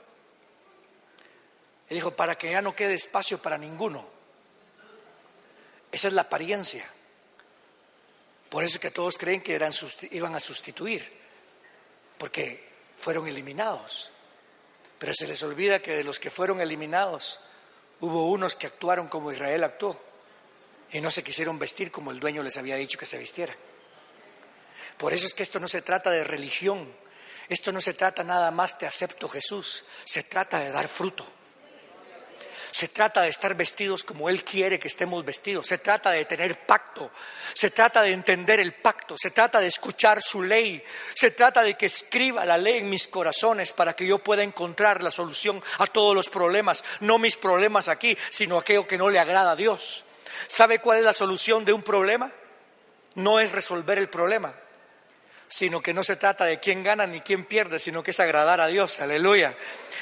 Y 1.91 1.95
dijo, 1.95 2.13
para 2.13 2.37
que 2.37 2.51
ya 2.51 2.63
no 2.63 2.75
quede 2.75 2.95
espacio 2.95 3.41
para 3.41 3.59
ninguno. 3.59 4.09
Esa 5.93 6.09
es 6.09 6.15
la 6.15 6.23
apariencia. 6.23 6.89
Por 8.49 8.65
eso 8.65 8.77
es 8.77 8.81
que 8.81 8.91
todos 8.91 9.19
creen 9.19 9.43
que 9.43 9.55
eran, 9.55 9.73
iban 10.13 10.35
a 10.35 10.41
sustituir, 10.41 11.13
porque 12.17 12.67
fueron 12.97 13.27
eliminados. 13.27 14.13
Pero 14.99 15.13
se 15.15 15.27
les 15.27 15.43
olvida 15.43 15.81
que 15.81 15.93
de 15.93 16.05
los 16.05 16.19
que 16.19 16.31
fueron 16.31 16.61
eliminados, 16.61 17.41
hubo 18.01 18.31
unos 18.31 18.57
que 18.57 18.67
actuaron 18.67 19.09
como 19.09 19.33
Israel 19.33 19.65
actuó 19.65 20.01
y 20.93 21.01
no 21.01 21.11
se 21.11 21.25
quisieron 21.25 21.59
vestir 21.59 21.91
como 21.91 22.11
el 22.11 22.21
dueño 22.21 22.43
les 22.43 22.57
había 22.57 22.77
dicho 22.77 22.99
que 22.99 23.07
se 23.07 23.19
vistiera. 23.19 23.55
Por 24.97 25.13
eso 25.13 25.27
es 25.27 25.35
que 25.35 25.43
esto 25.43 25.61
no 25.61 25.69
se 25.69 25.83
trata 25.83 26.11
de 26.11 26.25
religión, 26.25 26.91
esto 27.49 27.73
no 27.73 27.81
se 27.81 27.95
trata 27.95 28.25
nada 28.25 28.51
más 28.51 28.79
de 28.79 28.87
acepto 28.87 29.29
Jesús, 29.29 29.85
se 30.05 30.23
trata 30.23 30.59
de 30.61 30.71
dar 30.71 30.89
fruto. 30.89 31.27
Se 32.77 32.89
trata 32.89 33.23
de 33.23 33.31
estar 33.31 33.55
vestidos 33.55 34.05
como 34.05 34.29
Él 34.29 34.45
quiere 34.45 34.79
que 34.79 34.89
estemos 34.89 35.25
vestidos. 35.25 35.67
Se 35.67 35.79
trata 35.79 36.11
de 36.11 36.27
tener 36.27 36.67
pacto. 36.67 37.11
Se 37.55 37.71
trata 37.71 38.03
de 38.03 38.13
entender 38.13 38.61
el 38.61 38.75
pacto. 38.75 39.17
Se 39.17 39.31
trata 39.31 39.61
de 39.61 39.69
escuchar 39.69 40.21
su 40.21 40.43
ley. 40.43 40.85
Se 41.15 41.31
trata 41.31 41.63
de 41.63 41.75
que 41.75 41.87
escriba 41.87 42.45
la 42.45 42.59
ley 42.59 42.81
en 42.81 42.91
mis 42.91 43.09
corazones 43.09 43.73
para 43.73 43.95
que 43.95 44.07
yo 44.07 44.19
pueda 44.19 44.43
encontrar 44.43 45.03
la 45.03 45.11
solución 45.11 45.63
a 45.79 45.87
todos 45.87 46.15
los 46.15 46.29
problemas. 46.29 46.85
No 47.01 47.17
mis 47.17 47.39
problemas 47.39 47.89
aquí, 47.89 48.15
sino 48.29 48.59
aquello 48.59 48.87
que 48.87 48.99
no 48.99 49.09
le 49.09 49.21
agrada 49.21 49.53
a 49.53 49.57
Dios. 49.57 50.05
¿Sabe 50.47 50.79
cuál 50.79 50.99
es 50.99 51.05
la 51.05 51.15
solución 51.15 51.65
de 51.65 51.73
un 51.73 51.83
problema? 51.83 52.31
No 53.15 53.41
es 53.41 53.53
resolver 53.53 53.97
el 53.97 54.11
problema, 54.11 54.55
sino 55.49 55.81
que 55.81 55.95
no 55.95 56.03
se 56.03 56.17
trata 56.17 56.45
de 56.45 56.61
quién 56.61 56.83
gana 56.83 57.07
ni 57.07 57.21
quién 57.21 57.45
pierde, 57.45 57.79
sino 57.79 58.03
que 58.03 58.11
es 58.11 58.21
agradar 58.21 58.61
a 58.61 58.67
Dios, 58.67 59.01
aleluya. 59.01 59.57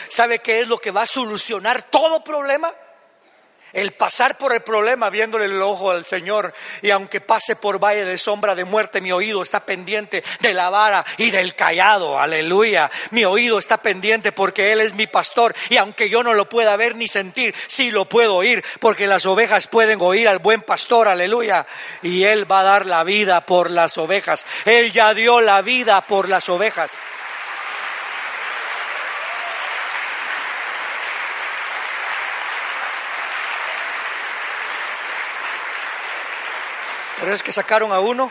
¿Sabe 0.08 0.38
qué 0.38 0.60
es 0.60 0.68
lo 0.68 0.78
que 0.78 0.90
va 0.90 1.02
a 1.02 1.06
solucionar 1.06 1.90
todo 1.90 2.24
problema? 2.24 2.72
El 3.74 3.92
pasar 3.92 4.38
por 4.38 4.54
el 4.54 4.62
problema 4.62 5.10
viéndole 5.10 5.44
el 5.46 5.60
ojo 5.60 5.90
al 5.90 6.04
Señor 6.04 6.54
y 6.80 6.90
aunque 6.90 7.20
pase 7.20 7.56
por 7.56 7.78
valle 7.78 8.04
de 8.04 8.18
sombra 8.18 8.54
de 8.54 8.64
muerte, 8.64 9.00
mi 9.00 9.12
oído 9.12 9.42
está 9.42 9.66
pendiente 9.66 10.24
de 10.40 10.54
la 10.54 10.70
vara 10.70 11.04
y 11.18 11.30
del 11.30 11.54
callado, 11.54 12.18
aleluya. 12.18 12.90
Mi 13.10 13.24
oído 13.24 13.58
está 13.58 13.78
pendiente 13.78 14.32
porque 14.32 14.72
Él 14.72 14.80
es 14.80 14.94
mi 14.94 15.06
pastor 15.06 15.54
y 15.68 15.76
aunque 15.76 16.08
yo 16.08 16.22
no 16.22 16.34
lo 16.34 16.48
pueda 16.48 16.76
ver 16.76 16.96
ni 16.96 17.08
sentir, 17.08 17.54
sí 17.66 17.90
lo 17.90 18.06
puedo 18.06 18.36
oír 18.36 18.64
porque 18.80 19.06
las 19.06 19.26
ovejas 19.26 19.66
pueden 19.66 20.00
oír 20.00 20.28
al 20.28 20.38
buen 20.38 20.62
pastor, 20.62 21.08
aleluya. 21.08 21.66
Y 22.02 22.24
Él 22.24 22.50
va 22.50 22.60
a 22.60 22.64
dar 22.64 22.86
la 22.86 23.04
vida 23.04 23.44
por 23.46 23.70
las 23.70 23.98
ovejas. 23.98 24.46
Él 24.64 24.92
ya 24.92 25.14
dio 25.14 25.40
la 25.40 25.62
vida 25.62 26.00
por 26.02 26.28
las 26.28 26.48
ovejas. 26.48 26.92
Pero 37.24 37.36
es 37.36 37.42
que 37.42 37.52
sacaron 37.52 37.90
a 37.90 38.00
uno 38.00 38.30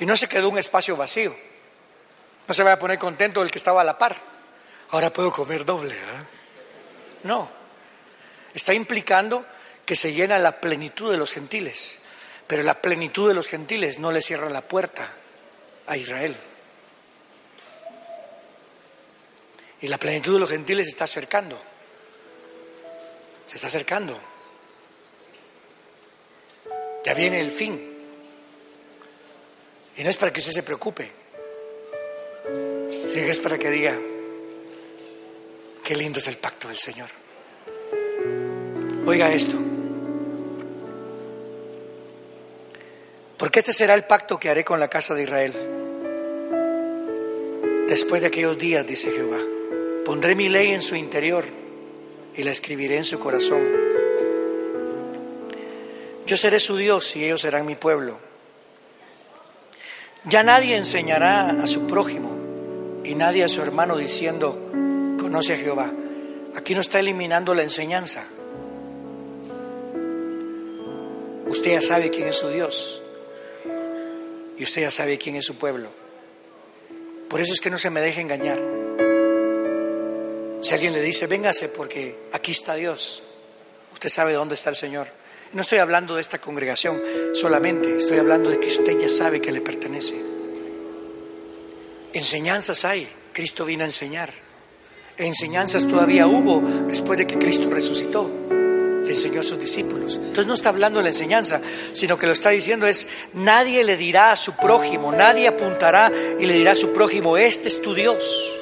y 0.00 0.06
no 0.06 0.16
se 0.16 0.28
quedó 0.28 0.48
un 0.48 0.58
espacio 0.58 0.96
vacío. 0.96 1.32
No 2.48 2.52
se 2.52 2.64
va 2.64 2.72
a 2.72 2.78
poner 2.80 2.98
contento 2.98 3.40
el 3.42 3.50
que 3.52 3.58
estaba 3.58 3.80
a 3.80 3.84
la 3.84 3.96
par. 3.96 4.16
Ahora 4.90 5.12
puedo 5.12 5.30
comer 5.30 5.64
doble. 5.64 5.96
No. 7.22 7.48
Está 8.52 8.74
implicando 8.74 9.46
que 9.86 9.94
se 9.94 10.12
llena 10.12 10.36
la 10.40 10.60
plenitud 10.60 11.12
de 11.12 11.16
los 11.16 11.30
gentiles. 11.30 12.00
Pero 12.48 12.64
la 12.64 12.82
plenitud 12.82 13.28
de 13.28 13.34
los 13.34 13.46
gentiles 13.46 14.00
no 14.00 14.10
le 14.10 14.20
cierra 14.20 14.50
la 14.50 14.62
puerta 14.62 15.08
a 15.86 15.96
Israel. 15.96 16.36
Y 19.80 19.86
la 19.86 19.98
plenitud 19.98 20.34
de 20.34 20.40
los 20.40 20.50
gentiles 20.50 20.86
se 20.86 20.90
está 20.90 21.04
acercando. 21.04 21.56
Se 23.46 23.54
está 23.54 23.68
acercando. 23.68 24.31
Ya 27.04 27.14
viene 27.14 27.40
el 27.40 27.50
fin. 27.50 27.80
Y 29.96 30.04
no 30.04 30.10
es 30.10 30.16
para 30.16 30.32
que 30.32 30.40
usted 30.40 30.52
se 30.52 30.62
preocupe, 30.62 31.10
sino 32.44 33.24
que 33.24 33.30
es 33.30 33.40
para 33.40 33.58
que 33.58 33.70
diga, 33.70 33.98
qué 35.84 35.96
lindo 35.96 36.18
es 36.18 36.28
el 36.28 36.36
pacto 36.36 36.68
del 36.68 36.78
Señor. 36.78 37.08
Oiga 39.04 39.32
esto. 39.32 39.56
Porque 43.36 43.58
este 43.58 43.72
será 43.72 43.94
el 43.94 44.04
pacto 44.04 44.38
que 44.38 44.48
haré 44.48 44.64
con 44.64 44.78
la 44.78 44.88
casa 44.88 45.14
de 45.14 45.24
Israel. 45.24 45.52
Después 47.88 48.20
de 48.22 48.28
aquellos 48.28 48.56
días, 48.56 48.86
dice 48.86 49.10
Jehová, 49.10 49.40
pondré 50.04 50.34
mi 50.34 50.48
ley 50.48 50.70
en 50.70 50.80
su 50.80 50.94
interior 50.94 51.44
y 52.34 52.44
la 52.44 52.52
escribiré 52.52 52.96
en 52.96 53.04
su 53.04 53.18
corazón 53.18 53.81
yo 56.26 56.36
seré 56.36 56.60
su 56.60 56.76
Dios 56.76 57.16
y 57.16 57.24
ellos 57.24 57.40
serán 57.40 57.66
mi 57.66 57.74
pueblo. 57.74 58.18
Ya 60.24 60.42
nadie 60.42 60.76
enseñará 60.76 61.50
a 61.50 61.66
su 61.66 61.86
prójimo 61.86 62.30
y 63.04 63.14
nadie 63.14 63.44
a 63.44 63.48
su 63.48 63.60
hermano 63.60 63.96
diciendo, 63.96 64.56
conoce 65.18 65.54
a 65.54 65.56
Jehová. 65.56 65.92
Aquí 66.54 66.74
no 66.74 66.80
está 66.80 67.00
eliminando 67.00 67.54
la 67.54 67.62
enseñanza. 67.62 68.24
Usted 71.46 71.72
ya 71.72 71.82
sabe 71.82 72.10
quién 72.10 72.28
es 72.28 72.36
su 72.36 72.48
Dios 72.48 73.02
y 74.56 74.64
usted 74.64 74.82
ya 74.82 74.90
sabe 74.90 75.18
quién 75.18 75.36
es 75.36 75.44
su 75.44 75.56
pueblo. 75.56 75.88
Por 77.28 77.40
eso 77.40 77.52
es 77.52 77.60
que 77.60 77.70
no 77.70 77.78
se 77.78 77.90
me 77.90 78.00
deje 78.00 78.20
engañar. 78.20 78.60
Si 80.62 80.72
alguien 80.72 80.92
le 80.92 81.00
dice, 81.00 81.26
véngase 81.26 81.68
porque 81.68 82.16
aquí 82.32 82.52
está 82.52 82.74
Dios, 82.74 83.22
usted 83.92 84.08
sabe 84.08 84.34
dónde 84.34 84.54
está 84.54 84.70
el 84.70 84.76
Señor. 84.76 85.08
No 85.52 85.60
estoy 85.60 85.78
hablando 85.78 86.14
de 86.14 86.22
esta 86.22 86.40
congregación 86.40 86.98
solamente, 87.34 87.98
estoy 87.98 88.18
hablando 88.18 88.48
de 88.48 88.58
que 88.58 88.68
usted 88.68 88.98
ya 88.98 89.08
sabe 89.08 89.40
que 89.40 89.52
le 89.52 89.60
pertenece. 89.60 90.14
Enseñanzas 92.14 92.84
hay, 92.86 93.06
Cristo 93.32 93.66
vino 93.66 93.82
a 93.82 93.86
enseñar. 93.86 94.30
Enseñanzas 95.18 95.86
todavía 95.86 96.26
hubo 96.26 96.62
después 96.86 97.18
de 97.18 97.26
que 97.26 97.38
Cristo 97.38 97.68
resucitó. 97.70 98.30
Le 99.04 99.10
enseñó 99.10 99.40
a 99.40 99.42
sus 99.42 99.58
discípulos. 99.58 100.16
Entonces 100.16 100.46
no 100.46 100.54
está 100.54 100.70
hablando 100.70 101.00
de 101.00 101.04
la 101.04 101.10
enseñanza, 101.10 101.60
sino 101.92 102.16
que 102.16 102.26
lo 102.26 102.32
está 102.32 102.50
diciendo 102.50 102.86
es, 102.86 103.06
nadie 103.34 103.84
le 103.84 103.98
dirá 103.98 104.32
a 104.32 104.36
su 104.36 104.54
prójimo, 104.54 105.12
nadie 105.12 105.48
apuntará 105.48 106.10
y 106.38 106.46
le 106.46 106.54
dirá 106.54 106.72
a 106.72 106.76
su 106.76 106.92
prójimo, 106.92 107.36
este 107.36 107.68
es 107.68 107.82
tu 107.82 107.94
Dios. 107.94 108.58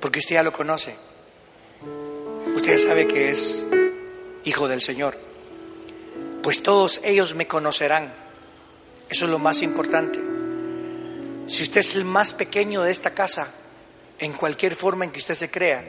Porque 0.00 0.18
usted 0.18 0.34
ya 0.34 0.42
lo 0.42 0.52
conoce. 0.52 0.96
Usted 2.56 2.72
ya 2.72 2.78
sabe 2.78 3.06
que 3.06 3.30
es 3.30 3.64
hijo 4.44 4.68
del 4.68 4.80
Señor. 4.80 5.16
Pues 6.42 6.62
todos 6.62 7.00
ellos 7.04 7.34
me 7.34 7.46
conocerán. 7.46 8.12
Eso 9.08 9.24
es 9.24 9.30
lo 9.30 9.38
más 9.38 9.62
importante. 9.62 10.20
Si 11.46 11.62
usted 11.62 11.80
es 11.80 11.96
el 11.96 12.04
más 12.04 12.34
pequeño 12.34 12.82
de 12.82 12.90
esta 12.90 13.10
casa, 13.10 13.48
en 14.18 14.32
cualquier 14.32 14.76
forma 14.76 15.04
en 15.04 15.10
que 15.10 15.18
usted 15.18 15.34
se 15.34 15.50
crea, 15.50 15.84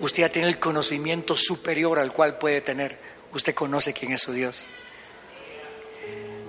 usted 0.00 0.22
ya 0.22 0.28
tiene 0.28 0.48
el 0.48 0.58
conocimiento 0.58 1.36
superior 1.36 1.98
al 1.98 2.12
cual 2.12 2.38
puede 2.38 2.60
tener. 2.60 2.98
Usted 3.32 3.54
conoce 3.54 3.92
quién 3.92 4.12
es 4.12 4.22
su 4.22 4.32
Dios. 4.32 4.66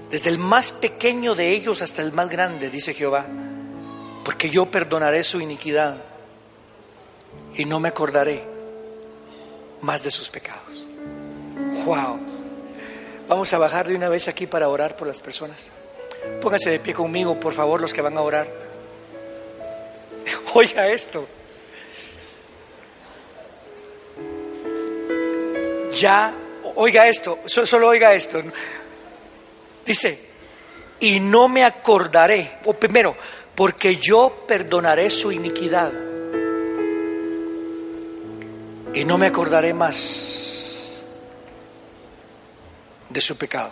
Desde 0.10 0.30
el 0.30 0.38
más 0.38 0.72
pequeño 0.72 1.36
de 1.36 1.52
ellos 1.52 1.82
hasta 1.82 2.02
el 2.02 2.14
más 2.14 2.30
grande, 2.30 2.70
dice 2.70 2.94
Jehová, 2.94 3.26
porque 4.24 4.50
yo 4.50 4.72
perdonaré 4.72 5.24
su 5.24 5.42
iniquidad 5.42 5.98
y 7.56 7.66
no 7.66 7.80
me 7.80 7.90
acordaré 7.90 8.44
más 9.82 10.04
de 10.04 10.12
sus 10.12 10.30
pecados. 10.30 10.67
Wow. 11.88 12.20
Vamos 13.30 13.54
a 13.54 13.58
bajar 13.58 13.88
de 13.88 13.96
una 13.96 14.10
vez 14.10 14.28
aquí 14.28 14.46
para 14.46 14.68
orar 14.68 14.98
por 14.98 15.08
las 15.08 15.22
personas. 15.22 15.70
Pónganse 16.42 16.70
de 16.70 16.82
pie 16.82 16.94
conmigo, 16.94 17.40
por 17.40 17.54
favor, 17.54 17.80
los 17.80 17.94
que 17.94 18.02
van 18.02 18.18
a 18.18 18.22
orar. 18.22 18.46
Oiga 20.54 20.90
esto. 20.90 21.26
Ya, 25.94 26.32
oiga 26.76 27.08
esto, 27.08 27.40
solo 27.48 27.88
oiga 27.88 28.14
esto. 28.14 28.40
Dice, 29.84 30.20
y 31.00 31.20
no 31.20 31.48
me 31.48 31.64
acordaré, 31.64 32.60
o 32.66 32.74
primero, 32.74 33.16
porque 33.56 33.96
yo 33.96 34.44
perdonaré 34.46 35.10
su 35.10 35.32
iniquidad 35.32 35.92
y 38.94 39.06
no 39.06 39.18
me 39.18 39.26
acordaré 39.26 39.74
más 39.74 40.47
de 43.10 43.22
su 43.22 43.38
pecado. 43.38 43.72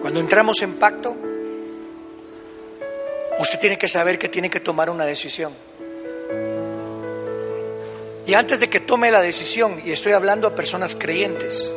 Cuando 0.00 0.20
entramos 0.20 0.60
en 0.62 0.74
pacto, 0.74 1.16
usted 3.38 3.58
tiene 3.58 3.78
que 3.78 3.88
saber 3.88 4.18
que 4.18 4.28
tiene 4.28 4.50
que 4.50 4.60
tomar 4.60 4.90
una 4.90 5.06
decisión. 5.06 5.52
Y 8.26 8.34
antes 8.34 8.60
de 8.60 8.68
que 8.68 8.80
tome 8.80 9.10
la 9.10 9.20
decisión, 9.20 9.80
y 9.84 9.92
estoy 9.92 10.12
hablando 10.12 10.46
a 10.46 10.54
personas 10.54 10.96
creyentes, 10.96 11.70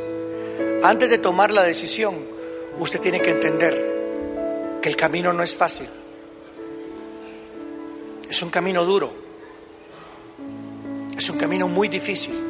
antes 0.84 1.10
de 1.10 1.18
tomar 1.18 1.52
la 1.52 1.64
decisión, 1.64 2.16
usted 2.80 3.00
tiene 3.00 3.22
que 3.22 3.32
entender 3.32 4.80
que 4.82 4.90
el 4.90 4.96
camino 4.96 5.34
no 5.34 5.44
es 5.44 5.56
fácil. 5.56 5.88
Es 8.30 8.42
un 8.42 8.50
camino 8.50 8.86
duro. 8.86 9.14
Es 11.18 11.30
un 11.30 11.38
camino 11.38 11.68
muy 11.68 11.88
difícil. 11.88 12.47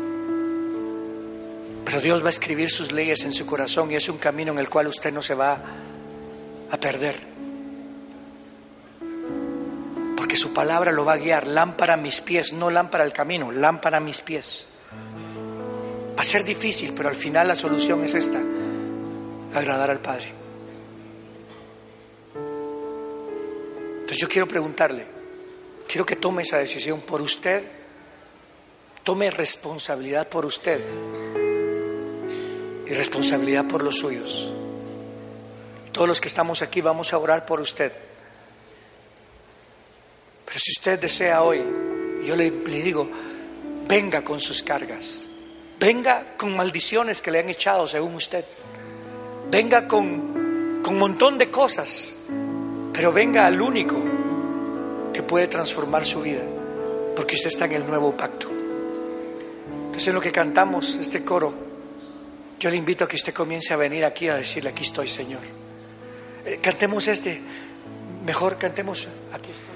Pero 1.88 2.02
Dios 2.02 2.22
va 2.22 2.28
a 2.28 2.32
escribir 2.32 2.70
sus 2.70 2.92
leyes 2.92 3.24
en 3.24 3.32
su 3.32 3.46
corazón 3.46 3.90
y 3.90 3.96
es 3.96 4.10
un 4.10 4.18
camino 4.18 4.52
en 4.52 4.58
el 4.58 4.70
cual 4.70 4.88
usted 4.88 5.14
no 5.14 5.22
se 5.22 5.36
va 5.36 5.64
a 6.70 6.78
perder. 6.78 7.18
Porque 10.18 10.36
su 10.36 10.54
palabra 10.54 10.92
lo 10.92 11.06
va 11.06 11.14
a 11.14 11.18
guiar. 11.18 11.48
Lámpara 11.48 11.94
a 11.94 11.98
mis 11.98 12.20
pies, 12.20 12.52
no 12.52 12.70
lámpara 12.70 13.06
al 13.06 13.14
camino, 13.14 13.54
lámpara 13.54 13.98
a 13.98 14.02
mis 14.02 14.20
pies. 14.20 14.68
Va 16.18 16.22
a 16.22 16.26
ser 16.26 16.44
difícil, 16.44 16.94
pero 16.94 17.08
al 17.08 17.16
final 17.16 17.48
la 17.48 17.56
solución 17.56 18.04
es 18.04 18.16
esta, 18.16 18.42
agradar 19.54 19.90
al 19.90 20.02
Padre. 20.02 20.34
Entonces 24.02 24.18
yo 24.18 24.28
quiero 24.28 24.46
preguntarle, 24.46 25.06
quiero 25.88 26.06
que 26.06 26.18
tome 26.18 26.42
esa 26.42 26.58
decisión 26.58 27.00
por 27.00 27.22
usted, 27.22 27.64
tome 29.06 29.32
responsabilidad 29.32 30.28
por 30.28 30.46
usted 30.46 30.82
y 32.90 32.94
responsabilidad 32.94 33.68
por 33.68 33.84
los 33.84 33.98
suyos. 33.98 34.50
Todos 35.92 36.08
los 36.08 36.22
que 36.22 36.28
estamos 36.28 36.62
aquí 36.62 36.80
vamos 36.82 37.12
a 37.12 37.18
orar 37.18 37.46
por 37.46 37.60
usted. 37.60 37.92
Pero 40.46 40.60
si 40.60 40.72
usted 40.72 41.00
desea 41.00 41.42
hoy, 41.42 41.62
yo 42.24 42.36
le, 42.36 42.52
digo, 42.52 43.10
venga 43.88 44.24
con 44.24 44.40
sus 44.40 44.64
cargas. 44.64 45.24
Venga 45.80 46.36
con 46.38 46.56
maldiciones 46.56 47.22
que 47.22 47.32
le 47.32 47.40
han 47.40 47.50
echado 47.50 47.88
según 47.88 48.16
usted. 48.16 48.46
Venga 49.52 49.88
con, 49.88 50.82
con 50.84 50.94
un 50.94 51.00
montón 51.00 51.38
de 51.38 51.52
cosas. 51.52 52.14
Pero 52.94 53.12
venga 53.12 53.46
al 53.46 53.62
único 53.62 53.96
que 55.14 55.24
puede 55.24 55.48
transformar 55.48 56.06
su 56.06 56.22
vida. 56.22 56.44
Porque 57.16 57.36
usted 57.36 57.50
está 57.50 57.66
en 57.66 57.74
el 57.74 57.88
nuevo 57.88 58.16
pacto. 58.16 58.50
Entonces 59.88 60.08
en 60.08 60.14
lo 60.14 60.22
que 60.22 60.32
cantamos 60.32 60.96
este 60.96 61.26
coro, 61.26 61.66
yo 62.60 62.70
le 62.70 62.76
invito 62.76 63.03
a 63.03 63.08
que 63.08 63.16
usted 63.16 63.34
comience 63.34 63.74
a 63.74 63.78
venir 63.78 64.03
aquí 64.05 64.28
a 64.30 64.36
decirle, 64.36 64.70
aquí 64.72 64.84
estoy 64.84 65.08
Señor. 65.08 65.41
Eh, 66.45 66.60
cantemos 66.62 67.08
este, 67.08 67.41
mejor 68.26 68.58
cantemos, 68.58 69.08
aquí 69.34 69.51
estoy. 69.51 69.68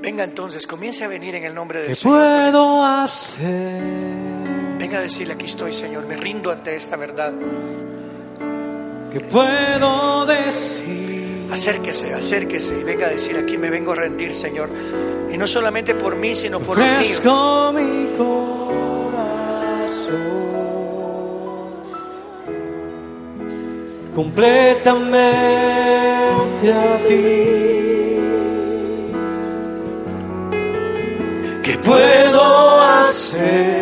Venga 0.00 0.24
entonces, 0.24 0.66
comience 0.66 1.02
a 1.04 1.08
venir 1.08 1.34
en 1.34 1.44
el 1.44 1.54
nombre 1.54 1.80
del 1.80 1.88
¿Qué 1.88 1.94
Señor. 1.96 2.18
puedo 2.18 2.84
hacer? 2.84 3.82
Venga 4.78 4.98
a 4.98 5.00
decirle, 5.00 5.34
aquí 5.34 5.46
estoy, 5.46 5.72
Señor, 5.72 6.06
me 6.06 6.16
rindo 6.16 6.50
ante 6.52 6.76
esta 6.76 6.96
verdad. 6.96 7.32
¿Qué 9.10 9.20
puedo 9.20 10.26
decir? 10.26 11.15
Acérquese, 11.50 12.12
acérquese 12.12 12.78
y 12.78 12.84
venga 12.84 13.06
a 13.06 13.10
decir, 13.10 13.36
aquí 13.36 13.56
me 13.56 13.70
vengo 13.70 13.92
a 13.92 13.96
rendir, 13.96 14.34
Señor. 14.34 14.68
Y 15.32 15.38
no 15.38 15.46
solamente 15.46 15.94
por 15.94 16.16
mí, 16.16 16.34
sino 16.34 16.60
por 16.60 16.78
los 16.78 16.92
míos. 16.94 17.20
Mi 17.74 18.08
corazón 18.16 18.36
completamente 24.14 26.72
a 26.72 26.98
ti. 27.06 27.44
¿Qué 31.62 31.78
puedo 31.84 32.80
hacer? 32.80 33.75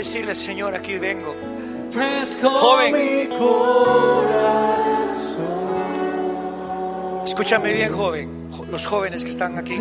Decirle, 0.00 0.34
Señor, 0.34 0.74
aquí 0.74 0.98
vengo. 0.98 1.34
Joven. 2.60 2.92
Escúchame 7.24 7.72
bien, 7.72 7.92
joven, 7.96 8.50
jo- 8.50 8.64
los 8.70 8.86
jóvenes 8.86 9.24
que 9.24 9.30
están 9.30 9.58
aquí. 9.58 9.76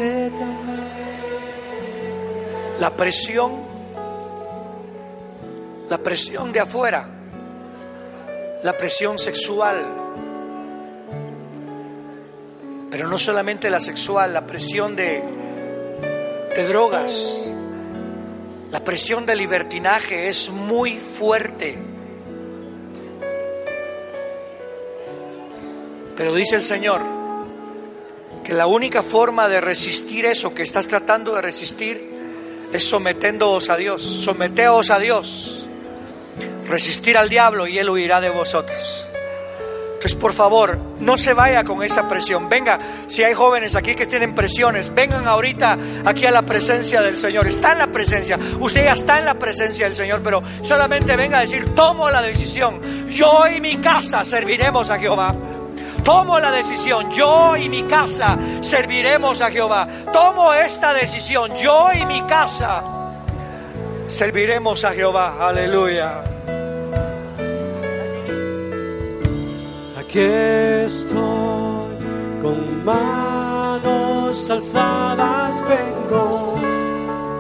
La 2.80 2.91
presión, 2.95 3.51
la 5.89 5.97
presión 5.97 6.51
de 6.51 6.59
afuera, 6.61 7.07
la 8.63 8.74
presión 8.78 9.17
sexual, 9.20 9.78
pero 12.91 13.07
no 13.07 13.17
solamente 13.17 13.70
la 13.70 13.80
sexual, 13.80 14.34
la 14.34 14.45
presión 14.45 14.95
de, 14.95 15.22
de 16.55 16.67
drogas, 16.67 17.48
la 18.72 18.84
presión 18.84 19.26
de 19.26 19.36
libertinaje 19.36 20.28
es 20.28 20.49
muy 20.49 20.97
fuerte. 20.97 21.76
Pero 26.15 26.34
dice 26.34 26.55
el 26.55 26.63
Señor 26.63 27.01
que 28.43 28.53
la 28.53 28.67
única 28.67 29.01
forma 29.01 29.47
de 29.47 29.61
resistir 29.61 30.26
eso 30.26 30.53
que 30.53 30.63
estás 30.63 30.88
tratando 30.88 31.34
de 31.36 31.41
resistir 31.41 32.09
es 32.72 32.84
sometiéndoos 32.84 33.70
a 33.70 33.78
Dios. 33.78 34.03
Someteos 34.03 34.91
a 34.91 34.99
Dios. 34.99 35.65
Resistir 36.67 37.17
al 37.17 37.30
diablo 37.30 37.65
y 37.65 37.80
él 37.80 37.89
huirá 37.89 38.22
de 38.22 38.30
vosotros. 38.30 39.09
Por 40.16 40.34
favor, 40.34 40.78
no 40.99 41.18
se 41.18 41.34
vaya 41.34 41.64
con 41.64 41.84
esa 41.84 42.07
presión. 42.07 42.49
Venga, 42.49 42.78
si 43.07 43.24
hay 43.24 43.34
jóvenes 43.34 43.76
aquí 43.76 43.95
que 43.95 44.05
tienen 44.05 44.36
presiones, 44.36 44.93
vengan 44.93 45.28
ahorita 45.28 45.78
aquí 46.05 46.26
a 46.26 46.32
la 46.32 46.43
presencia 46.43 47.01
del 47.01 47.18
Señor. 47.18 47.47
Está 47.47 47.74
en 47.74 47.80
la 47.80 47.88
presencia. 47.88 48.38
Usted 48.60 48.86
ya 48.86 48.93
está 48.93 49.20
en 49.20 49.26
la 49.26 49.36
presencia 49.36 49.86
del 49.86 49.95
Señor, 49.95 50.22
pero 50.24 50.41
solamente 50.64 51.16
venga 51.16 51.39
a 51.39 51.41
decir, 51.41 51.74
tomo 51.76 52.10
la 52.10 52.22
decisión. 52.22 52.82
Yo 53.07 53.47
y 53.47 53.62
mi 53.62 53.78
casa 53.78 54.24
serviremos 54.26 54.89
a 54.89 54.99
Jehová. 54.99 55.36
Tomo 56.03 56.39
la 56.39 56.51
decisión, 56.51 57.12
yo 57.12 57.55
y 57.57 57.70
mi 57.70 57.84
casa 57.84 58.38
serviremos 58.62 59.41
a 59.41 59.51
Jehová. 59.51 59.88
Tomo 60.12 60.53
esta 60.53 60.93
decisión, 60.93 61.55
yo 61.55 61.89
y 61.93 62.05
mi 62.05 62.22
casa 62.24 62.82
serviremos 64.07 64.84
a 64.84 64.91
Jehová. 64.91 65.36
Aleluya. 65.39 66.38
Aquí 70.10 70.22
estoy 70.22 71.93
con 72.41 72.84
manos 72.84 74.49
alzadas 74.49 75.62
vengo, 75.70 76.55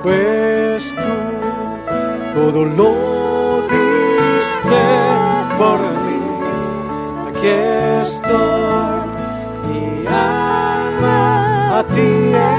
pues 0.03 0.93
tú 0.93 2.39
todo 2.39 2.65
lo 2.65 3.63
diste 3.71 4.85
por 5.57 5.79
mí. 6.05 6.21
Aquí 7.29 7.47
estoy, 8.03 9.09
mi 9.65 10.05
alma 10.05 11.79
a 11.79 11.83
ti 11.87 12.58